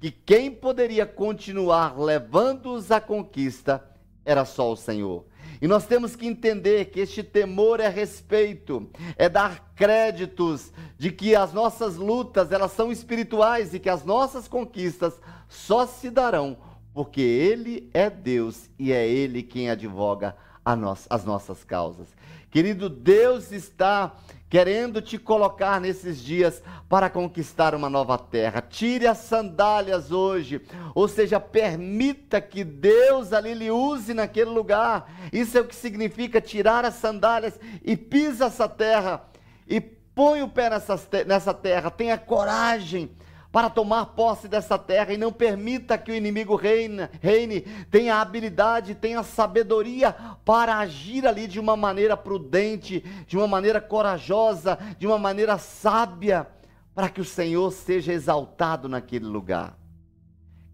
que 0.00 0.10
quem 0.10 0.50
poderia 0.50 1.04
continuar 1.04 1.98
levando-os 2.00 2.90
à 2.90 2.98
conquista 2.98 3.87
era 4.28 4.44
só 4.44 4.70
o 4.70 4.76
Senhor. 4.76 5.24
E 5.60 5.66
nós 5.66 5.86
temos 5.86 6.14
que 6.14 6.26
entender 6.26 6.84
que 6.86 7.00
este 7.00 7.22
temor 7.22 7.80
é 7.80 7.88
respeito, 7.88 8.88
é 9.16 9.28
dar 9.28 9.72
créditos 9.74 10.70
de 10.98 11.10
que 11.10 11.34
as 11.34 11.52
nossas 11.52 11.96
lutas, 11.96 12.52
elas 12.52 12.72
são 12.72 12.92
espirituais 12.92 13.72
e 13.72 13.80
que 13.80 13.88
as 13.88 14.04
nossas 14.04 14.46
conquistas 14.46 15.14
só 15.48 15.86
se 15.86 16.10
darão 16.10 16.58
porque 16.92 17.20
ele 17.20 17.88
é 17.94 18.10
Deus 18.10 18.68
e 18.78 18.92
é 18.92 19.06
ele 19.08 19.42
quem 19.42 19.70
advoga 19.70 20.36
nós, 20.76 21.06
as 21.08 21.24
nossas 21.24 21.64
causas. 21.64 22.08
Querido, 22.50 22.88
Deus 22.90 23.52
está 23.52 24.16
querendo 24.48 25.02
te 25.02 25.18
colocar 25.18 25.80
nesses 25.80 26.22
dias 26.22 26.62
para 26.88 27.10
conquistar 27.10 27.74
uma 27.74 27.90
nova 27.90 28.16
terra. 28.16 28.62
Tire 28.62 29.06
as 29.06 29.18
sandálias 29.18 30.10
hoje, 30.10 30.60
ou 30.94 31.06
seja, 31.06 31.38
permita 31.38 32.40
que 32.40 32.64
Deus 32.64 33.32
ali 33.32 33.52
lhe 33.54 33.70
use 33.70 34.14
naquele 34.14 34.50
lugar. 34.50 35.12
Isso 35.32 35.58
é 35.58 35.60
o 35.60 35.66
que 35.66 35.76
significa 35.76 36.40
tirar 36.40 36.84
as 36.84 36.94
sandálias 36.94 37.58
e 37.84 37.96
pisa 37.96 38.46
essa 38.46 38.68
terra 38.68 39.24
e 39.66 39.80
põe 39.80 40.42
o 40.42 40.48
pé 40.48 40.70
nessa, 40.70 40.98
nessa 41.26 41.52
terra. 41.52 41.90
Tenha 41.90 42.16
coragem 42.16 43.10
para 43.50 43.70
tomar 43.70 44.06
posse 44.06 44.46
dessa 44.46 44.78
terra 44.78 45.12
e 45.12 45.16
não 45.16 45.32
permita 45.32 45.96
que 45.96 46.10
o 46.10 46.14
inimigo 46.14 46.54
reine, 46.54 47.08
reine, 47.20 47.62
tenha 47.90 48.20
habilidade, 48.20 48.94
tenha 48.94 49.22
sabedoria 49.22 50.14
para 50.44 50.76
agir 50.78 51.26
ali 51.26 51.46
de 51.46 51.58
uma 51.58 51.76
maneira 51.76 52.16
prudente, 52.16 53.00
de 53.26 53.36
uma 53.36 53.48
maneira 53.48 53.80
corajosa, 53.80 54.78
de 54.98 55.06
uma 55.06 55.18
maneira 55.18 55.56
sábia, 55.56 56.46
para 56.94 57.08
que 57.08 57.20
o 57.20 57.24
Senhor 57.24 57.70
seja 57.72 58.12
exaltado 58.12 58.88
naquele 58.88 59.26
lugar 59.26 59.78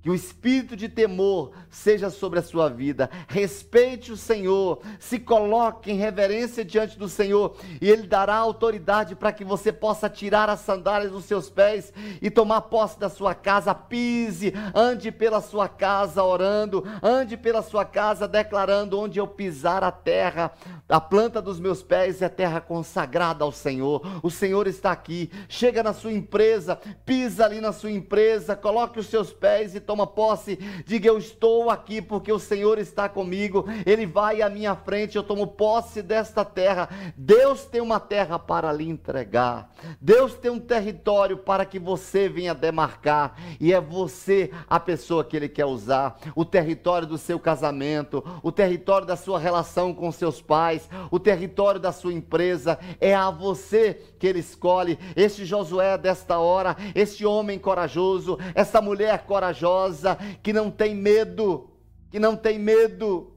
que 0.05 0.11
o 0.11 0.15
espírito 0.15 0.77
de 0.77 0.87
temor 0.87 1.53
seja 1.71 2.11
sobre 2.11 2.39
a 2.39 2.43
sua 2.43 2.69
vida. 2.69 3.09
Respeite 3.27 4.13
o 4.13 4.19
Senhor, 4.19 4.83
se 5.01 5.19
coloque 5.19 5.91
em 5.91 5.97
reverência 5.97 6.63
diante 6.63 6.99
do 6.99 7.09
Senhor, 7.09 7.57
e 7.81 7.89
Ele 7.89 8.07
dará 8.07 8.37
autoridade 8.37 9.17
para 9.17 9.33
que 9.33 9.43
você 9.43 9.73
possa 9.73 10.11
tirar 10.11 10.51
as 10.51 10.61
sandálias 10.61 11.11
dos 11.11 11.25
seus 11.25 11.49
pés 11.49 11.91
e 12.21 12.31
tomar 12.31 12.61
posse 12.61 13.01
da 13.01 13.09
sua 13.09 13.35
casa. 13.35 13.75
Pise, 13.75 14.53
ande 14.75 15.11
pela 15.11 15.41
sua 15.41 15.71
casa 15.71 16.23
orando, 16.23 16.85
ande 17.03 17.35
pela 17.35 17.63
sua 17.63 17.87
casa 17.87 18.29
declarando: 18.29 19.01
onde 19.01 19.19
eu 19.19 19.27
pisar 19.27 19.83
a 19.83 19.91
terra, 19.91 20.53
a 20.87 21.01
planta 21.01 21.41
dos 21.41 21.59
meus 21.59 21.83
pés 21.83 22.21
é 22.21 22.29
terra 22.29 22.61
consagrada 22.61 23.43
ao 23.43 23.51
Senhor. 23.51 24.03
O 24.23 24.31
Senhor 24.31 24.67
está 24.67 24.93
aqui. 24.93 25.31
Chega 25.49 25.83
na 25.83 25.95
sua 25.95 26.13
empresa, 26.13 26.79
pisa 27.07 27.47
ali 27.47 27.59
na 27.59 27.73
sua 27.73 27.91
empresa, 27.91 28.55
coloque 28.55 29.01
os 29.01 29.07
seus 29.07 29.33
pés 29.33 29.75
e 29.75 29.81
tome 29.81 29.94
toma 29.95 30.07
posse, 30.09 30.59
diga: 30.85 31.09
Eu 31.09 31.17
estou 31.17 31.71
aqui 31.71 32.03
porque 32.03 32.33
o 32.33 32.39
Senhor 32.39 32.79
está 32.79 33.09
comigo, 33.09 33.65
Ele 33.87 34.05
vai 34.05 34.43
à 34.43 34.51
minha 34.51 34.75
frente, 34.75 35.17
eu 35.17 35.23
tomo 35.23 35.47
posse 35.47 36.03
desta 36.03 36.45
terra. 36.45 36.89
Deus 37.17 37.65
tem 37.65 37.81
uma 37.81 38.01
terra 38.01 38.37
para 38.37 38.73
lhe 38.73 38.89
entregar, 38.89 39.71
Deus 40.01 40.35
tem 40.35 40.51
um 40.51 40.59
território 40.59 41.39
para 41.39 41.65
que 41.65 41.79
você 41.79 42.29
venha 42.29 42.53
demarcar, 42.55 43.37
e 43.61 43.73
é 43.73 43.81
você 43.81 44.51
a 44.69 44.81
pessoa 44.81 45.25
que 45.25 45.37
Ele 45.37 45.49
quer 45.49 45.67
usar. 45.67 46.19
O 46.35 46.45
território 46.45 47.07
do 47.07 47.17
seu 47.17 47.39
casamento, 47.39 48.25
o 48.43 48.51
território 48.51 49.07
da 49.07 49.17
sua 49.17 49.39
relação 49.39 49.95
com 49.95 50.11
seus 50.11 50.43
pais, 50.43 50.89
o 51.11 51.21
território 51.21 51.79
da 51.79 51.93
sua 51.93 52.13
empresa, 52.13 52.79
é 53.01 53.15
a 53.15 53.31
você 53.31 54.01
que 54.25 54.29
Ele 54.29 54.39
escolhe. 54.39 54.99
Este 55.15 55.45
Josué 55.45 55.99
desta 55.99 56.39
hora, 56.39 56.75
este 56.95 57.27
homem 57.27 57.59
corajoso, 57.59 58.39
essa 58.55 58.81
mulher 58.81 59.27
corajosa 59.27 60.17
que 60.43 60.51
não 60.51 60.71
tem 60.71 60.95
medo, 60.95 61.71
que 62.11 62.19
não 62.19 62.35
tem 62.35 62.59
medo, 62.59 63.35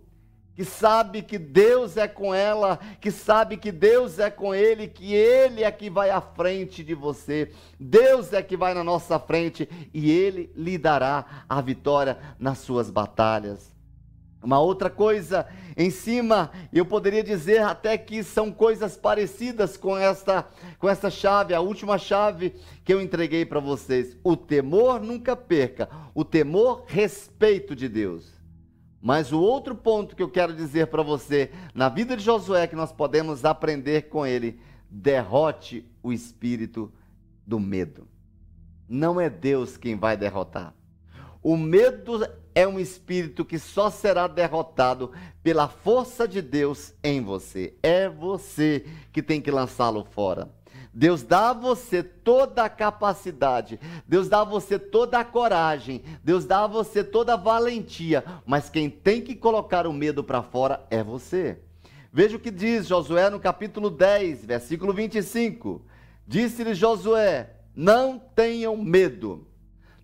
que 0.56 0.64
sabe 0.64 1.24
que 1.24 1.38
Deus 1.38 1.98
é 1.98 2.08
com 2.08 2.34
ela, 2.34 2.80
que 3.02 3.12
sabe 3.12 3.58
que 3.58 3.70
Deus 3.70 4.18
é 4.18 4.30
com 4.30 4.56
ele, 4.56 4.88
que 4.88 5.14
ele 5.14 5.62
é 5.62 5.70
que 5.70 5.90
vai 5.90 6.10
à 6.10 6.22
frente 6.22 6.86
de 6.86 6.96
você. 6.96 7.52
Deus 7.78 8.32
é 8.32 8.42
que 8.42 8.56
vai 8.56 8.74
na 8.74 8.82
nossa 8.82 9.20
frente 9.20 9.68
e 9.94 10.10
ele 10.10 10.50
lhe 10.56 10.78
dará 10.78 11.44
a 11.50 11.60
vitória 11.60 12.18
nas 12.40 12.60
suas 12.60 12.90
batalhas. 12.90 13.77
Uma 14.42 14.60
outra 14.60 14.90
coisa 14.90 15.48
em 15.76 15.90
cima, 15.90 16.52
eu 16.72 16.86
poderia 16.86 17.24
dizer 17.24 17.62
até 17.62 17.98
que 17.98 18.24
são 18.24 18.52
coisas 18.52 18.96
parecidas 18.96 19.78
com 19.78 19.98
esta, 19.98 20.48
com 20.80 20.88
esta 20.88 21.10
chave, 21.10 21.54
a 21.54 21.62
última 21.62 21.98
chave 21.98 22.56
que 22.84 22.94
eu 22.94 23.02
entreguei 23.02 23.46
para 23.46 23.60
vocês. 23.60 24.16
O 24.24 24.36
temor 24.36 25.02
nunca 25.02 25.36
perca, 25.36 25.90
o 26.16 26.24
temor 26.24 26.86
respeito 26.88 27.76
de 27.76 27.90
Deus. 27.90 28.38
Mas 29.02 29.32
o 29.32 29.40
outro 29.40 29.76
ponto 29.76 30.16
que 30.16 30.24
eu 30.24 30.30
quero 30.30 30.54
dizer 30.54 30.88
para 30.88 31.04
você, 31.04 31.52
na 31.74 31.90
vida 31.90 32.18
de 32.18 32.24
Josué, 32.24 32.68
que 32.68 32.76
nós 32.76 32.92
podemos 32.92 33.46
aprender 33.46 34.10
com 34.10 34.26
ele, 34.26 34.60
derrote 34.90 35.86
o 36.02 36.12
espírito 36.12 36.92
do 37.46 37.60
medo. 37.60 38.08
Não 38.90 39.20
é 39.20 39.30
Deus 39.30 39.78
quem 39.78 39.96
vai 39.96 40.18
derrotar. 40.18 40.74
O 41.44 41.56
medo 41.56 42.28
é 42.58 42.68
um 42.68 42.80
espírito 42.80 43.45
que 43.45 43.60
só 43.60 43.91
será 43.91 44.26
derrotado 44.26 45.12
pela 45.43 45.68
força 45.68 46.28
de 46.28 46.41
Deus 46.41 46.91
em 47.03 47.22
você. 47.22 47.76
É 47.84 48.10
você 48.10 48.84
que 49.14 49.22
tem 49.22 49.39
que 49.39 49.51
lançá-lo 49.51 50.03
fora. 50.03 50.49
Deus 50.91 51.22
dá 51.22 51.51
a 51.51 51.53
você 51.53 52.01
toda 52.01 52.64
a 52.64 52.70
capacidade, 52.70 53.80
Deus 54.08 54.28
dá 54.28 54.41
a 54.41 54.43
você 54.43 54.80
toda 54.80 55.20
a 55.20 55.24
coragem, 55.24 56.01
Deus 56.24 56.45
dá 56.45 56.64
a 56.64 56.68
você 56.68 57.03
toda 57.03 57.36
a 57.36 57.38
valentia, 57.38 58.26
mas 58.43 58.72
quem 58.72 58.89
tem 58.89 59.22
que 59.22 59.36
colocar 59.36 59.86
o 59.86 59.93
medo 59.93 60.24
para 60.24 60.41
fora 60.41 60.84
é 60.89 61.03
você. 61.03 61.60
Veja 62.12 62.38
o 62.38 62.39
que 62.39 62.49
diz 62.49 62.88
Josué 62.88 63.30
no 63.30 63.39
capítulo 63.39 63.91
10, 63.91 64.45
versículo 64.45 64.91
25. 64.93 65.86
Disse-lhe 66.26 66.74
Josué: 66.74 67.51
Não 67.76 68.18
tenham 68.18 68.76
medo 68.76 69.45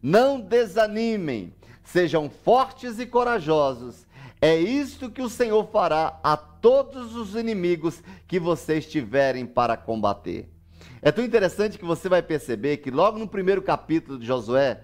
não 0.04 0.38
desanimem, 0.38 1.54
sejam 1.84 2.30
fortes 2.30 3.00
e 3.00 3.06
corajosos. 3.06 4.06
É 4.42 4.58
isto 4.58 5.10
que 5.10 5.22
o 5.22 5.30
Senhor 5.30 5.66
fará 5.72 6.20
a 6.24 6.36
todos 6.36 7.16
os 7.16 7.36
inimigos 7.36 8.04
que 8.28 8.40
vocês 8.40 8.86
tiverem 8.86 9.46
para 9.46 9.78
combater. 9.78 10.50
É 11.02 11.12
tão 11.12 11.24
interessante 11.24 11.78
que 11.78 11.86
você 11.86 12.08
vai 12.08 12.22
perceber 12.22 12.78
que 12.78 12.92
logo 12.92 13.18
no 13.18 13.28
primeiro 13.28 13.62
capítulo 13.62 14.18
de 14.18 14.26
Josué, 14.26 14.84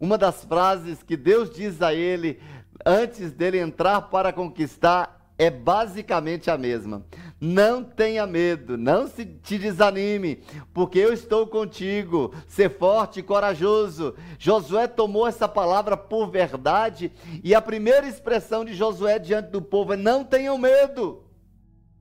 uma 0.00 0.16
das 0.16 0.44
frases 0.44 1.02
que 1.02 1.16
Deus 1.16 1.50
diz 1.50 1.82
a 1.82 1.92
ele 1.92 2.40
antes 2.84 3.32
dele 3.32 3.58
entrar 3.58 4.02
para 4.02 4.32
conquistar 4.32 5.32
é 5.36 5.50
basicamente 5.50 6.50
a 6.50 6.58
mesma. 6.58 7.04
Não 7.40 7.84
tenha 7.84 8.26
medo, 8.26 8.76
não 8.76 9.06
se 9.06 9.24
te 9.24 9.58
desanime, 9.58 10.42
porque 10.74 10.98
eu 10.98 11.12
estou 11.12 11.46
contigo. 11.46 12.34
Ser 12.48 12.76
forte 12.78 13.20
e 13.20 13.22
corajoso. 13.22 14.16
Josué 14.38 14.88
tomou 14.88 15.26
essa 15.26 15.46
palavra 15.46 15.96
por 15.96 16.28
verdade 16.28 17.12
e 17.44 17.54
a 17.54 17.62
primeira 17.62 18.08
expressão 18.08 18.64
de 18.64 18.74
Josué 18.74 19.20
diante 19.20 19.50
do 19.50 19.62
povo 19.62 19.92
é: 19.92 19.96
não 19.96 20.24
tenham 20.24 20.58
medo. 20.58 21.22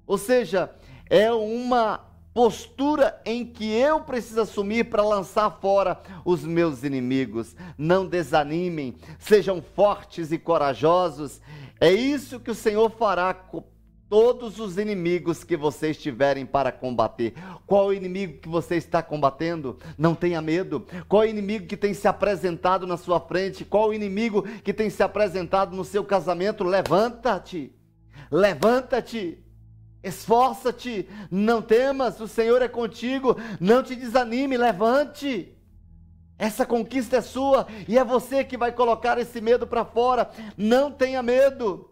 Ou 0.07 0.17
seja, 0.17 0.71
é 1.07 1.31
uma 1.31 2.07
postura 2.33 3.19
em 3.25 3.45
que 3.45 3.71
eu 3.71 4.01
preciso 4.01 4.41
assumir 4.41 4.85
para 4.85 5.03
lançar 5.03 5.49
fora 5.59 5.99
os 6.23 6.43
meus 6.43 6.83
inimigos. 6.83 7.55
Não 7.77 8.07
desanimem, 8.07 8.95
sejam 9.19 9.61
fortes 9.61 10.31
e 10.31 10.37
corajosos. 10.39 11.41
É 11.79 11.91
isso 11.91 12.39
que 12.39 12.49
o 12.49 12.55
Senhor 12.55 12.89
fará 12.89 13.33
todos 14.09 14.59
os 14.59 14.77
inimigos 14.77 15.43
que 15.43 15.57
vocês 15.57 15.97
tiverem 15.97 16.45
para 16.45 16.71
combater. 16.71 17.33
Qual 17.65 17.87
o 17.87 17.93
inimigo 17.93 18.39
que 18.39 18.49
você 18.49 18.75
está 18.75 19.01
combatendo? 19.03 19.77
Não 19.97 20.15
tenha 20.15 20.41
medo. 20.41 20.85
Qual 21.07 21.23
o 21.23 21.25
inimigo 21.25 21.67
que 21.67 21.77
tem 21.77 21.93
se 21.93 22.07
apresentado 22.07 22.87
na 22.87 22.97
sua 22.97 23.19
frente? 23.19 23.65
Qual 23.65 23.89
o 23.89 23.93
inimigo 23.93 24.43
que 24.63 24.73
tem 24.73 24.89
se 24.89 25.03
apresentado 25.03 25.75
no 25.75 25.83
seu 25.83 26.03
casamento? 26.03 26.63
Levanta-te. 26.63 27.73
Levanta-te. 28.31 29.43
Esforça-te, 30.03 31.09
não 31.29 31.61
temas, 31.61 32.21
o 32.21 32.27
Senhor 32.27 32.61
é 32.61 32.67
contigo, 32.67 33.35
não 33.59 33.83
te 33.83 33.95
desanime, 33.95 34.55
levante. 34.55 35.53
Essa 36.37 36.65
conquista 36.65 37.17
é 37.17 37.21
sua 37.21 37.67
e 37.87 37.97
é 37.97 38.03
você 38.03 38.43
que 38.43 38.55
vai 38.55 38.71
colocar 38.71 39.17
esse 39.17 39.41
medo 39.41 39.65
para 39.65 39.83
fora. 39.83 40.29
Não 40.55 40.91
tenha 40.91 41.21
medo. 41.23 41.89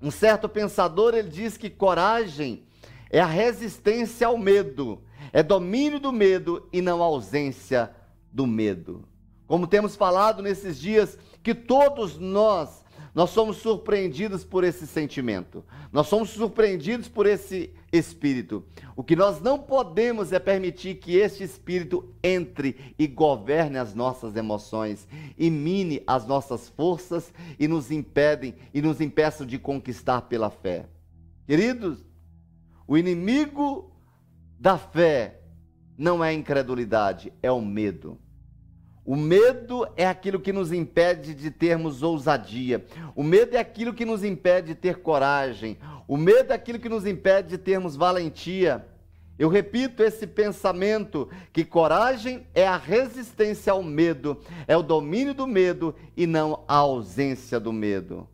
Um 0.00 0.10
certo 0.10 0.48
pensador 0.48 1.14
ele 1.14 1.28
diz 1.28 1.56
que 1.56 1.68
coragem 1.68 2.64
é 3.10 3.20
a 3.20 3.26
resistência 3.26 4.26
ao 4.26 4.38
medo, 4.38 5.02
é 5.32 5.42
domínio 5.42 6.00
do 6.00 6.12
medo 6.12 6.68
e 6.72 6.80
não 6.80 7.02
ausência 7.02 7.90
do 8.32 8.46
medo. 8.46 9.04
Como 9.46 9.66
temos 9.66 9.96
falado 9.96 10.42
nesses 10.42 10.78
dias, 10.78 11.18
que 11.42 11.54
todos 11.54 12.18
nós 12.18 12.80
nós 13.12 13.30
somos 13.30 13.56
surpreendidos 13.56 14.44
por 14.44 14.62
esse 14.62 14.86
sentimento, 14.86 15.64
nós 15.92 16.06
somos 16.06 16.30
surpreendidos 16.30 17.08
por 17.08 17.26
esse 17.26 17.74
espírito. 17.92 18.64
O 18.94 19.02
que 19.02 19.16
nós 19.16 19.40
não 19.40 19.58
podemos 19.58 20.32
é 20.32 20.38
permitir 20.38 20.96
que 20.96 21.16
este 21.16 21.42
espírito 21.42 22.14
entre 22.22 22.94
e 22.98 23.06
governe 23.06 23.78
as 23.78 23.94
nossas 23.94 24.36
emoções, 24.36 25.08
e 25.36 25.50
mine 25.50 26.02
as 26.06 26.26
nossas 26.26 26.68
forças 26.68 27.32
e 27.58 27.66
nos 27.66 27.90
impedem 27.90 28.54
e 28.72 28.80
nos 28.80 29.00
impeçam 29.00 29.46
de 29.46 29.58
conquistar 29.58 30.22
pela 30.22 30.50
fé. 30.50 30.86
Queridos, 31.46 32.04
o 32.86 32.96
inimigo 32.96 33.90
da 34.58 34.76
fé 34.78 35.40
não 35.96 36.24
é 36.24 36.28
a 36.28 36.32
incredulidade, 36.32 37.32
é 37.42 37.50
o 37.50 37.60
medo. 37.60 38.18
O 39.04 39.16
medo 39.16 39.88
é 39.96 40.06
aquilo 40.06 40.38
que 40.38 40.52
nos 40.52 40.72
impede 40.72 41.34
de 41.34 41.50
termos 41.50 42.02
ousadia. 42.02 42.84
O 43.16 43.22
medo 43.22 43.56
é 43.56 43.58
aquilo 43.58 43.94
que 43.94 44.04
nos 44.04 44.22
impede 44.22 44.68
de 44.68 44.74
ter 44.74 44.98
coragem. 44.98 45.78
O 46.10 46.16
medo 46.16 46.52
é 46.52 46.56
aquilo 46.56 46.80
que 46.80 46.88
nos 46.88 47.06
impede 47.06 47.50
de 47.50 47.58
termos 47.58 47.94
valentia. 47.94 48.84
Eu 49.38 49.48
repito 49.48 50.02
esse 50.02 50.26
pensamento 50.26 51.28
que 51.52 51.64
coragem 51.64 52.48
é 52.52 52.66
a 52.66 52.76
resistência 52.76 53.72
ao 53.72 53.80
medo, 53.80 54.40
é 54.66 54.76
o 54.76 54.82
domínio 54.82 55.32
do 55.32 55.46
medo 55.46 55.94
e 56.16 56.26
não 56.26 56.64
a 56.66 56.78
ausência 56.78 57.60
do 57.60 57.72
medo. 57.72 58.28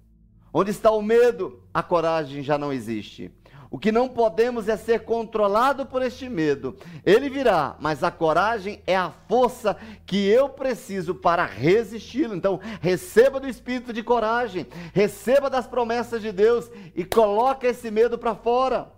Onde 0.54 0.70
está 0.70 0.90
o 0.90 1.02
medo, 1.02 1.60
a 1.74 1.82
coragem 1.82 2.42
já 2.42 2.56
não 2.56 2.72
existe. 2.72 3.30
O 3.70 3.78
que 3.78 3.90
não 3.90 4.08
podemos 4.08 4.68
é 4.68 4.76
ser 4.76 5.00
controlado 5.00 5.86
por 5.86 6.02
este 6.02 6.28
medo. 6.28 6.76
Ele 7.04 7.28
virá, 7.28 7.76
mas 7.80 8.04
a 8.04 8.10
coragem 8.10 8.80
é 8.86 8.96
a 8.96 9.10
força 9.10 9.76
que 10.04 10.26
eu 10.28 10.48
preciso 10.48 11.14
para 11.14 11.44
resisti-lo. 11.44 12.34
Então, 12.34 12.60
receba 12.80 13.40
do 13.40 13.48
espírito 13.48 13.92
de 13.92 14.02
coragem, 14.02 14.66
receba 14.92 15.50
das 15.50 15.66
promessas 15.66 16.22
de 16.22 16.32
Deus 16.32 16.70
e 16.94 17.04
coloque 17.04 17.66
esse 17.66 17.90
medo 17.90 18.16
para 18.16 18.34
fora. 18.34 18.92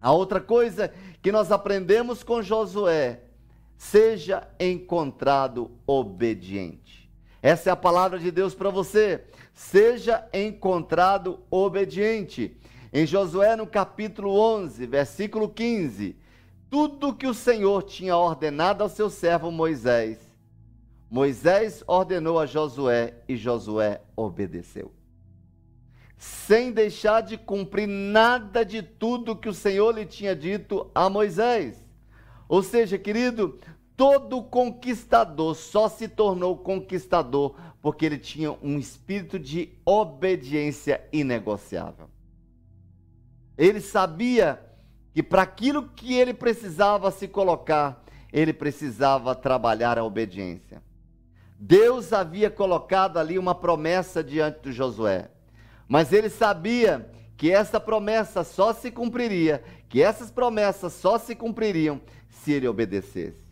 A 0.00 0.12
outra 0.12 0.40
coisa 0.40 0.92
que 1.20 1.30
nós 1.30 1.52
aprendemos 1.52 2.22
com 2.22 2.42
Josué, 2.42 3.20
seja 3.76 4.48
encontrado 4.60 5.70
obediente. 5.86 7.10
Essa 7.42 7.70
é 7.70 7.72
a 7.72 7.76
palavra 7.76 8.18
de 8.18 8.30
Deus 8.30 8.54
para 8.54 8.70
você. 8.70 9.24
Seja 9.52 10.24
encontrado 10.32 11.40
obediente. 11.50 12.56
Em 12.92 13.06
Josué, 13.06 13.56
no 13.56 13.66
capítulo 13.66 14.38
11, 14.38 14.84
versículo 14.86 15.48
15, 15.48 16.14
tudo 16.68 17.14
que 17.14 17.26
o 17.26 17.32
Senhor 17.32 17.82
tinha 17.84 18.14
ordenado 18.14 18.82
ao 18.82 18.88
seu 18.90 19.08
servo 19.08 19.50
Moisés, 19.50 20.18
Moisés 21.10 21.82
ordenou 21.86 22.38
a 22.38 22.44
Josué 22.44 23.14
e 23.26 23.34
Josué 23.34 24.02
obedeceu. 24.14 24.92
Sem 26.18 26.70
deixar 26.70 27.22
de 27.22 27.38
cumprir 27.38 27.88
nada 27.88 28.62
de 28.62 28.82
tudo 28.82 29.36
que 29.36 29.48
o 29.48 29.54
Senhor 29.54 29.94
lhe 29.94 30.04
tinha 30.04 30.36
dito 30.36 30.90
a 30.94 31.08
Moisés. 31.08 31.82
Ou 32.46 32.62
seja, 32.62 32.98
querido, 32.98 33.58
todo 33.96 34.42
conquistador 34.42 35.54
só 35.56 35.88
se 35.88 36.08
tornou 36.08 36.58
conquistador 36.58 37.56
porque 37.80 38.04
ele 38.04 38.18
tinha 38.18 38.52
um 38.62 38.78
espírito 38.78 39.38
de 39.38 39.70
obediência 39.84 41.02
inegociável. 41.10 42.11
Ele 43.62 43.80
sabia 43.80 44.60
que 45.14 45.22
para 45.22 45.42
aquilo 45.42 45.88
que 45.90 46.14
ele 46.14 46.34
precisava 46.34 47.12
se 47.12 47.28
colocar, 47.28 48.04
ele 48.32 48.52
precisava 48.52 49.36
trabalhar 49.36 50.00
a 50.00 50.02
obediência. 50.02 50.82
Deus 51.56 52.12
havia 52.12 52.50
colocado 52.50 53.18
ali 53.18 53.38
uma 53.38 53.54
promessa 53.54 54.20
diante 54.20 54.62
de 54.62 54.72
Josué, 54.72 55.30
mas 55.86 56.12
ele 56.12 56.28
sabia 56.28 57.08
que 57.36 57.52
essa 57.52 57.78
promessa 57.78 58.42
só 58.42 58.72
se 58.72 58.90
cumpriria, 58.90 59.62
que 59.88 60.02
essas 60.02 60.28
promessas 60.28 60.92
só 60.94 61.16
se 61.16 61.36
cumpririam 61.36 62.00
se 62.30 62.50
ele 62.50 62.66
obedecesse. 62.66 63.46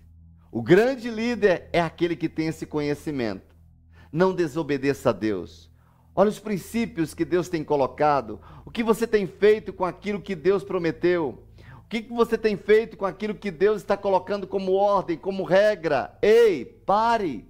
O 0.50 0.60
grande 0.60 1.08
líder 1.08 1.68
é 1.72 1.80
aquele 1.80 2.16
que 2.16 2.28
tem 2.28 2.48
esse 2.48 2.66
conhecimento. 2.66 3.54
Não 4.10 4.34
desobedeça 4.34 5.10
a 5.10 5.12
Deus. 5.12 5.70
Olha 6.14 6.28
os 6.28 6.40
princípios 6.40 7.14
que 7.14 7.24
Deus 7.24 7.48
tem 7.48 7.62
colocado. 7.62 8.40
O 8.70 8.72
que 8.72 8.84
você 8.84 9.04
tem 9.04 9.26
feito 9.26 9.72
com 9.72 9.84
aquilo 9.84 10.20
que 10.20 10.36
Deus 10.36 10.62
prometeu? 10.62 11.42
O 11.84 11.88
que 11.88 12.02
você 12.02 12.38
tem 12.38 12.56
feito 12.56 12.96
com 12.96 13.04
aquilo 13.04 13.34
que 13.34 13.50
Deus 13.50 13.78
está 13.78 13.96
colocando 13.96 14.46
como 14.46 14.74
ordem, 14.74 15.18
como 15.18 15.42
regra? 15.42 16.16
Ei, 16.22 16.64
pare. 16.86 17.48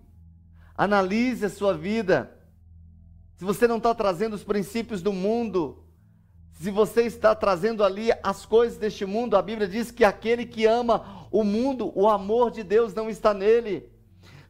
Analise 0.75 1.45
a 1.45 1.51
sua 1.51 1.75
vida. 1.75 2.35
Se 3.37 3.45
você 3.45 3.69
não 3.69 3.77
está 3.77 3.95
trazendo 3.95 4.33
os 4.33 4.43
princípios 4.43 5.03
do 5.03 5.13
mundo, 5.13 5.85
se 6.53 6.71
você 6.71 7.03
está 7.03 7.35
trazendo 7.35 7.85
ali 7.85 8.09
as 8.23 8.47
coisas 8.47 8.79
deste 8.79 9.05
mundo, 9.05 9.37
a 9.37 9.43
Bíblia 9.43 9.69
diz 9.69 9.91
que 9.91 10.07
aquele 10.07 10.47
que 10.47 10.65
ama 10.65 11.29
o 11.31 11.45
mundo, 11.45 11.93
o 11.95 12.09
amor 12.09 12.51
de 12.51 12.63
Deus 12.63 12.95
não 12.95 13.11
está 13.11 13.35
nele. 13.35 13.90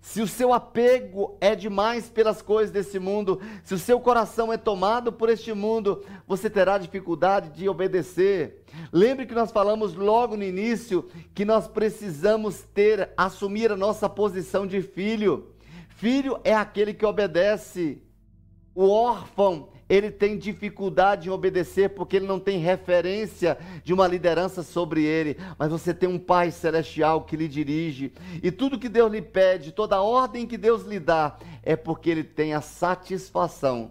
Se 0.01 0.23
o 0.23 0.27
seu 0.27 0.53
apego 0.53 1.37
é 1.41 1.55
demais 1.55 2.09
pelas 2.09 2.41
coisas 2.41 2.73
desse 2.73 2.99
mundo, 2.99 3.41
se 3.63 3.75
o 3.75 3.79
seu 3.79 4.01
coração 4.01 4.53
é 4.53 4.57
tomado 4.57 5.13
por 5.13 5.29
este 5.29 5.53
mundo, 5.53 6.03
você 6.27 6.49
terá 6.49 6.79
dificuldade 6.79 7.51
de 7.51 7.69
obedecer. 7.69 8.65
Lembre 8.91 9.27
que 9.27 9.35
nós 9.35 9.53
falamos 9.53 9.95
logo 9.95 10.37
no 10.37 10.43
início 10.43 11.07
que 11.35 11.45
nós 11.45 11.69
precisamos 11.69 12.63
ter, 12.75 13.11
assumir 13.17 13.71
a 13.71 13.77
nossa 13.77 14.09
posição 14.09 14.67
de 14.67 14.81
filho. 14.81 15.51
Filho 15.91 16.41
é 16.45 16.55
aquele 16.55 16.95
que 16.95 17.05
obedece. 17.05 18.03
O 18.75 18.89
órfão 18.89 19.69
ele 19.91 20.09
tem 20.09 20.39
dificuldade 20.39 21.29
em 21.29 21.33
obedecer 21.33 21.91
porque 21.91 22.17
ele 22.17 22.27
não 22.27 22.39
tem 22.39 22.59
referência 22.59 23.59
de 23.83 23.93
uma 23.93 24.07
liderança 24.07 24.63
sobre 24.63 25.03
ele, 25.03 25.37
mas 25.59 25.69
você 25.69 25.93
tem 25.93 26.09
um 26.09 26.19
Pai 26.19 26.53
celestial 26.53 27.23
que 27.23 27.37
lhe 27.37 27.49
dirige, 27.49 28.13
e 28.41 28.53
tudo 28.53 28.79
que 28.79 28.89
Deus 28.89 29.11
lhe 29.11 29.21
pede, 29.21 29.73
toda 29.73 29.97
a 29.97 30.03
ordem 30.03 30.47
que 30.47 30.57
Deus 30.57 30.85
lhe 30.85 31.01
dá, 31.01 31.37
é 31.65 31.75
porque 31.75 32.09
ele 32.09 32.23
tem 32.23 32.55
a 32.55 32.61
satisfação 32.61 33.91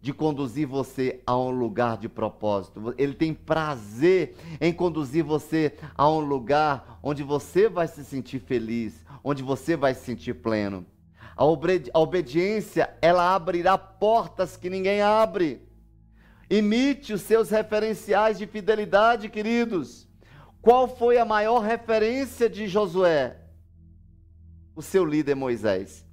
de 0.00 0.12
conduzir 0.12 0.68
você 0.68 1.20
a 1.26 1.36
um 1.36 1.50
lugar 1.50 1.98
de 1.98 2.08
propósito. 2.08 2.94
Ele 2.96 3.12
tem 3.12 3.34
prazer 3.34 4.36
em 4.60 4.72
conduzir 4.72 5.24
você 5.24 5.74
a 5.96 6.08
um 6.08 6.20
lugar 6.20 7.00
onde 7.02 7.24
você 7.24 7.68
vai 7.68 7.88
se 7.88 8.04
sentir 8.04 8.38
feliz, 8.38 9.04
onde 9.24 9.42
você 9.42 9.76
vai 9.76 9.94
se 9.94 10.04
sentir 10.04 10.34
pleno. 10.34 10.86
A, 11.40 11.44
obedi 11.46 11.90
a 11.94 11.98
obediência, 11.98 12.94
ela 13.00 13.34
abrirá 13.34 13.78
portas 13.78 14.58
que 14.58 14.68
ninguém 14.68 15.00
abre. 15.00 15.66
Imite 16.50 17.14
os 17.14 17.22
seus 17.22 17.48
referenciais 17.48 18.36
de 18.36 18.46
fidelidade, 18.46 19.30
queridos. 19.30 20.06
Qual 20.60 20.86
foi 20.86 21.16
a 21.16 21.24
maior 21.24 21.60
referência 21.60 22.46
de 22.46 22.68
Josué? 22.68 23.38
O 24.76 24.82
seu 24.82 25.02
líder 25.02 25.34
Moisés. 25.34 26.04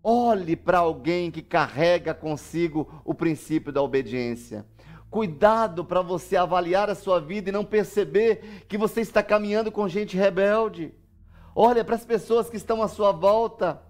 Olhe 0.00 0.54
para 0.54 0.78
alguém 0.78 1.32
que 1.32 1.42
carrega 1.42 2.14
consigo 2.14 3.02
o 3.04 3.12
princípio 3.12 3.72
da 3.72 3.82
obediência. 3.82 4.64
Cuidado 5.10 5.84
para 5.84 6.00
você 6.00 6.36
avaliar 6.36 6.88
a 6.88 6.94
sua 6.94 7.20
vida 7.20 7.48
e 7.48 7.52
não 7.52 7.64
perceber 7.64 8.64
que 8.68 8.78
você 8.78 9.00
está 9.00 9.20
caminhando 9.20 9.72
com 9.72 9.88
gente 9.88 10.16
rebelde. 10.16 10.94
Olha 11.56 11.84
para 11.84 11.96
as 11.96 12.04
pessoas 12.04 12.48
que 12.48 12.56
estão 12.56 12.84
à 12.84 12.86
sua 12.86 13.10
volta 13.10 13.82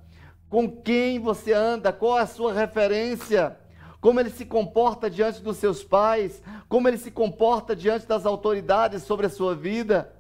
com 0.55 0.71
quem 0.71 1.19
você 1.19 1.53
anda, 1.53 1.93
qual 1.93 2.17
a 2.17 2.29
sua 2.29 2.53
referência, 2.53 3.59
como 4.01 4.21
ele 4.21 4.31
se 4.31 4.45
comporta 4.45 5.11
diante 5.11 5.43
dos 5.43 5.57
seus 5.57 5.83
pais, 5.83 6.41
como 6.69 6.87
ele 6.87 6.97
se 6.97 7.11
comporta 7.11 7.75
diante 7.75 8.07
das 8.07 8.25
autoridades 8.25 9.03
sobre 9.03 9.27
a 9.27 9.29
sua 9.29 9.57
vida. 9.57 10.15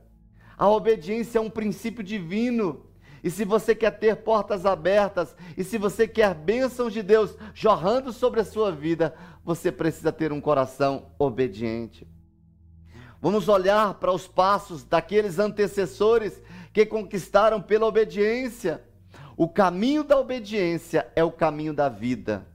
A 0.59 0.68
obediência 0.68 1.39
é 1.39 1.41
um 1.41 1.49
princípio 1.49 2.03
divino. 2.03 2.85
E 3.22 3.30
se 3.30 3.45
você 3.45 3.76
quer 3.76 3.93
ter 3.93 4.24
portas 4.24 4.66
abertas, 4.66 5.37
e 5.57 5.62
se 5.62 5.78
você 5.78 6.09
quer 6.09 6.35
bênçãos 6.35 6.93
de 6.93 7.05
Deus 7.05 7.37
jorrando 7.55 8.12
sobre 8.12 8.41
a 8.41 8.45
sua 8.45 8.72
vida, 8.72 9.14
você 9.45 9.70
precisa 9.70 10.11
ter 10.11 10.32
um 10.32 10.41
coração 10.41 11.12
obediente. 11.16 12.09
Vamos 13.22 13.49
olhar 13.49 13.95
para 14.01 14.11
os 14.11 14.26
passos 14.26 14.82
daqueles 14.82 15.39
antecessores 15.39 16.43
que 16.72 16.85
conquistaram 16.85 17.62
pela 17.62 17.87
obediência. 17.87 18.82
O 19.37 19.49
caminho 19.49 20.05
da 20.05 20.18
obediência 20.18 21.11
é 21.16 21.24
o 21.24 21.32
caminho 21.32 21.74
da 21.74 21.89
vida. 21.89 22.47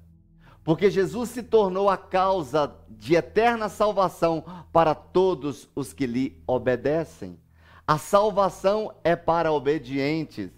Porque 0.63 0.89
Jesus 0.89 1.29
se 1.29 1.43
tornou 1.43 1.89
a 1.89 1.97
causa 1.97 2.73
de 2.89 3.15
eterna 3.15 3.69
salvação 3.69 4.43
para 4.71 4.93
todos 4.93 5.67
os 5.75 5.93
que 5.93 6.05
lhe 6.05 6.41
obedecem. 6.45 7.39
A 7.87 7.97
salvação 7.97 8.93
é 9.03 9.15
para 9.15 9.51
obedientes. 9.51 10.51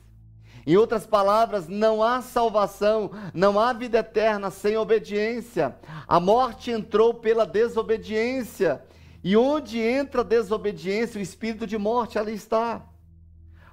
Em 0.68 0.76
outras 0.76 1.08
palavras, 1.08 1.68
não 1.68 2.04
há 2.04 2.22
salvação, 2.22 3.10
não 3.34 3.60
há 3.60 3.74
vida 3.74 4.00
eterna 4.00 4.52
sem 4.52 4.78
obediência. 4.78 5.76
A 6.08 6.20
morte 6.20 6.70
entrou 6.70 7.14
pela 7.14 7.46
desobediência. 7.46 8.84
E 9.24 9.38
onde 9.38 9.80
entra 9.80 10.22
a 10.22 10.26
desobediência, 10.26 11.20
o 11.20 11.22
espírito 11.22 11.66
de 11.66 11.78
morte 11.78 12.20
ali 12.20 12.34
está. 12.34 12.82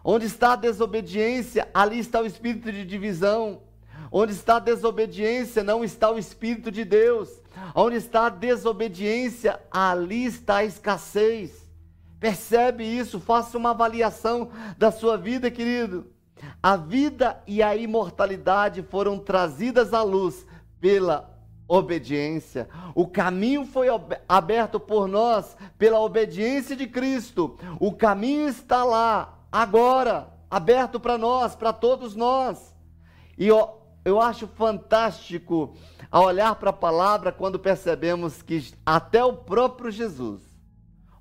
Onde 0.04 0.26
está 0.26 0.52
a 0.52 0.56
desobediência, 0.56 1.68
ali 1.74 1.98
está 1.98 2.20
o 2.20 2.26
espírito 2.26 2.70
de 2.72 2.84
divisão. 2.84 3.62
Onde 4.10 4.32
está 4.32 4.56
a 4.56 4.60
desobediência, 4.60 5.62
não 5.62 5.84
está 5.84 6.10
o 6.10 6.18
espírito 6.18 6.70
de 6.70 6.84
Deus. 6.84 7.28
Onde 7.74 7.96
está 7.96 8.26
a 8.26 8.30
desobediência, 8.30 9.60
ali 9.70 10.24
está 10.24 10.58
a 10.58 10.64
escassez. 10.64 11.68
Percebe 12.18 12.84
isso? 12.84 13.20
Faça 13.20 13.56
uma 13.56 13.70
avaliação 13.70 14.50
da 14.76 14.90
sua 14.90 15.16
vida, 15.16 15.50
querido. 15.50 16.06
A 16.62 16.76
vida 16.76 17.42
e 17.46 17.62
a 17.62 17.76
imortalidade 17.76 18.82
foram 18.82 19.18
trazidas 19.18 19.92
à 19.92 20.02
luz 20.02 20.46
pela 20.80 21.36
obediência. 21.68 22.68
O 22.94 23.06
caminho 23.06 23.66
foi 23.66 23.88
aberto 24.28 24.80
por 24.80 25.06
nós 25.06 25.56
pela 25.76 26.00
obediência 26.00 26.74
de 26.74 26.86
Cristo. 26.86 27.56
O 27.78 27.92
caminho 27.92 28.48
está 28.48 28.82
lá, 28.84 29.37
agora, 29.50 30.32
aberto 30.50 30.98
para 30.98 31.18
nós, 31.18 31.54
para 31.54 31.72
todos 31.72 32.14
nós. 32.14 32.74
E 33.36 33.46
eu, 33.46 33.80
eu 34.04 34.20
acho 34.20 34.46
fantástico 34.46 35.74
a 36.10 36.20
olhar 36.20 36.54
para 36.56 36.70
a 36.70 36.72
palavra 36.72 37.30
quando 37.30 37.58
percebemos 37.58 38.42
que 38.42 38.72
até 38.84 39.24
o 39.24 39.32
próprio 39.32 39.90
Jesus 39.90 40.42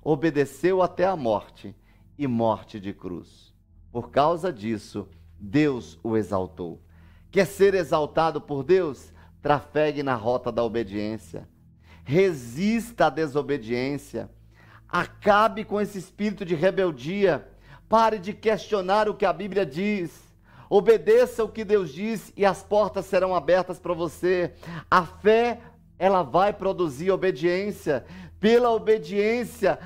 obedeceu 0.02 0.82
até 0.82 1.04
a 1.04 1.16
morte 1.16 1.76
e 2.16 2.26
morte 2.26 2.80
de 2.80 2.92
cruz. 2.92 3.54
Por 3.92 4.10
causa 4.10 4.52
disso, 4.52 5.08
Deus 5.38 5.98
o 6.02 6.16
exaltou. 6.16 6.82
Quer 7.30 7.46
ser 7.46 7.74
exaltado 7.74 8.40
por 8.40 8.64
Deus? 8.64 9.12
Trafegue 9.42 10.02
na 10.02 10.14
rota 10.14 10.50
da 10.50 10.64
obediência. 10.64 11.48
Resista 12.04 13.06
à 13.06 13.10
desobediência. 13.10 14.30
Acabe 14.88 15.64
com 15.64 15.80
esse 15.80 15.98
espírito 15.98 16.44
de 16.44 16.54
rebeldia. 16.54 17.46
Pare 17.88 18.18
de 18.18 18.32
questionar 18.32 19.08
o 19.08 19.14
que 19.14 19.24
a 19.24 19.32
Bíblia 19.32 19.64
diz. 19.64 20.10
Obedeça 20.68 21.42
o 21.42 21.48
que 21.48 21.64
Deus 21.64 21.92
diz 21.92 22.32
e 22.36 22.44
as 22.44 22.62
portas 22.62 23.06
serão 23.06 23.34
abertas 23.34 23.78
para 23.78 23.94
você. 23.94 24.52
A 24.90 25.04
fé, 25.04 25.60
ela 25.98 26.22
vai 26.22 26.52
produzir 26.52 27.10
obediência. 27.10 28.04
Pela 28.38 28.70
obediência, 28.70 29.78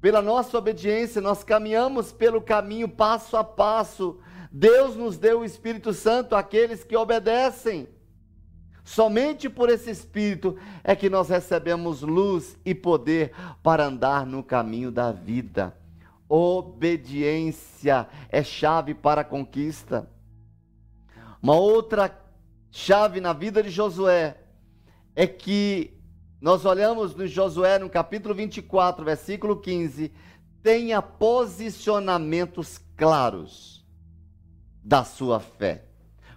pela 0.00 0.22
nossa 0.22 0.56
obediência, 0.56 1.20
nós 1.20 1.42
caminhamos 1.42 2.12
pelo 2.12 2.40
caminho 2.40 2.88
passo 2.88 3.36
a 3.36 3.42
passo. 3.42 4.20
Deus 4.52 4.94
nos 4.94 5.18
deu 5.18 5.40
o 5.40 5.44
Espírito 5.44 5.92
Santo 5.92 6.36
àqueles 6.36 6.84
que 6.84 6.96
obedecem. 6.96 7.88
Somente 8.84 9.50
por 9.50 9.68
esse 9.68 9.90
Espírito 9.90 10.56
é 10.82 10.96
que 10.96 11.10
nós 11.10 11.28
recebemos 11.28 12.00
luz 12.00 12.56
e 12.64 12.74
poder 12.74 13.32
para 13.62 13.84
andar 13.84 14.24
no 14.24 14.42
caminho 14.42 14.90
da 14.90 15.12
vida. 15.12 15.77
Obediência 16.28 18.06
é 18.28 18.42
chave 18.42 18.94
para 18.94 19.22
a 19.22 19.24
conquista. 19.24 20.10
Uma 21.42 21.54
outra 21.54 22.14
chave 22.70 23.20
na 23.20 23.32
vida 23.32 23.62
de 23.62 23.70
Josué 23.70 24.36
é 25.16 25.26
que 25.26 25.98
nós 26.40 26.64
olhamos 26.64 27.14
no 27.14 27.26
Josué, 27.26 27.78
no 27.78 27.88
capítulo 27.88 28.34
24, 28.34 29.04
versículo 29.04 29.56
15, 29.56 30.12
tenha 30.62 31.00
posicionamentos 31.00 32.78
claros 32.96 33.84
da 34.84 35.02
sua 35.04 35.40
fé. 35.40 35.86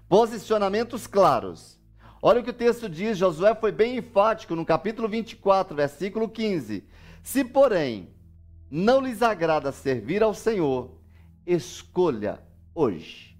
Posicionamentos 0.07 1.05
claros. 1.05 1.79
Olha 2.21 2.39
o 2.39 2.43
que 2.43 2.49
o 2.49 2.53
texto 2.53 2.89
diz, 2.89 3.17
Josué 3.17 3.53
foi 3.55 3.71
bem 3.71 3.97
enfático 3.97 4.55
no 4.55 4.65
capítulo 4.65 5.07
24, 5.07 5.75
versículo 5.75 6.29
15. 6.29 6.83
Se, 7.23 7.43
porém, 7.43 8.09
não 8.71 9.01
lhes 9.01 9.21
agrada 9.21 9.71
servir 9.71 10.23
ao 10.23 10.33
Senhor, 10.33 10.97
escolha 11.45 12.41
hoje 12.73 13.31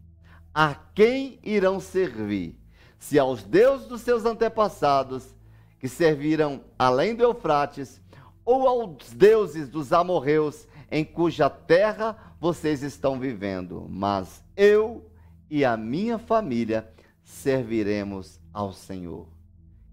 a 0.54 0.76
quem 0.94 1.40
irão 1.44 1.80
servir, 1.80 2.60
se 3.00 3.18
aos 3.18 3.42
deuses 3.44 3.88
dos 3.88 4.02
seus 4.02 4.26
antepassados, 4.26 5.34
que 5.80 5.88
serviram 5.88 6.62
além 6.78 7.16
do 7.16 7.24
Eufrates, 7.24 8.02
ou 8.46 8.68
aos 8.68 9.12
deuses 9.14 9.70
dos 9.70 9.94
amorreus, 9.94 10.68
em 10.92 11.06
cuja 11.06 11.50
terra 11.50 12.36
vocês 12.40 12.84
estão 12.84 13.20
vivendo. 13.20 13.88
Mas 13.90 14.44
eu 14.56 15.10
e 15.50 15.64
a 15.64 15.78
minha 15.78 16.20
família 16.20 16.92
serviremos 17.24 18.40
ao 18.54 18.74
Senhor. 18.74 19.28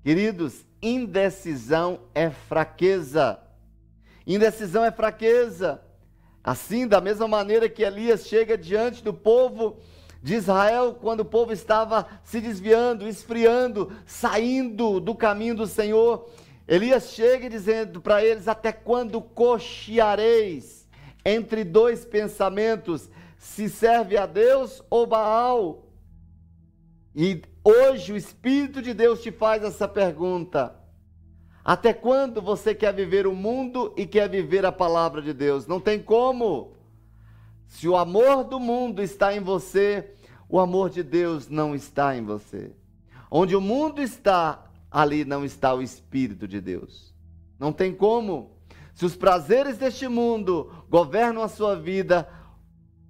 Queridos, 0.03 0.64
indecisão 0.82 2.01
é 2.14 2.30
fraqueza. 2.30 3.39
Indecisão 4.29 4.85
é 4.85 4.93
fraqueza. 4.93 5.81
Assim, 6.45 6.87
da 6.87 7.01
mesma 7.01 7.26
maneira 7.26 7.68
que 7.68 7.83
Elias 7.83 8.26
chega 8.26 8.59
diante 8.59 9.03
do 9.03 9.12
povo 9.12 9.79
de 10.22 10.35
Israel, 10.35 10.99
quando 11.01 11.20
o 11.20 11.24
povo 11.24 11.53
estava 11.53 12.07
se 12.22 12.41
desviando, 12.41 13.09
esfriando, 13.09 13.91
saindo 14.05 15.01
do 15.01 15.14
caminho 15.14 15.55
do 15.55 15.66
Senhor. 15.66 16.29
Elias 16.66 17.12
chega 17.12 17.49
dizendo 17.49 18.03
para 18.03 18.22
eles: 18.22 18.47
Até 18.47 18.70
quando 18.70 19.20
cocheareis 19.22 20.87
entre 21.24 21.64
dois 21.64 22.05
pensamentos, 22.05 23.09
se 23.39 23.68
serve 23.68 24.18
a 24.18 24.26
Deus 24.26 24.83
ou 24.91 25.07
Baal? 25.07 25.87
E 27.16 27.43
hoje 27.64 28.12
o 28.12 28.16
Espírito 28.16 28.83
de 28.83 28.93
Deus 28.93 29.22
te 29.22 29.33
faz 29.33 29.64
essa 29.64 29.89
pergunta. 29.89 30.78
Até 31.69 31.93
quando 31.93 32.41
você 32.41 32.75
quer 32.75 32.95
viver 32.95 33.27
o 33.27 33.35
mundo 33.35 33.93
e 33.95 34.07
quer 34.07 34.27
viver 34.27 34.64
a 34.64 34.73
palavra 34.73 35.21
de 35.21 35.35
Deus? 35.35 35.66
Não 35.66 35.79
tem 35.79 36.03
como. 36.03 36.73
Se 37.66 37.87
o 37.87 37.95
amor 37.95 38.43
do 38.43 38.59
mundo 38.59 39.03
está 39.03 39.37
em 39.37 39.41
você, 39.41 40.14
o 40.49 40.59
amor 40.59 40.89
de 40.89 41.03
Deus 41.03 41.47
não 41.51 41.75
está 41.75 42.16
em 42.16 42.25
você. 42.25 42.73
Onde 43.31 43.55
o 43.55 43.61
mundo 43.61 44.01
está, 44.01 44.64
ali 44.91 45.27
não 45.27 45.45
está 45.45 45.75
o 45.75 45.83
Espírito 45.83 46.49
de 46.49 46.59
Deus. 46.59 47.14
Não 47.59 47.71
tem 47.71 47.95
como. 47.95 48.57
Se 48.95 49.05
os 49.05 49.14
prazeres 49.14 49.77
deste 49.77 50.09
mundo 50.09 50.73
governam 50.89 51.43
a 51.43 51.49
sua 51.49 51.77
vida, 51.77 52.27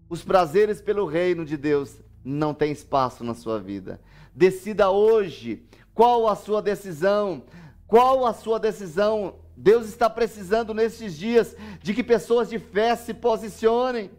os 0.09 0.25
prazeres 0.25 0.83
pelo 0.83 1.07
reino 1.07 1.45
de 1.45 1.57
Deus 1.57 2.01
não 2.25 2.53
tem 2.53 2.73
espaço 2.73 3.23
na 3.23 3.35
sua 3.35 3.61
vida. 3.61 4.01
Decida 4.35 4.91
hoje 4.91 5.65
qual 5.95 6.27
a 6.27 6.35
sua 6.35 6.61
decisão. 6.61 7.45
Qual 7.89 8.27
a 8.27 8.35
sua 8.35 8.61
decisão? 8.61 9.37
Deus 9.57 9.89
está 9.89 10.11
precisando 10.11 10.75
nesses 10.75 11.17
dias 11.17 11.57
de 11.83 11.95
que 11.95 12.05
pessoas 12.05 12.51
de 12.51 12.59
fé 12.59 12.95
se 12.95 13.15
posicionem. 13.15 14.11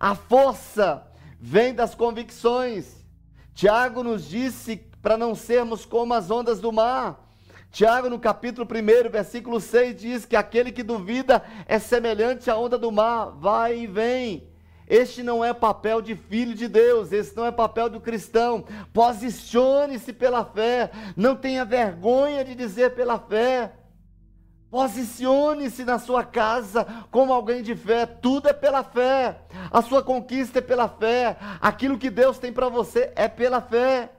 A 0.00 0.16
força 0.16 1.06
vem 1.40 1.72
das 1.72 1.94
convicções. 1.94 3.06
Tiago 3.54 4.02
nos 4.02 4.28
disse 4.28 4.76
para 5.00 5.16
não 5.16 5.32
sermos 5.36 5.86
como 5.86 6.12
as 6.12 6.28
ondas 6.28 6.60
do 6.60 6.72
mar. 6.72 7.24
Tiago, 7.70 8.10
no 8.10 8.18
capítulo 8.18 8.66
1, 8.68 9.10
versículo 9.10 9.60
6, 9.60 10.00
diz 10.00 10.24
que 10.24 10.34
aquele 10.34 10.72
que 10.72 10.82
duvida 10.82 11.40
é 11.66 11.78
semelhante 11.78 12.50
à 12.50 12.56
onda 12.56 12.76
do 12.76 12.90
mar, 12.90 13.30
vai 13.30 13.78
e 13.78 13.86
vem. 13.86 14.53
Este 14.86 15.22
não 15.22 15.44
é 15.44 15.54
papel 15.54 16.02
de 16.02 16.14
filho 16.14 16.54
de 16.54 16.68
Deus, 16.68 17.10
esse 17.10 17.36
não 17.36 17.46
é 17.46 17.50
papel 17.50 17.88
do 17.88 18.00
cristão. 18.00 18.64
Posicione-se 18.92 20.12
pela 20.12 20.44
fé, 20.44 20.90
não 21.16 21.34
tenha 21.34 21.64
vergonha 21.64 22.44
de 22.44 22.54
dizer 22.54 22.94
pela 22.94 23.18
fé. 23.18 23.72
Posicione-se 24.70 25.84
na 25.84 26.00
sua 26.00 26.24
casa 26.24 26.84
como 27.10 27.32
alguém 27.32 27.62
de 27.62 27.76
fé. 27.76 28.04
Tudo 28.06 28.48
é 28.48 28.52
pela 28.52 28.82
fé. 28.82 29.40
A 29.70 29.80
sua 29.80 30.02
conquista 30.02 30.58
é 30.58 30.62
pela 30.62 30.88
fé. 30.88 31.36
Aquilo 31.60 31.96
que 31.96 32.10
Deus 32.10 32.38
tem 32.38 32.52
para 32.52 32.68
você 32.68 33.12
é 33.14 33.28
pela 33.28 33.60
fé. 33.60 34.10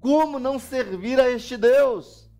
Como 0.00 0.38
não 0.38 0.58
servir 0.58 1.18
a 1.18 1.30
este 1.30 1.56
Deus? 1.56 2.30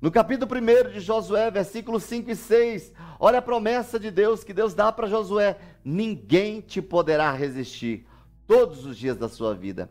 No 0.00 0.10
capítulo 0.10 0.50
1 0.52 0.92
de 0.92 1.00
Josué, 1.00 1.50
versículos 1.50 2.02
5 2.02 2.30
e 2.30 2.36
6, 2.36 2.92
olha 3.18 3.38
a 3.38 3.42
promessa 3.42 3.98
de 3.98 4.10
Deus 4.10 4.44
que 4.44 4.52
Deus 4.52 4.74
dá 4.74 4.90
para 4.92 5.08
Josué: 5.08 5.56
ninguém 5.84 6.60
te 6.60 6.80
poderá 6.82 7.32
resistir 7.32 8.06
todos 8.46 8.84
os 8.84 8.96
dias 8.96 9.16
da 9.16 9.28
sua 9.28 9.54
vida. 9.54 9.90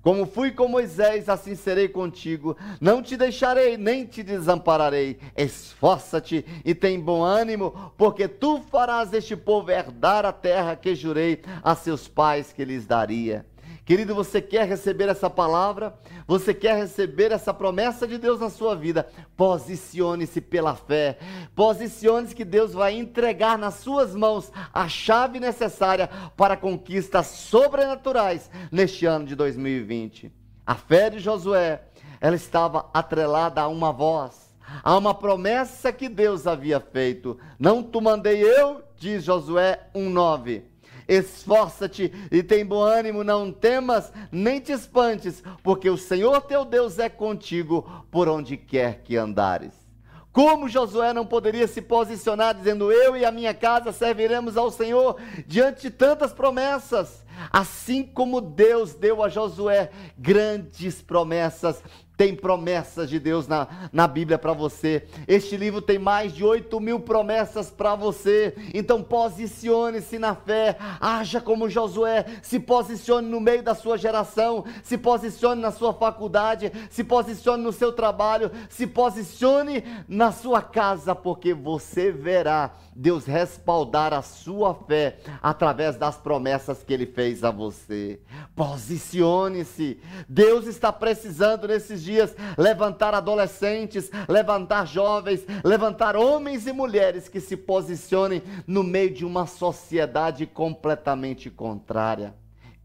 Como 0.00 0.24
fui 0.24 0.52
com 0.52 0.68
Moisés, 0.68 1.28
assim 1.28 1.54
serei 1.54 1.88
contigo. 1.88 2.56
Não 2.80 3.02
te 3.02 3.16
deixarei, 3.16 3.76
nem 3.76 4.06
te 4.06 4.22
desampararei. 4.22 5.18
Esforça-te 5.36 6.44
e 6.64 6.74
tem 6.74 7.00
bom 7.00 7.22
ânimo, 7.22 7.92
porque 7.96 8.28
tu 8.28 8.60
farás 8.60 9.12
este 9.12 9.36
povo 9.36 9.70
herdar 9.70 10.24
a 10.24 10.32
terra 10.32 10.76
que 10.76 10.94
jurei 10.94 11.42
a 11.62 11.74
seus 11.74 12.06
pais 12.06 12.52
que 12.52 12.64
lhes 12.64 12.86
daria. 12.86 13.44
Querido, 13.86 14.16
você 14.16 14.42
quer 14.42 14.66
receber 14.66 15.08
essa 15.08 15.30
palavra? 15.30 15.96
Você 16.26 16.52
quer 16.52 16.76
receber 16.76 17.30
essa 17.30 17.54
promessa 17.54 18.04
de 18.04 18.18
Deus 18.18 18.40
na 18.40 18.50
sua 18.50 18.74
vida? 18.74 19.08
Posicione-se 19.36 20.40
pela 20.40 20.74
fé. 20.74 21.18
Posicione-se 21.54 22.34
que 22.34 22.44
Deus 22.44 22.72
vai 22.72 22.98
entregar 22.98 23.56
nas 23.56 23.74
suas 23.74 24.12
mãos 24.12 24.50
a 24.74 24.88
chave 24.88 25.38
necessária 25.38 26.10
para 26.36 26.56
conquistas 26.56 27.28
sobrenaturais 27.28 28.50
neste 28.72 29.06
ano 29.06 29.24
de 29.24 29.36
2020. 29.36 30.32
A 30.66 30.74
fé 30.74 31.08
de 31.08 31.20
Josué, 31.20 31.84
ela 32.20 32.34
estava 32.34 32.90
atrelada 32.92 33.60
a 33.60 33.68
uma 33.68 33.92
voz, 33.92 34.52
a 34.82 34.98
uma 34.98 35.14
promessa 35.14 35.92
que 35.92 36.08
Deus 36.08 36.44
havia 36.48 36.80
feito. 36.80 37.38
Não 37.56 37.84
tu 37.84 38.00
mandei 38.00 38.42
eu, 38.42 38.82
diz 38.98 39.22
Josué 39.22 39.78
1:9 39.94 40.74
Esforça-te 41.08 42.12
e 42.30 42.42
tem 42.42 42.64
bom 42.64 42.82
ânimo, 42.82 43.22
não 43.22 43.52
temas, 43.52 44.12
nem 44.32 44.60
te 44.60 44.72
espantes, 44.72 45.42
porque 45.62 45.88
o 45.88 45.96
Senhor 45.96 46.40
teu 46.42 46.64
Deus 46.64 46.98
é 46.98 47.08
contigo 47.08 48.04
por 48.10 48.28
onde 48.28 48.56
quer 48.56 49.02
que 49.02 49.16
andares. 49.16 49.86
Como 50.32 50.68
Josué 50.68 51.12
não 51.14 51.24
poderia 51.24 51.66
se 51.66 51.80
posicionar 51.80 52.54
dizendo: 52.54 52.92
Eu 52.92 53.16
e 53.16 53.24
a 53.24 53.32
minha 53.32 53.54
casa 53.54 53.90
serviremos 53.90 54.56
ao 54.56 54.70
Senhor 54.70 55.16
diante 55.46 55.82
de 55.82 55.90
tantas 55.90 56.32
promessas? 56.32 57.24
Assim 57.50 58.02
como 58.02 58.40
Deus 58.40 58.94
deu 58.94 59.22
a 59.22 59.28
Josué 59.28 59.90
grandes 60.18 61.02
promessas, 61.02 61.82
tem 62.16 62.34
promessas 62.34 63.10
de 63.10 63.20
Deus 63.20 63.46
na, 63.46 63.68
na 63.92 64.08
Bíblia 64.08 64.38
para 64.38 64.52
você. 64.52 65.06
Este 65.28 65.56
livro 65.56 65.82
tem 65.82 65.98
mais 65.98 66.32
de 66.32 66.42
8 66.42 66.80
mil 66.80 67.00
promessas 67.00 67.70
para 67.70 67.94
você. 67.94 68.54
Então 68.72 69.02
posicione-se 69.02 70.18
na 70.18 70.34
fé, 70.34 70.76
haja 70.98 71.40
como 71.40 71.68
Josué, 71.68 72.24
se 72.42 72.58
posicione 72.58 73.28
no 73.28 73.40
meio 73.40 73.62
da 73.62 73.74
sua 73.74 73.98
geração, 73.98 74.64
se 74.82 74.96
posicione 74.96 75.60
na 75.60 75.70
sua 75.70 75.92
faculdade, 75.92 76.72
se 76.88 77.04
posicione 77.04 77.62
no 77.62 77.72
seu 77.72 77.92
trabalho, 77.92 78.50
se 78.70 78.86
posicione 78.86 79.84
na 80.08 80.32
sua 80.32 80.62
casa, 80.62 81.14
porque 81.14 81.52
você 81.52 82.10
verá 82.10 82.72
Deus 82.94 83.26
respaldar 83.26 84.14
a 84.14 84.22
sua 84.22 84.74
fé 84.74 85.18
através 85.42 85.96
das 85.96 86.16
promessas 86.16 86.82
que 86.82 86.94
ele 86.94 87.04
fez 87.04 87.25
a 87.42 87.50
você. 87.50 88.20
Posicione-se. 88.54 90.00
Deus 90.28 90.66
está 90.66 90.92
precisando 90.92 91.68
nesses 91.68 92.02
dias 92.02 92.34
levantar 92.56 93.14
adolescentes, 93.14 94.10
levantar 94.28 94.86
jovens, 94.86 95.44
levantar 95.64 96.16
homens 96.16 96.66
e 96.66 96.72
mulheres 96.72 97.28
que 97.28 97.40
se 97.40 97.56
posicionem 97.56 98.42
no 98.66 98.82
meio 98.82 99.12
de 99.12 99.24
uma 99.24 99.46
sociedade 99.46 100.46
completamente 100.46 101.50
contrária. 101.50 102.34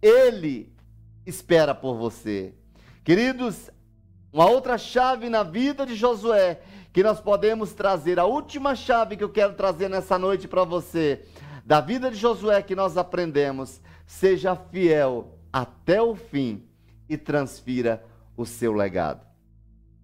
Ele 0.01 0.73
espera 1.25 1.75
por 1.75 1.95
você. 1.95 2.53
Queridos, 3.03 3.69
uma 4.33 4.49
outra 4.49 4.77
chave 4.77 5.29
na 5.29 5.43
vida 5.43 5.85
de 5.85 5.95
Josué 5.95 6.61
que 6.93 7.03
nós 7.03 7.19
podemos 7.19 7.73
trazer. 7.73 8.19
A 8.19 8.25
última 8.25 8.75
chave 8.75 9.15
que 9.15 9.23
eu 9.23 9.29
quero 9.29 9.53
trazer 9.53 9.89
nessa 9.89 10.17
noite 10.17 10.47
para 10.47 10.63
você, 10.63 11.25
da 11.65 11.79
vida 11.79 12.09
de 12.09 12.17
Josué 12.17 12.61
que 12.61 12.75
nós 12.75 12.97
aprendemos, 12.97 13.81
seja 14.11 14.55
fiel 14.57 15.39
até 15.53 16.01
o 16.01 16.15
fim 16.15 16.67
e 17.07 17.17
transfira 17.17 18.05
o 18.35 18.45
seu 18.45 18.73
legado. 18.73 19.25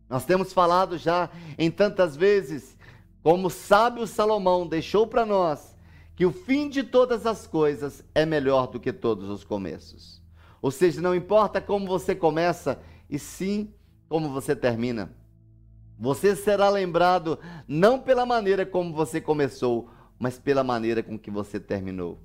Nós 0.09 0.23
temos 0.23 0.53
falado 0.53 0.97
já 0.97 1.29
em 1.57 1.69
tantas 1.69 2.15
vezes, 2.15 2.77
como 3.21 3.49
sábio 3.49 4.07
Salomão 4.07 4.65
deixou 4.65 5.05
para 5.05 5.25
nós, 5.25 5.77
que 6.15 6.25
o 6.25 6.31
fim 6.31 6.69
de 6.69 6.83
todas 6.83 7.25
as 7.25 7.45
coisas 7.45 8.01
é 8.15 8.25
melhor 8.25 8.67
do 8.67 8.79
que 8.79 8.93
todos 8.93 9.29
os 9.29 9.43
começos. 9.43 10.23
Ou 10.61 10.71
seja, 10.71 11.01
não 11.01 11.13
importa 11.13 11.59
como 11.59 11.85
você 11.85 12.15
começa, 12.15 12.79
e 13.09 13.19
sim 13.19 13.73
como 14.07 14.29
você 14.29 14.55
termina. 14.55 15.13
Você 15.99 16.33
será 16.33 16.69
lembrado 16.69 17.37
não 17.67 17.99
pela 17.99 18.25
maneira 18.25 18.65
como 18.65 18.93
você 18.93 19.19
começou, 19.19 19.89
mas 20.17 20.39
pela 20.39 20.63
maneira 20.63 21.03
com 21.03 21.19
que 21.19 21.29
você 21.29 21.59
terminou. 21.59 22.21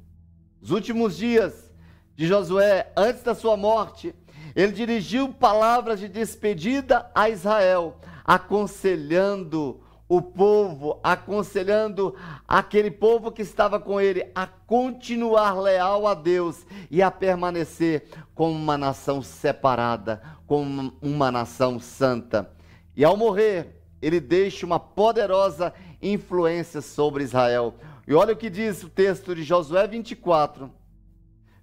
Os 0.61 0.71
últimos 0.71 1.17
dias 1.17 1.72
de 2.17 2.27
Josué, 2.27 2.93
antes 2.97 3.23
da 3.23 3.35
sua 3.35 3.57
morte, 3.57 4.15
ele 4.55 4.73
dirigiu 4.73 5.33
palavras 5.33 6.01
de 6.01 6.09
despedida 6.09 7.11
a 7.15 7.29
Israel, 7.29 7.97
aconselhando 8.25 9.81
o 10.09 10.21
povo, 10.21 11.01
aconselhando 11.03 12.15
aquele 12.47 12.91
povo 12.91 13.33
que 13.33 13.41
estava 13.41 13.81
com 13.81 13.99
ele 13.99 14.31
a 14.35 14.47
continuar 14.47 15.59
leal 15.59 16.07
a 16.07 16.13
Deus 16.13 16.67
e 16.91 17.01
a 17.01 17.11
permanecer 17.11 18.05
como 18.35 18.53
uma 18.53 18.77
nação 18.77 19.23
separada, 19.23 20.23
como 20.47 20.93
uma 21.01 21.33
nação 21.33 21.81
santa. 21.81 22.51
E 22.95 23.03
ao 23.03 23.17
morrer, 23.17 23.81
ele 24.03 24.21
deixa 24.21 24.67
uma 24.67 24.79
poderosa 24.79 25.73
influência 26.03 26.83
sobre 26.83 27.25
Israel. 27.25 27.75
E 28.07 28.13
olha 28.13 28.35
o 28.35 28.37
que 28.37 28.51
diz 28.51 28.83
o 28.83 28.91
texto 28.91 29.35
de 29.35 29.43
Josué 29.43 29.87
24, 29.87 30.71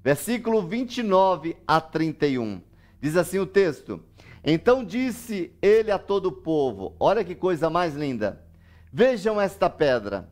versículo 0.04 0.62
29 0.62 1.58
a 1.68 1.80
31. 1.82 2.62
Diz 3.02 3.16
assim 3.16 3.40
o 3.40 3.46
texto: 3.46 4.04
Então 4.44 4.84
disse 4.84 5.54
ele 5.62 5.92
a 5.92 6.00
todo 6.00 6.28
o 6.28 6.32
povo: 6.32 6.96
Olha 7.00 7.24
que 7.24 7.36
coisa 7.36 7.70
mais 7.70 7.96
linda. 7.96 8.44
Vejam 8.92 9.40
esta 9.40 9.70
pedra. 9.70 10.30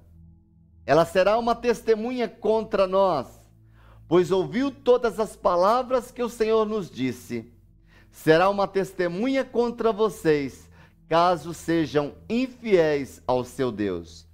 Ela 0.85 1.05
será 1.05 1.37
uma 1.37 1.53
testemunha 1.53 2.29
contra 2.29 2.87
nós, 2.87 3.27
pois 4.07 4.31
ouviu 4.31 4.71
todas 4.71 5.19
as 5.19 5.35
palavras 5.35 6.11
que 6.11 6.23
o 6.23 6.29
Senhor 6.29 6.65
nos 6.65 6.89
disse. 6.89 7.51
Será 8.09 8.49
uma 8.49 8.67
testemunha 8.67 9.43
contra 9.43 9.91
vocês 9.91 10.67
caso 11.07 11.53
sejam 11.53 12.15
infiéis 12.29 13.21
ao 13.25 13.43
seu 13.43 13.71
Deus. 13.71 14.27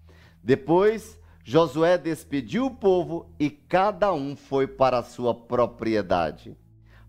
Depois, 0.43 1.17
Josué 1.43 1.97
despediu 1.97 2.65
o 2.65 2.71
povo 2.71 3.29
e 3.37 3.49
cada 3.49 4.13
um 4.13 4.35
foi 4.35 4.65
para 4.65 4.99
a 4.99 5.03
sua 5.03 5.35
propriedade. 5.35 6.57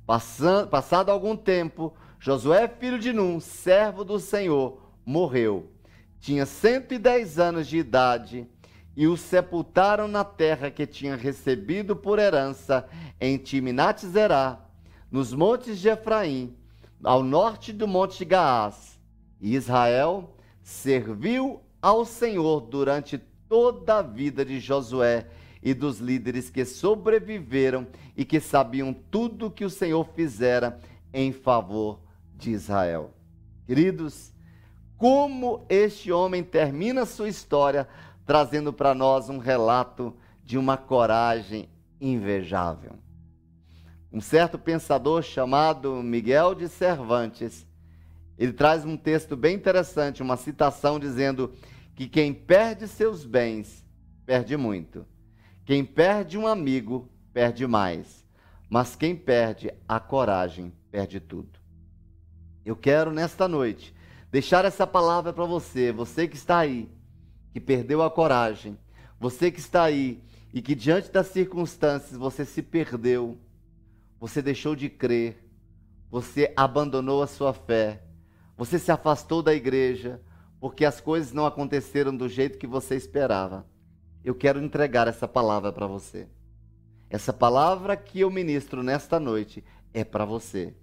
Passando, 0.04 0.68
passado 0.68 1.10
algum 1.10 1.36
tempo, 1.36 1.94
Josué, 2.18 2.66
filho 2.66 2.98
de 2.98 3.12
Num, 3.12 3.38
servo 3.38 4.04
do 4.04 4.18
Senhor, 4.18 4.80
morreu. 5.06 5.70
Tinha 6.18 6.44
110 6.44 7.38
anos 7.38 7.68
de 7.68 7.78
idade 7.78 8.46
e 8.96 9.06
o 9.06 9.16
sepultaram 9.16 10.08
na 10.08 10.24
terra 10.24 10.70
que 10.70 10.86
tinha 10.86 11.16
recebido 11.16 11.94
por 11.94 12.18
herança 12.18 12.88
em 13.20 13.38
Timnat-Zerá, 13.38 14.58
nos 15.10 15.32
montes 15.32 15.78
de 15.78 15.88
Efraim, 15.88 16.56
ao 17.02 17.22
norte 17.22 17.72
do 17.72 17.86
monte 17.86 18.24
Gaás 18.24 18.98
Israel 19.40 20.34
serviu 20.62 21.60
ao 21.82 22.04
Senhor 22.04 22.62
durante 22.62 23.18
toda 23.54 23.98
a 23.98 24.02
vida 24.02 24.44
de 24.44 24.58
Josué 24.58 25.28
e 25.62 25.72
dos 25.72 26.00
líderes 26.00 26.50
que 26.50 26.64
sobreviveram 26.64 27.86
e 28.16 28.24
que 28.24 28.40
sabiam 28.40 28.92
tudo 28.92 29.48
que 29.48 29.64
o 29.64 29.70
Senhor 29.70 30.04
fizera 30.12 30.80
em 31.12 31.30
favor 31.30 32.00
de 32.34 32.50
Israel. 32.50 33.12
Queridos, 33.64 34.32
como 34.98 35.64
este 35.68 36.10
homem 36.10 36.42
termina 36.42 37.06
sua 37.06 37.28
história 37.28 37.86
trazendo 38.26 38.72
para 38.72 38.92
nós 38.92 39.28
um 39.28 39.38
relato 39.38 40.12
de 40.42 40.58
uma 40.58 40.76
coragem 40.76 41.68
invejável. 42.00 42.94
Um 44.12 44.20
certo 44.20 44.58
pensador 44.58 45.22
chamado 45.22 46.02
Miguel 46.02 46.56
de 46.56 46.68
Cervantes 46.68 47.64
ele 48.36 48.52
traz 48.52 48.84
um 48.84 48.96
texto 48.96 49.36
bem 49.36 49.54
interessante, 49.54 50.22
uma 50.22 50.36
citação 50.36 50.98
dizendo 50.98 51.52
que 51.94 52.08
quem 52.08 52.32
perde 52.32 52.88
seus 52.88 53.24
bens 53.24 53.84
perde 54.26 54.56
muito. 54.56 55.06
Quem 55.64 55.84
perde 55.84 56.36
um 56.36 56.46
amigo 56.46 57.10
perde 57.32 57.66
mais. 57.66 58.26
Mas 58.68 58.96
quem 58.96 59.14
perde 59.14 59.72
a 59.88 60.00
coragem 60.00 60.72
perde 60.90 61.20
tudo. 61.20 61.58
Eu 62.64 62.74
quero 62.74 63.12
nesta 63.12 63.46
noite 63.46 63.94
deixar 64.30 64.64
essa 64.64 64.86
palavra 64.86 65.32
para 65.32 65.44
você, 65.44 65.92
você 65.92 66.26
que 66.26 66.36
está 66.36 66.58
aí, 66.58 66.90
que 67.52 67.60
perdeu 67.60 68.02
a 68.02 68.10
coragem, 68.10 68.76
você 69.20 69.50
que 69.50 69.60
está 69.60 69.84
aí 69.84 70.22
e 70.52 70.60
que 70.60 70.74
diante 70.74 71.10
das 71.10 71.28
circunstâncias 71.28 72.18
você 72.18 72.44
se 72.44 72.62
perdeu, 72.62 73.38
você 74.18 74.42
deixou 74.42 74.74
de 74.74 74.88
crer, 74.88 75.46
você 76.10 76.52
abandonou 76.56 77.22
a 77.22 77.26
sua 77.26 77.52
fé 77.52 78.04
você 78.56 78.78
se 78.78 78.92
afastou 78.92 79.42
da 79.42 79.52
igreja 79.52 80.20
porque 80.64 80.86
as 80.86 80.98
coisas 80.98 81.30
não 81.30 81.44
aconteceram 81.44 82.16
do 82.16 82.26
jeito 82.26 82.56
que 82.56 82.66
você 82.66 82.96
esperava. 82.96 83.66
Eu 84.24 84.34
quero 84.34 84.58
entregar 84.64 85.06
essa 85.06 85.28
palavra 85.28 85.70
para 85.70 85.86
você. 85.86 86.26
Essa 87.10 87.34
palavra 87.34 87.94
que 87.98 88.20
eu 88.20 88.30
ministro 88.30 88.82
nesta 88.82 89.20
noite 89.20 89.62
é 89.92 90.02
para 90.04 90.24
você. 90.24 90.74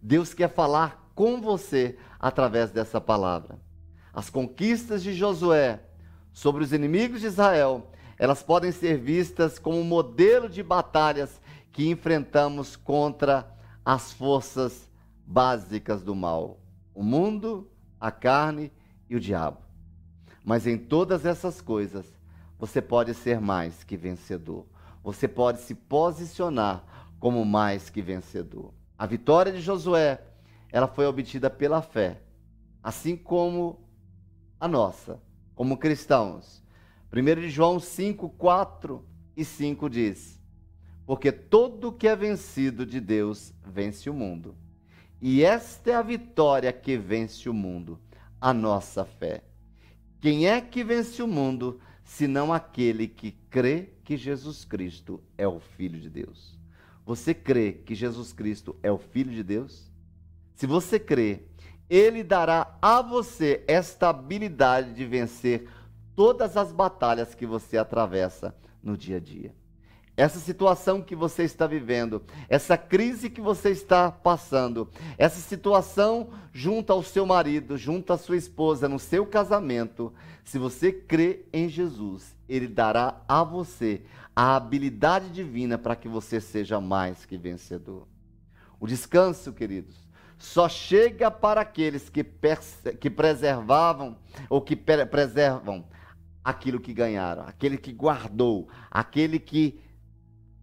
Deus 0.00 0.32
quer 0.32 0.48
falar 0.48 1.10
com 1.16 1.40
você 1.40 1.98
através 2.20 2.70
dessa 2.70 3.00
palavra. 3.00 3.58
As 4.12 4.30
conquistas 4.30 5.02
de 5.02 5.12
Josué 5.12 5.80
sobre 6.32 6.62
os 6.62 6.72
inimigos 6.72 7.20
de 7.20 7.26
Israel, 7.26 7.90
elas 8.16 8.40
podem 8.40 8.70
ser 8.70 8.98
vistas 8.98 9.58
como 9.58 9.80
um 9.80 9.84
modelo 9.84 10.48
de 10.48 10.62
batalhas 10.62 11.42
que 11.72 11.90
enfrentamos 11.90 12.76
contra 12.76 13.52
as 13.84 14.12
forças 14.12 14.88
básicas 15.26 16.04
do 16.04 16.14
mal: 16.14 16.60
o 16.94 17.02
mundo, 17.02 17.68
a 17.98 18.12
carne 18.12 18.66
e 18.66 18.83
o 19.10 19.20
diabo. 19.20 19.58
Mas 20.44 20.66
em 20.66 20.76
todas 20.76 21.24
essas 21.24 21.60
coisas, 21.60 22.06
você 22.58 22.80
pode 22.80 23.14
ser 23.14 23.40
mais 23.40 23.82
que 23.82 23.96
vencedor. 23.96 24.66
Você 25.02 25.26
pode 25.26 25.60
se 25.60 25.74
posicionar 25.74 26.84
como 27.18 27.44
mais 27.44 27.90
que 27.90 28.00
vencedor. 28.00 28.72
A 28.98 29.06
vitória 29.06 29.52
de 29.52 29.60
Josué, 29.60 30.22
ela 30.70 30.86
foi 30.86 31.06
obtida 31.06 31.50
pela 31.50 31.82
fé, 31.82 32.20
assim 32.82 33.16
como 33.16 33.80
a 34.60 34.68
nossa, 34.68 35.20
como 35.54 35.76
cristãos. 35.76 36.62
1 37.12 37.48
João 37.48 37.78
5, 37.78 38.28
4 38.30 39.04
e 39.36 39.44
5 39.44 39.90
diz: 39.90 40.40
Porque 41.06 41.30
todo 41.30 41.92
que 41.92 42.08
é 42.08 42.16
vencido 42.16 42.84
de 42.84 43.00
Deus 43.00 43.52
vence 43.64 44.08
o 44.08 44.14
mundo. 44.14 44.56
E 45.20 45.42
esta 45.42 45.90
é 45.90 45.94
a 45.94 46.02
vitória 46.02 46.72
que 46.72 46.98
vence 46.98 47.48
o 47.48 47.54
mundo, 47.54 47.98
a 48.44 48.52
nossa 48.52 49.06
fé. 49.06 49.42
Quem 50.20 50.46
é 50.46 50.60
que 50.60 50.84
vence 50.84 51.22
o 51.22 51.26
mundo, 51.26 51.80
senão 52.04 52.52
aquele 52.52 53.08
que 53.08 53.30
crê 53.48 53.94
que 54.04 54.18
Jesus 54.18 54.66
Cristo 54.66 55.18
é 55.38 55.48
o 55.48 55.58
Filho 55.58 55.98
de 55.98 56.10
Deus? 56.10 56.54
Você 57.06 57.32
crê 57.32 57.72
que 57.72 57.94
Jesus 57.94 58.34
Cristo 58.34 58.76
é 58.82 58.92
o 58.92 58.98
Filho 58.98 59.30
de 59.30 59.42
Deus? 59.42 59.90
Se 60.54 60.66
você 60.66 61.00
crê, 61.00 61.44
ele 61.88 62.22
dará 62.22 62.76
a 62.82 63.00
você 63.00 63.64
esta 63.66 64.10
habilidade 64.10 64.92
de 64.92 65.06
vencer 65.06 65.66
todas 66.14 66.54
as 66.54 66.70
batalhas 66.70 67.34
que 67.34 67.46
você 67.46 67.78
atravessa 67.78 68.54
no 68.82 68.94
dia 68.94 69.16
a 69.16 69.20
dia. 69.20 69.54
Essa 70.16 70.38
situação 70.38 71.02
que 71.02 71.16
você 71.16 71.42
está 71.42 71.66
vivendo, 71.66 72.22
essa 72.48 72.76
crise 72.76 73.28
que 73.28 73.40
você 73.40 73.70
está 73.70 74.12
passando, 74.12 74.88
essa 75.18 75.40
situação 75.40 76.30
junto 76.52 76.92
ao 76.92 77.02
seu 77.02 77.26
marido, 77.26 77.76
junto 77.76 78.12
à 78.12 78.18
sua 78.18 78.36
esposa, 78.36 78.88
no 78.88 79.00
seu 79.00 79.26
casamento, 79.26 80.12
se 80.44 80.56
você 80.56 80.92
crê 80.92 81.44
em 81.52 81.68
Jesus, 81.68 82.36
ele 82.48 82.68
dará 82.68 83.22
a 83.26 83.42
você 83.42 84.02
a 84.36 84.54
habilidade 84.54 85.30
divina 85.30 85.78
para 85.78 85.96
que 85.96 86.08
você 86.08 86.40
seja 86.40 86.80
mais 86.80 87.24
que 87.24 87.36
vencedor. 87.36 88.06
O 88.78 88.86
descanso, 88.86 89.52
queridos, 89.52 89.96
só 90.38 90.68
chega 90.68 91.30
para 91.30 91.60
aqueles 91.60 92.08
que, 92.08 92.24
que 93.00 93.10
preservavam 93.10 94.16
ou 94.48 94.60
que 94.60 94.76
preservam 94.76 95.84
aquilo 96.42 96.78
que 96.78 96.92
ganharam, 96.92 97.44
aquele 97.46 97.78
que 97.78 97.92
guardou, 97.92 98.68
aquele 98.90 99.38
que 99.38 99.80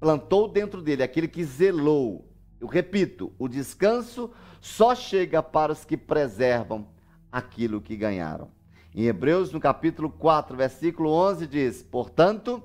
plantou 0.01 0.47
dentro 0.47 0.81
dele, 0.81 1.03
aquele 1.03 1.27
que 1.27 1.43
zelou. 1.43 2.27
Eu 2.59 2.65
repito, 2.65 3.31
o 3.37 3.47
descanso 3.47 4.31
só 4.59 4.95
chega 4.95 5.43
para 5.43 5.71
os 5.71 5.85
que 5.85 5.95
preservam 5.95 6.87
aquilo 7.31 7.79
que 7.79 7.95
ganharam. 7.95 8.49
Em 8.95 9.03
Hebreus, 9.03 9.53
no 9.53 9.59
capítulo 9.59 10.09
4, 10.09 10.57
versículo 10.57 11.11
11, 11.11 11.45
diz: 11.45 11.83
Portanto, 11.83 12.63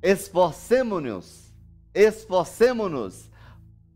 esforcemo-nos, 0.00 1.52
esforcemo-nos 1.92 3.28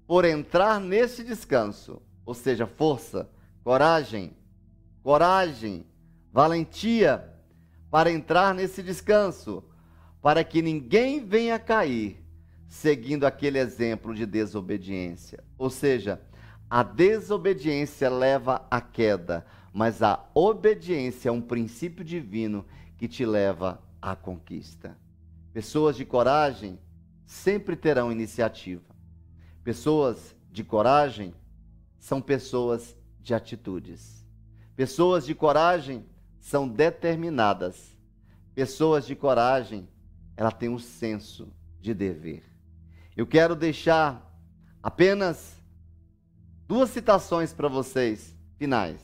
por 0.05 0.25
entrar 0.25 0.81
neste 0.81 1.23
descanso, 1.23 2.03
ou 2.25 2.35
seja, 2.35 2.67
força, 2.67 3.31
coragem, 3.63 4.37
coragem, 5.01 5.87
valentia 6.33 7.33
para 7.89 8.11
entrar 8.11 8.53
nesse 8.53 8.83
descanso, 8.83 9.63
para 10.27 10.43
que 10.43 10.61
ninguém 10.61 11.25
venha 11.25 11.57
cair 11.57 12.21
seguindo 12.67 13.25
aquele 13.25 13.61
exemplo 13.61 14.13
de 14.13 14.27
desobediência. 14.27 15.45
Ou 15.57 15.71
seja, 15.71 16.21
a 16.69 16.83
desobediência 16.83 18.11
leva 18.11 18.67
à 18.69 18.81
queda, 18.81 19.47
mas 19.73 20.03
a 20.03 20.29
obediência 20.35 21.29
é 21.29 21.33
um 21.33 21.41
princípio 21.41 22.05
divino 22.05 22.67
que 22.99 23.07
te 23.07 23.25
leva 23.25 23.81
à 24.03 24.17
conquista. 24.17 24.99
Pessoas 25.53 25.95
de 25.95 26.05
coragem 26.05 26.77
sempre 27.25 27.77
terão 27.77 28.11
iniciativa. 28.11 28.97
Pessoas 29.63 30.35
de 30.51 30.65
coragem 30.65 31.33
são 32.01 32.21
pessoas 32.21 32.97
de 33.21 33.33
atitudes. 33.33 34.27
Pessoas 34.75 35.25
de 35.25 35.37
coragem 35.37 36.05
são 36.41 36.67
determinadas. 36.67 37.97
Pessoas 38.57 39.07
de 39.07 39.15
coragem, 39.15 39.87
ela 40.37 40.53
tem 40.53 40.69
um 40.69 40.79
senso 40.79 41.53
de 41.81 41.95
dever. 41.95 42.45
Eu 43.17 43.27
quero 43.27 43.57
deixar 43.57 44.23
apenas 44.83 45.61
duas 46.69 46.91
citações 46.91 47.53
para 47.53 47.69
vocês 47.69 48.37
finais. 48.59 49.01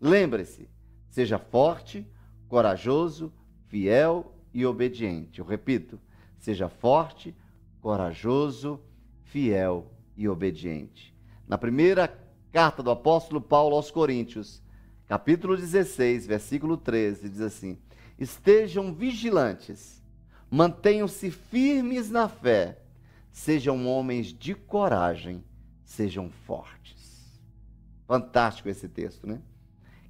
Lembre-se, 0.00 0.68
seja 1.08 1.38
forte, 1.38 2.06
corajoso, 2.48 3.32
fiel 3.68 4.34
e 4.52 4.66
obediente. 4.66 5.38
Eu 5.38 5.46
repito, 5.46 5.98
seja 6.38 6.68
forte, 6.68 7.34
corajoso, 7.80 8.80
fiel 9.24 9.90
e 10.16 10.28
obediente. 10.28 11.14
Na 11.48 11.56
primeira 11.56 12.08
carta 12.52 12.82
do 12.82 12.90
apóstolo 12.90 13.40
Paulo 13.40 13.76
aos 13.76 13.90
Coríntios, 13.90 14.62
capítulo 15.06 15.56
16, 15.56 16.26
versículo 16.26 16.76
13, 16.76 17.28
diz 17.28 17.40
assim: 17.40 17.78
Estejam 18.18 18.92
vigilantes, 18.94 20.02
mantenham-se 20.56 21.30
firmes 21.30 22.10
na 22.10 22.28
fé, 22.28 22.78
sejam 23.30 23.86
homens 23.86 24.28
de 24.28 24.54
coragem, 24.54 25.44
sejam 25.84 26.30
fortes. 26.46 27.40
Fantástico 28.06 28.68
esse 28.68 28.88
texto, 28.88 29.26
né? 29.26 29.40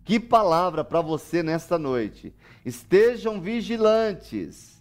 Que 0.05 0.21
palavra 0.21 0.85
para 0.85 1.01
você 1.01 1.43
nesta 1.43 1.79
noite. 1.79 2.33
Estejam 2.65 3.41
vigilantes, 3.41 4.81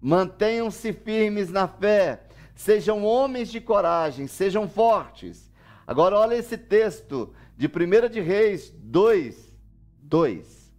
mantenham-se 0.00 0.92
firmes 0.92 1.48
na 1.48 1.66
fé, 1.66 2.26
Sejam 2.54 3.04
homens 3.04 3.50
de 3.50 3.60
coragem, 3.60 4.26
sejam 4.26 4.68
fortes. 4.68 5.50
Agora 5.86 6.16
olha 6.16 6.36
esse 6.36 6.56
texto 6.56 7.34
de 7.56 7.66
1 7.66 8.08
de 8.08 8.20
Reis 8.20 8.72
2, 8.78 9.52
2. 10.00 10.72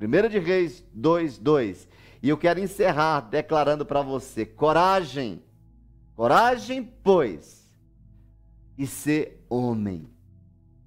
1 0.00 0.28
de 0.28 0.38
Reis 0.38 0.84
2, 0.92 1.38
2. 1.38 1.88
E 2.22 2.28
eu 2.28 2.36
quero 2.36 2.60
encerrar 2.60 3.20
declarando 3.20 3.84
para 3.84 4.02
você: 4.02 4.44
coragem, 4.44 5.42
coragem, 6.14 6.82
pois, 7.02 7.70
e 8.76 8.86
ser 8.86 9.44
homem. 9.48 10.08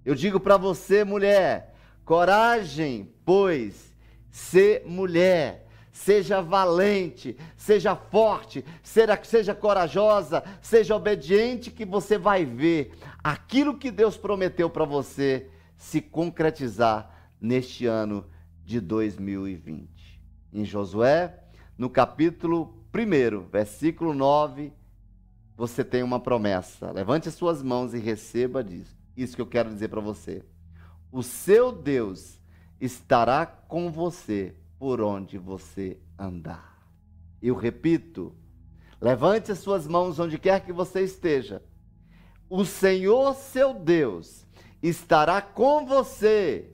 Eu 0.03 0.15
digo 0.15 0.39
para 0.39 0.57
você, 0.57 1.03
mulher, 1.03 1.75
coragem, 2.03 3.13
pois, 3.23 3.93
ser 4.29 4.83
mulher 4.85 5.61
seja 5.91 6.41
valente, 6.41 7.37
seja 7.55 7.95
forte, 7.95 8.65
seja, 8.81 9.19
seja 9.23 9.53
corajosa, 9.53 10.43
seja 10.61 10.95
obediente, 10.95 11.69
que 11.69 11.85
você 11.85 12.17
vai 12.17 12.43
ver 12.43 12.93
aquilo 13.23 13.77
que 13.77 13.91
Deus 13.91 14.17
prometeu 14.17 14.69
para 14.69 14.85
você 14.85 15.47
se 15.77 16.01
concretizar 16.01 17.31
neste 17.39 17.85
ano 17.85 18.25
de 18.63 18.79
2020. 18.79 20.00
Em 20.53 20.65
Josué, 20.65 21.39
no 21.77 21.89
capítulo 21.89 22.85
1, 22.93 23.49
versículo 23.49 24.13
9, 24.13 24.73
você 25.55 25.83
tem 25.83 26.03
uma 26.03 26.19
promessa. 26.19 26.91
Levante 26.91 27.29
as 27.29 27.35
suas 27.35 27.63
mãos 27.63 27.93
e 27.93 27.99
receba 27.99 28.63
disso. 28.63 28.95
Isso 29.15 29.35
que 29.35 29.41
eu 29.41 29.47
quero 29.47 29.69
dizer 29.69 29.87
para 29.87 30.01
você. 30.01 30.43
O 31.11 31.21
seu 31.21 31.71
Deus 31.71 32.39
estará 32.79 33.45
com 33.45 33.91
você 33.91 34.55
por 34.79 35.01
onde 35.01 35.37
você 35.37 35.99
andar. 36.17 36.81
Eu 37.41 37.55
repito, 37.55 38.35
levante 38.99 39.51
as 39.51 39.59
suas 39.59 39.87
mãos 39.87 40.19
onde 40.19 40.37
quer 40.37 40.61
que 40.61 40.73
você 40.73 41.01
esteja. 41.01 41.61
O 42.49 42.65
Senhor 42.65 43.35
seu 43.35 43.73
Deus 43.73 44.45
estará 44.81 45.41
com 45.41 45.85
você, 45.85 46.73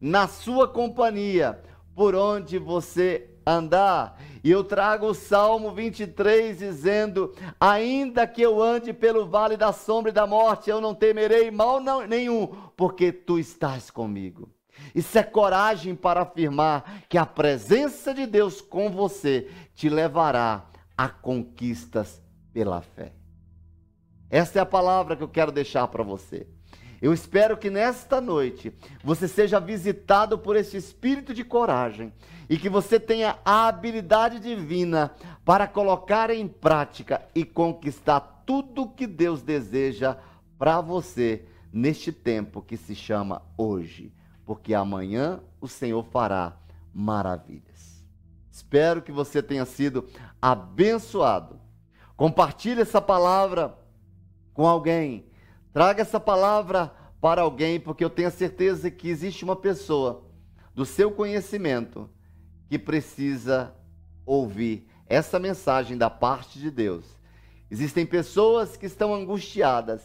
na 0.00 0.28
sua 0.28 0.68
companhia, 0.68 1.60
por 1.98 2.14
onde 2.14 2.58
você 2.58 3.28
andar. 3.44 4.22
E 4.44 4.52
eu 4.52 4.62
trago 4.62 5.06
o 5.06 5.14
Salmo 5.14 5.72
23 5.72 6.56
dizendo: 6.56 7.34
Ainda 7.58 8.24
que 8.24 8.40
eu 8.40 8.62
ande 8.62 8.92
pelo 8.92 9.26
vale 9.26 9.56
da 9.56 9.72
sombra 9.72 10.12
e 10.12 10.14
da 10.14 10.24
morte, 10.24 10.70
eu 10.70 10.80
não 10.80 10.94
temerei 10.94 11.50
mal 11.50 11.80
nenhum, 12.06 12.46
porque 12.76 13.10
tu 13.10 13.36
estás 13.36 13.90
comigo. 13.90 14.48
Isso 14.94 15.18
é 15.18 15.24
coragem 15.24 15.96
para 15.96 16.22
afirmar 16.22 17.02
que 17.08 17.18
a 17.18 17.26
presença 17.26 18.14
de 18.14 18.26
Deus 18.26 18.60
com 18.60 18.88
você 18.88 19.50
te 19.74 19.88
levará 19.88 20.66
a 20.96 21.08
conquistas 21.08 22.22
pela 22.52 22.80
fé. 22.80 23.12
Esta 24.30 24.60
é 24.60 24.62
a 24.62 24.66
palavra 24.66 25.16
que 25.16 25.24
eu 25.24 25.28
quero 25.28 25.50
deixar 25.50 25.88
para 25.88 26.04
você. 26.04 26.46
Eu 27.00 27.12
espero 27.12 27.56
que 27.56 27.70
nesta 27.70 28.20
noite 28.20 28.72
você 29.04 29.28
seja 29.28 29.60
visitado 29.60 30.36
por 30.36 30.56
esse 30.56 30.76
espírito 30.76 31.32
de 31.32 31.44
coragem 31.44 32.12
e 32.50 32.58
que 32.58 32.68
você 32.68 32.98
tenha 32.98 33.38
a 33.44 33.68
habilidade 33.68 34.40
divina 34.40 35.12
para 35.44 35.66
colocar 35.66 36.30
em 36.30 36.48
prática 36.48 37.22
e 37.34 37.44
conquistar 37.44 38.20
tudo 38.44 38.82
o 38.82 38.90
que 38.90 39.06
Deus 39.06 39.42
deseja 39.42 40.16
para 40.58 40.80
você 40.80 41.44
neste 41.72 42.10
tempo 42.10 42.62
que 42.62 42.76
se 42.76 42.94
chama 42.94 43.42
hoje, 43.56 44.12
porque 44.44 44.74
amanhã 44.74 45.40
o 45.60 45.68
Senhor 45.68 46.02
fará 46.04 46.56
maravilhas. 46.92 48.04
Espero 48.50 49.02
que 49.02 49.12
você 49.12 49.40
tenha 49.40 49.64
sido 49.64 50.08
abençoado. 50.42 51.60
Compartilhe 52.16 52.80
essa 52.80 53.00
palavra 53.00 53.78
com 54.52 54.66
alguém 54.66 55.28
Traga 55.72 56.02
essa 56.02 56.18
palavra 56.18 56.92
para 57.20 57.42
alguém, 57.42 57.78
porque 57.78 58.04
eu 58.04 58.10
tenho 58.10 58.28
a 58.28 58.32
certeza 58.32 58.90
que 58.90 59.08
existe 59.08 59.44
uma 59.44 59.56
pessoa 59.56 60.24
do 60.74 60.86
seu 60.86 61.10
conhecimento 61.10 62.08
que 62.68 62.78
precisa 62.78 63.74
ouvir 64.24 64.88
essa 65.06 65.38
mensagem 65.38 65.96
da 65.96 66.08
parte 66.08 66.58
de 66.58 66.70
Deus. 66.70 67.04
Existem 67.70 68.06
pessoas 68.06 68.76
que 68.76 68.86
estão 68.86 69.14
angustiadas, 69.14 70.02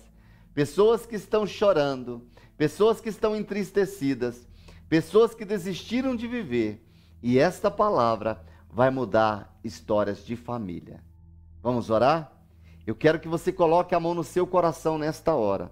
pessoas 0.53 1.05
que 1.05 1.15
estão 1.15 1.45
chorando, 1.45 2.27
pessoas 2.57 2.99
que 2.99 3.09
estão 3.09 3.35
entristecidas, 3.35 4.47
pessoas 4.89 5.33
que 5.33 5.45
desistiram 5.45 6.15
de 6.15 6.27
viver, 6.27 6.85
e 7.21 7.39
esta 7.39 7.71
palavra 7.71 8.43
vai 8.69 8.89
mudar 8.89 9.57
histórias 9.63 10.25
de 10.25 10.35
família. 10.35 11.03
Vamos 11.61 11.89
orar? 11.89 12.32
Eu 12.85 12.95
quero 12.95 13.19
que 13.19 13.27
você 13.27 13.51
coloque 13.51 13.95
a 13.95 13.99
mão 13.99 14.13
no 14.13 14.23
seu 14.23 14.45
coração 14.45 14.97
nesta 14.97 15.33
hora. 15.33 15.71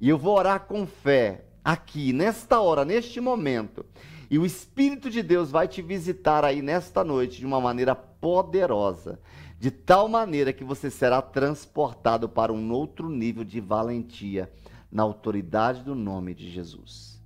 E 0.00 0.08
eu 0.08 0.18
vou 0.18 0.36
orar 0.36 0.66
com 0.66 0.86
fé, 0.86 1.44
aqui, 1.64 2.12
nesta 2.12 2.60
hora, 2.60 2.84
neste 2.84 3.20
momento. 3.20 3.84
E 4.30 4.38
o 4.38 4.46
Espírito 4.46 5.10
de 5.10 5.22
Deus 5.22 5.50
vai 5.50 5.68
te 5.68 5.82
visitar 5.82 6.44
aí 6.44 6.62
nesta 6.62 7.04
noite 7.04 7.38
de 7.38 7.46
uma 7.46 7.60
maneira 7.60 7.94
poderosa, 7.94 9.20
de 9.58 9.70
tal 9.70 10.08
maneira 10.08 10.52
que 10.52 10.64
você 10.64 10.90
será 10.90 11.20
transportado 11.20 12.28
para 12.28 12.52
um 12.52 12.72
outro 12.72 13.08
nível 13.08 13.44
de 13.44 13.60
valentia, 13.60 14.50
na 14.90 15.02
autoridade 15.04 15.82
do 15.82 15.94
nome 15.94 16.34
de 16.34 16.50
Jesus. 16.50 17.22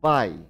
Pai, 0.00 0.40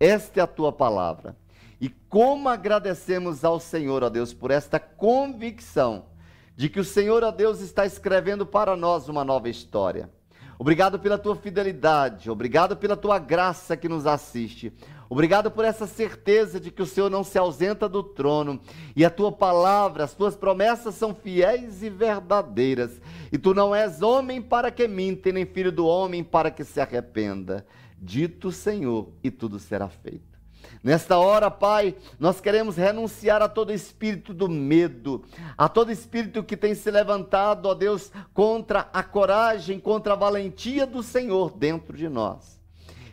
esta 0.00 0.40
é 0.40 0.42
a 0.42 0.46
tua 0.46 0.72
palavra. 0.72 1.36
E 1.80 1.88
como 1.88 2.48
agradecemos 2.48 3.44
ao 3.44 3.58
Senhor, 3.58 4.02
ó 4.02 4.08
Deus, 4.08 4.32
por 4.32 4.50
esta 4.50 4.78
convicção 4.78 6.11
de 6.56 6.68
que 6.68 6.80
o 6.80 6.84
Senhor, 6.84 7.22
ó 7.24 7.30
Deus, 7.30 7.60
está 7.60 7.86
escrevendo 7.86 8.46
para 8.46 8.76
nós 8.76 9.08
uma 9.08 9.24
nova 9.24 9.48
história. 9.48 10.10
Obrigado 10.58 10.98
pela 10.98 11.18
tua 11.18 11.34
fidelidade, 11.34 12.30
obrigado 12.30 12.76
pela 12.76 12.96
tua 12.96 13.18
graça 13.18 13.76
que 13.76 13.88
nos 13.88 14.06
assiste. 14.06 14.72
Obrigado 15.08 15.50
por 15.50 15.64
essa 15.64 15.86
certeza 15.86 16.58
de 16.58 16.70
que 16.70 16.80
o 16.80 16.86
Senhor 16.86 17.10
não 17.10 17.22
se 17.22 17.36
ausenta 17.36 17.86
do 17.86 18.02
trono 18.02 18.60
e 18.96 19.04
a 19.04 19.10
tua 19.10 19.30
palavra, 19.30 20.04
as 20.04 20.14
tuas 20.14 20.34
promessas 20.34 20.94
são 20.94 21.14
fiéis 21.14 21.82
e 21.82 21.90
verdadeiras. 21.90 22.98
E 23.30 23.36
tu 23.36 23.52
não 23.52 23.74
és 23.74 24.00
homem 24.00 24.40
para 24.40 24.70
que 24.70 24.88
minta, 24.88 25.30
nem 25.30 25.44
filho 25.44 25.70
do 25.70 25.86
homem 25.86 26.24
para 26.24 26.50
que 26.50 26.64
se 26.64 26.80
arrependa. 26.80 27.66
Dito 27.98 28.50
Senhor, 28.50 29.12
e 29.22 29.30
tudo 29.30 29.58
será 29.58 29.88
feito. 29.88 30.31
Nesta 30.82 31.16
hora, 31.16 31.48
Pai, 31.50 31.94
nós 32.18 32.40
queremos 32.40 32.76
renunciar 32.76 33.40
a 33.40 33.48
todo 33.48 33.72
espírito 33.72 34.34
do 34.34 34.48
medo, 34.48 35.22
a 35.56 35.68
todo 35.68 35.92
espírito 35.92 36.42
que 36.42 36.56
tem 36.56 36.74
se 36.74 36.90
levantado, 36.90 37.66
ó 37.66 37.74
Deus, 37.74 38.10
contra 38.34 38.88
a 38.92 39.02
coragem, 39.02 39.78
contra 39.78 40.14
a 40.14 40.16
valentia 40.16 40.84
do 40.84 41.02
Senhor 41.02 41.52
dentro 41.56 41.96
de 41.96 42.08
nós. 42.08 42.61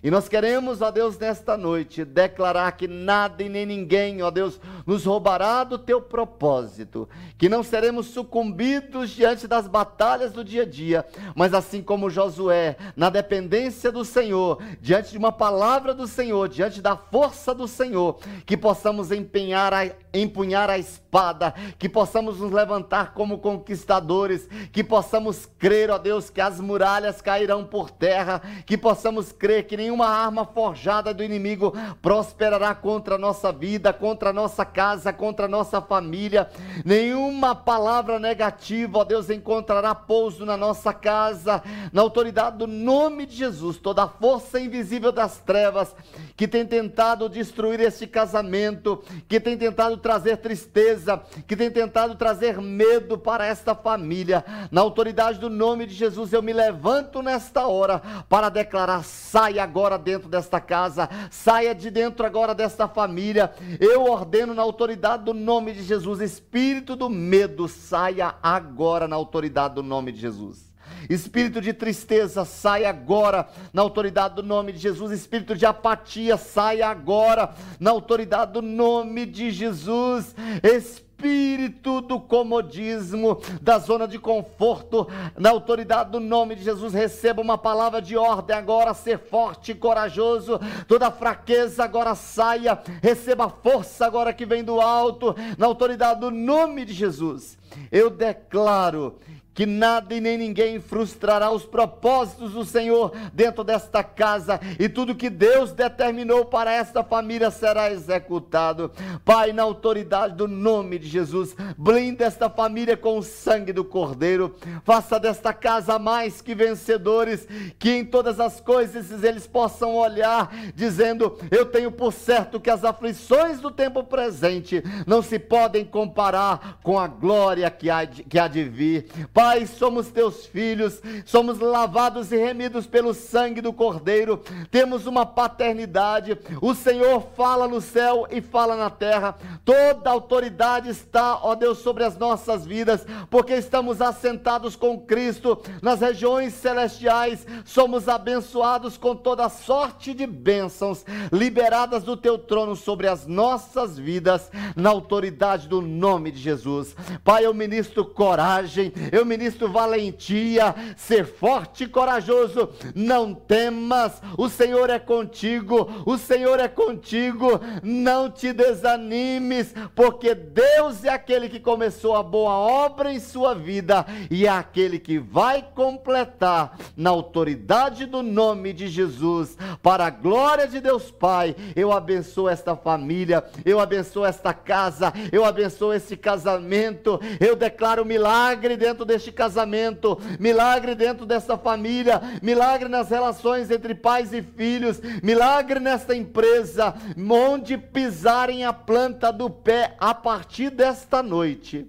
E 0.01 0.09
nós 0.09 0.29
queremos, 0.29 0.81
ó 0.81 0.91
Deus, 0.91 1.17
nesta 1.17 1.57
noite, 1.57 2.05
declarar 2.05 2.71
que 2.71 2.87
nada 2.87 3.43
e 3.43 3.49
nem 3.49 3.65
ninguém, 3.65 4.21
ó 4.21 4.31
Deus, 4.31 4.59
nos 4.85 5.03
roubará 5.03 5.65
do 5.65 5.77
teu 5.77 6.01
propósito, 6.01 7.07
que 7.37 7.49
não 7.49 7.63
seremos 7.63 8.07
sucumbidos 8.07 9.09
diante 9.09 9.45
das 9.45 9.67
batalhas 9.67 10.31
do 10.31 10.43
dia 10.43 10.61
a 10.61 10.65
dia, 10.65 11.05
mas 11.35 11.53
assim 11.53 11.81
como 11.81 12.09
Josué, 12.09 12.77
na 12.95 13.09
dependência 13.09 13.91
do 13.91 14.05
Senhor, 14.05 14.61
diante 14.81 15.11
de 15.11 15.17
uma 15.17 15.33
palavra 15.33 15.93
do 15.93 16.07
Senhor, 16.07 16.47
diante 16.47 16.81
da 16.81 16.95
força 16.95 17.53
do 17.53 17.67
Senhor, 17.67 18.19
que 18.45 18.55
possamos 18.55 19.11
empenhar 19.11 19.73
a, 19.73 19.85
empunhar 20.13 20.69
a 20.69 20.77
espada, 20.77 21.53
que 21.77 21.87
possamos 21.87 22.39
nos 22.39 22.51
levantar 22.51 23.13
como 23.13 23.39
conquistadores, 23.39 24.47
que 24.71 24.83
possamos 24.83 25.45
crer, 25.57 25.91
ó 25.91 25.97
Deus, 25.97 26.29
que 26.29 26.41
as 26.41 26.59
muralhas 26.59 27.21
cairão 27.21 27.63
por 27.63 27.91
terra, 27.91 28.41
que 28.65 28.77
possamos 28.77 29.31
crer 29.31 29.67
que 29.67 29.77
nenhuma 29.77 30.07
arma 30.07 30.45
forjada 30.45 31.13
do 31.13 31.23
inimigo 31.23 31.73
prosperará 32.01 32.73
contra 32.73 33.15
a 33.15 33.19
nossa 33.19 33.51
vida, 33.51 33.93
contra 33.93 34.31
a 34.31 34.33
nossa 34.33 34.65
casa, 34.65 35.13
contra 35.13 35.45
a 35.45 35.49
nossa 35.49 35.81
família. 35.81 36.49
Nenhuma 36.83 37.53
palavra 37.53 38.19
negativa, 38.19 38.99
ó 38.99 39.03
Deus, 39.03 39.29
encontrará 39.29 39.93
pouso 39.93 40.45
na 40.45 40.57
nossa 40.57 40.93
casa. 40.93 41.61
Na 41.93 42.01
autoridade 42.01 42.57
do 42.57 42.67
nome 42.67 43.25
de 43.25 43.35
Jesus, 43.35 43.77
toda 43.77 44.03
a 44.03 44.07
força 44.07 44.59
invisível 44.59 45.11
das 45.11 45.37
trevas 45.39 45.95
que 46.35 46.47
tem 46.47 46.65
tentado 46.65 47.29
destruir 47.29 47.79
este 47.79 48.07
casamento, 48.07 49.03
que 49.27 49.39
tem 49.39 49.57
tentado 49.57 49.98
trazer 49.99 50.37
tristeza, 50.37 51.21
que 51.47 51.55
tem 51.55 51.69
tentado 51.69 52.15
trazer 52.15 52.59
medo 52.59 53.17
para 53.17 53.45
esta 53.45 53.75
família. 53.75 54.43
Na 54.71 54.81
autoridade 54.81 55.39
do 55.39 55.49
nome 55.49 55.85
de 55.85 55.93
Jesus, 55.93 56.33
eu 56.33 56.41
me 56.41 56.53
levanto 56.53 57.21
nesta 57.21 57.67
hora 57.67 58.01
para 58.27 58.49
declarar: 58.49 59.03
saia 59.03 59.63
agora 59.63 59.97
dentro 59.97 60.29
desta 60.29 60.59
casa, 60.59 61.09
saia 61.29 61.75
de 61.75 61.89
dentro 61.89 62.25
agora 62.25 62.55
desta 62.55 62.87
família. 62.87 63.53
Eu 63.79 64.03
ordeno 64.03 64.53
na 64.53 64.61
autoridade 64.61 65.23
do 65.23 65.33
nome 65.33 65.73
de 65.73 65.83
Jesus, 65.83 66.21
espírito 66.21 66.95
do 66.95 67.09
medo, 67.09 67.67
saia 67.67 68.35
agora 68.41 69.07
na 69.07 69.15
autoridade 69.15 69.75
do 69.75 69.83
nome 69.83 70.11
de 70.11 70.19
Jesus. 70.19 70.68
Espírito 71.09 71.61
de 71.61 71.73
tristeza, 71.73 72.45
saia 72.45 72.89
agora 72.89 73.47
na 73.71 73.81
autoridade 73.81 74.35
do 74.35 74.43
nome 74.43 74.71
de 74.71 74.79
Jesus. 74.79 75.11
Espírito 75.11 75.55
de 75.55 75.65
apatia, 75.65 76.37
saia 76.37 76.87
agora 76.87 77.53
na 77.79 77.91
autoridade 77.91 78.53
do 78.53 78.61
nome 78.61 79.25
de 79.25 79.51
Jesus. 79.51 80.35
Espírito 80.63 81.09
espírito 81.19 81.99
do 81.99 82.17
comodismo, 82.17 83.41
da 83.61 83.77
zona 83.77 84.07
de 84.07 84.17
conforto, 84.17 85.05
na 85.37 85.49
autoridade 85.49 86.11
do 86.11 86.19
nome 86.19 86.55
de 86.55 86.63
Jesus, 86.63 86.93
receba 86.93 87.41
uma 87.41 87.57
palavra 87.57 88.01
de 88.01 88.15
ordem 88.15 88.55
agora, 88.55 88.93
ser 88.93 89.19
forte 89.19 89.73
e 89.73 89.75
corajoso, 89.75 90.59
toda 90.87 91.11
fraqueza 91.11 91.83
agora 91.83 92.15
saia, 92.15 92.79
receba 93.03 93.49
força 93.49 94.05
agora 94.05 94.33
que 94.33 94.45
vem 94.45 94.63
do 94.63 94.79
alto, 94.79 95.35
na 95.57 95.65
autoridade 95.65 96.21
do 96.21 96.31
nome 96.31 96.85
de 96.85 96.93
Jesus. 96.93 97.57
Eu 97.91 98.09
declaro 98.09 99.19
que 99.59 99.65
nada 99.65 100.15
e 100.15 100.21
nem 100.21 100.37
ninguém 100.37 100.79
frustrará 100.79 101.51
os 101.51 101.65
propósitos 101.65 102.53
do 102.53 102.63
Senhor 102.63 103.11
dentro 103.33 103.61
desta 103.61 104.01
casa 104.01 104.57
e 104.79 104.87
tudo 104.87 105.13
que 105.13 105.29
Deus 105.29 105.73
determinou 105.73 106.45
para 106.45 106.71
esta 106.71 107.03
família 107.03 107.51
será 107.51 107.91
executado. 107.91 108.89
Pai, 109.25 109.51
na 109.51 109.63
autoridade 109.63 110.33
do 110.33 110.47
nome 110.47 110.97
de 110.97 111.09
Jesus, 111.09 111.57
blinda 111.77 112.23
esta 112.23 112.49
família 112.49 112.95
com 112.95 113.17
o 113.17 113.21
sangue 113.21 113.73
do 113.73 113.83
Cordeiro, 113.83 114.55
faça 114.85 115.19
desta 115.19 115.51
casa 115.51 115.99
mais 115.99 116.41
que 116.41 116.55
vencedores, 116.55 117.45
que 117.77 117.89
em 117.89 118.05
todas 118.05 118.39
as 118.39 118.61
coisas 118.61 119.25
eles 119.25 119.45
possam 119.45 119.93
olhar 119.97 120.55
dizendo: 120.73 121.37
Eu 121.51 121.65
tenho 121.65 121.91
por 121.91 122.13
certo 122.13 122.61
que 122.61 122.69
as 122.69 122.85
aflições 122.85 123.59
do 123.59 123.71
tempo 123.71 124.05
presente 124.05 124.81
não 125.05 125.21
se 125.21 125.37
podem 125.37 125.83
comparar 125.83 126.79
com 126.81 126.97
a 126.97 127.07
glória 127.07 127.69
que 127.69 127.89
há 127.89 128.05
de, 128.05 128.23
que 128.23 128.39
há 128.39 128.47
de 128.47 128.63
vir. 128.63 129.09
Pai, 129.33 129.48
Pai, 129.49 129.65
somos 129.65 130.09
teus 130.09 130.45
filhos, 130.45 131.01
somos 131.25 131.57
lavados 131.57 132.31
e 132.31 132.37
remidos 132.37 132.85
pelo 132.85 133.15
sangue 133.15 133.61
do 133.61 133.73
Cordeiro, 133.73 134.43
temos 134.69 135.07
uma 135.07 135.25
paternidade. 135.25 136.37
O 136.61 136.75
Senhor 136.75 137.23
fala 137.35 137.67
no 137.67 137.81
céu 137.81 138.27
e 138.29 138.41
fala 138.41 138.75
na 138.75 138.91
terra, 138.91 139.35
toda 139.65 140.11
autoridade 140.11 140.87
está, 140.87 141.39
ó 141.41 141.55
Deus, 141.55 141.79
sobre 141.79 142.03
as 142.03 142.15
nossas 142.15 142.63
vidas, 142.63 143.03
porque 143.27 143.55
estamos 143.55 144.03
assentados 144.03 144.75
com 144.75 144.99
Cristo 144.99 145.59
nas 145.81 145.99
regiões 145.99 146.53
celestiais, 146.53 147.43
somos 147.65 148.07
abençoados 148.07 148.97
com 148.97 149.15
toda 149.15 149.49
sorte 149.49 150.13
de 150.13 150.27
bênçãos 150.27 151.03
liberadas 151.31 152.03
do 152.03 152.15
teu 152.15 152.37
trono 152.37 152.75
sobre 152.75 153.07
as 153.07 153.25
nossas 153.25 153.97
vidas, 153.97 154.51
na 154.75 154.91
autoridade 154.91 155.67
do 155.67 155.81
nome 155.81 156.29
de 156.29 156.39
Jesus. 156.39 156.95
Pai, 157.23 157.47
eu 157.47 157.53
ministro 157.55 158.05
coragem, 158.05 158.93
eu 159.11 159.25
ministro 159.25 159.38
valentia, 159.67 160.75
ser 160.97 161.25
forte 161.25 161.83
e 161.85 161.87
corajoso. 161.87 162.69
Não 162.93 163.33
temas, 163.33 164.21
o 164.37 164.49
Senhor 164.49 164.89
é 164.89 164.99
contigo, 164.99 166.03
o 166.05 166.17
Senhor 166.17 166.59
é 166.59 166.67
contigo. 166.67 167.59
Não 167.83 168.29
te 168.29 168.51
desanimes, 168.51 169.73
porque 169.95 170.35
Deus 170.35 171.03
é 171.03 171.09
aquele 171.09 171.49
que 171.49 171.59
começou 171.59 172.15
a 172.15 172.23
boa 172.23 172.53
obra 172.53 173.13
em 173.13 173.19
sua 173.19 173.53
vida 173.53 174.05
e 174.29 174.45
é 174.45 174.49
aquele 174.49 174.99
que 174.99 175.17
vai 175.19 175.65
completar 175.73 176.77
na 176.95 177.09
autoridade 177.09 178.05
do 178.05 178.21
nome 178.21 178.73
de 178.73 178.87
Jesus, 178.87 179.57
para 179.81 180.05
a 180.07 180.09
glória 180.09 180.67
de 180.67 180.79
Deus 180.79 181.11
Pai. 181.11 181.55
Eu 181.75 181.91
abençoo 181.91 182.49
esta 182.49 182.75
família, 182.75 183.43
eu 183.65 183.79
abençoo 183.79 184.25
esta 184.25 184.53
casa, 184.53 185.13
eu 185.31 185.45
abençoo 185.45 185.93
este 185.93 186.15
casamento, 186.17 187.19
eu 187.39 187.55
declaro 187.55 188.05
milagre 188.05 188.75
dentro 188.75 189.05
deste 189.05 189.18
casamento, 189.31 190.19
milagre 190.39 190.95
dentro 190.95 191.25
desta 191.25 191.57
família, 191.57 192.21
milagre 192.41 192.87
nas 192.87 193.09
relações 193.09 193.69
entre 193.69 193.93
pais 193.93 194.31
e 194.33 194.41
filhos, 194.41 195.01
milagre 195.21 195.79
nesta 195.79 196.15
empresa, 196.15 196.95
onde 197.17 197.77
pisarem 197.77 198.63
a 198.63 198.71
planta 198.71 199.31
do 199.31 199.49
pé 199.49 199.95
a 199.99 200.13
partir 200.13 200.69
desta 200.69 201.21
noite. 201.21 201.87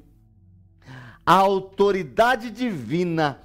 A 1.24 1.34
autoridade 1.34 2.50
divina 2.50 3.40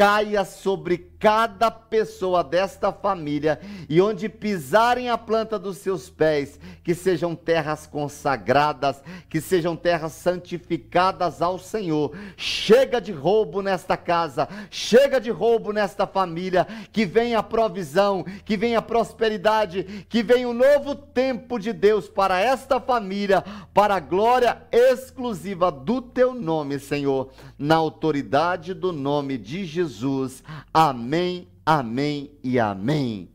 caia 0.00 0.46
sobre 0.46 0.96
cada 0.96 1.70
pessoa 1.70 2.42
desta 2.42 2.90
família 2.90 3.60
e 3.86 4.00
onde 4.00 4.30
pisarem 4.30 5.10
a 5.10 5.18
planta 5.18 5.58
dos 5.58 5.76
seus 5.76 6.08
pés, 6.08 6.58
que 6.82 6.94
sejam 6.94 7.34
terras 7.34 7.86
consagradas, 7.86 9.02
que 9.28 9.38
sejam 9.38 9.76
terras 9.76 10.12
santificadas 10.12 11.42
ao 11.42 11.58
Senhor. 11.58 12.16
Chega 12.38 12.98
de 12.98 13.12
roubo 13.12 13.60
nesta 13.60 13.98
casa, 13.98 14.48
chega 14.70 15.20
de 15.20 15.30
roubo 15.30 15.70
nesta 15.70 16.06
família, 16.06 16.66
que 16.90 17.04
venha 17.04 17.40
a 17.40 17.42
provisão, 17.42 18.24
que 18.46 18.56
venha 18.56 18.78
a 18.78 18.82
prosperidade, 18.82 20.06
que 20.08 20.22
venha 20.22 20.48
um 20.48 20.54
novo 20.54 20.94
tempo 20.94 21.58
de 21.58 21.74
Deus 21.74 22.08
para 22.08 22.40
esta 22.40 22.80
família, 22.80 23.44
para 23.74 23.96
a 23.96 24.00
glória 24.00 24.62
exclusiva 24.72 25.70
do 25.70 26.00
teu 26.00 26.32
nome, 26.32 26.78
Senhor, 26.78 27.28
na 27.60 27.76
autoridade 27.76 28.74
do 28.74 28.92
nome 28.92 29.38
de 29.38 29.64
Jesus. 29.64 30.42
Amém 30.74 31.46
Amém, 31.72 32.32
e 32.42 32.58
amém. 32.58 33.30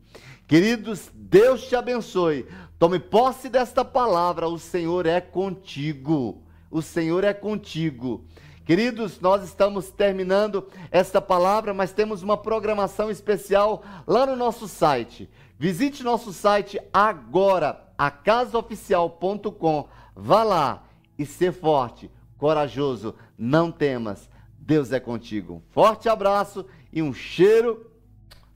Queridos, 0.46 1.10
Deus 1.14 1.66
te 1.66 1.74
abençoe. 1.74 2.46
Tome 2.78 2.98
posse 2.98 3.48
desta 3.48 3.82
palavra. 3.82 4.46
O 4.46 4.58
Senhor 4.58 5.06
é 5.06 5.22
contigo. 5.22 6.42
O 6.70 6.82
Senhor 6.82 7.24
é 7.24 7.32
contigo. 7.32 8.26
Queridos, 8.66 9.20
nós 9.22 9.42
estamos 9.42 9.90
terminando 9.90 10.66
esta 10.90 11.18
palavra, 11.18 11.72
mas 11.72 11.92
temos 11.92 12.22
uma 12.22 12.36
programação 12.36 13.10
especial 13.10 13.82
lá 14.06 14.26
no 14.26 14.36
nosso 14.36 14.68
site. 14.68 15.30
Visite 15.58 16.02
nosso 16.02 16.30
site 16.30 16.78
agora, 16.92 17.88
acasaoficial.com. 17.96 19.88
Vá 20.14 20.42
lá 20.44 20.84
e 21.18 21.24
ser 21.24 21.52
forte, 21.52 22.10
corajoso, 22.36 23.14
não 23.36 23.70
temas. 23.70 24.28
Deus 24.58 24.92
é 24.92 24.98
contigo. 24.98 25.62
Forte 25.70 26.08
abraço 26.08 26.66
e 26.92 27.00
um 27.00 27.12
cheiro 27.12 27.90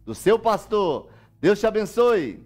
do 0.05 0.15
seu 0.15 0.39
pastor. 0.39 1.09
Deus 1.40 1.61
te 1.61 1.66
abençoe. 1.66 2.44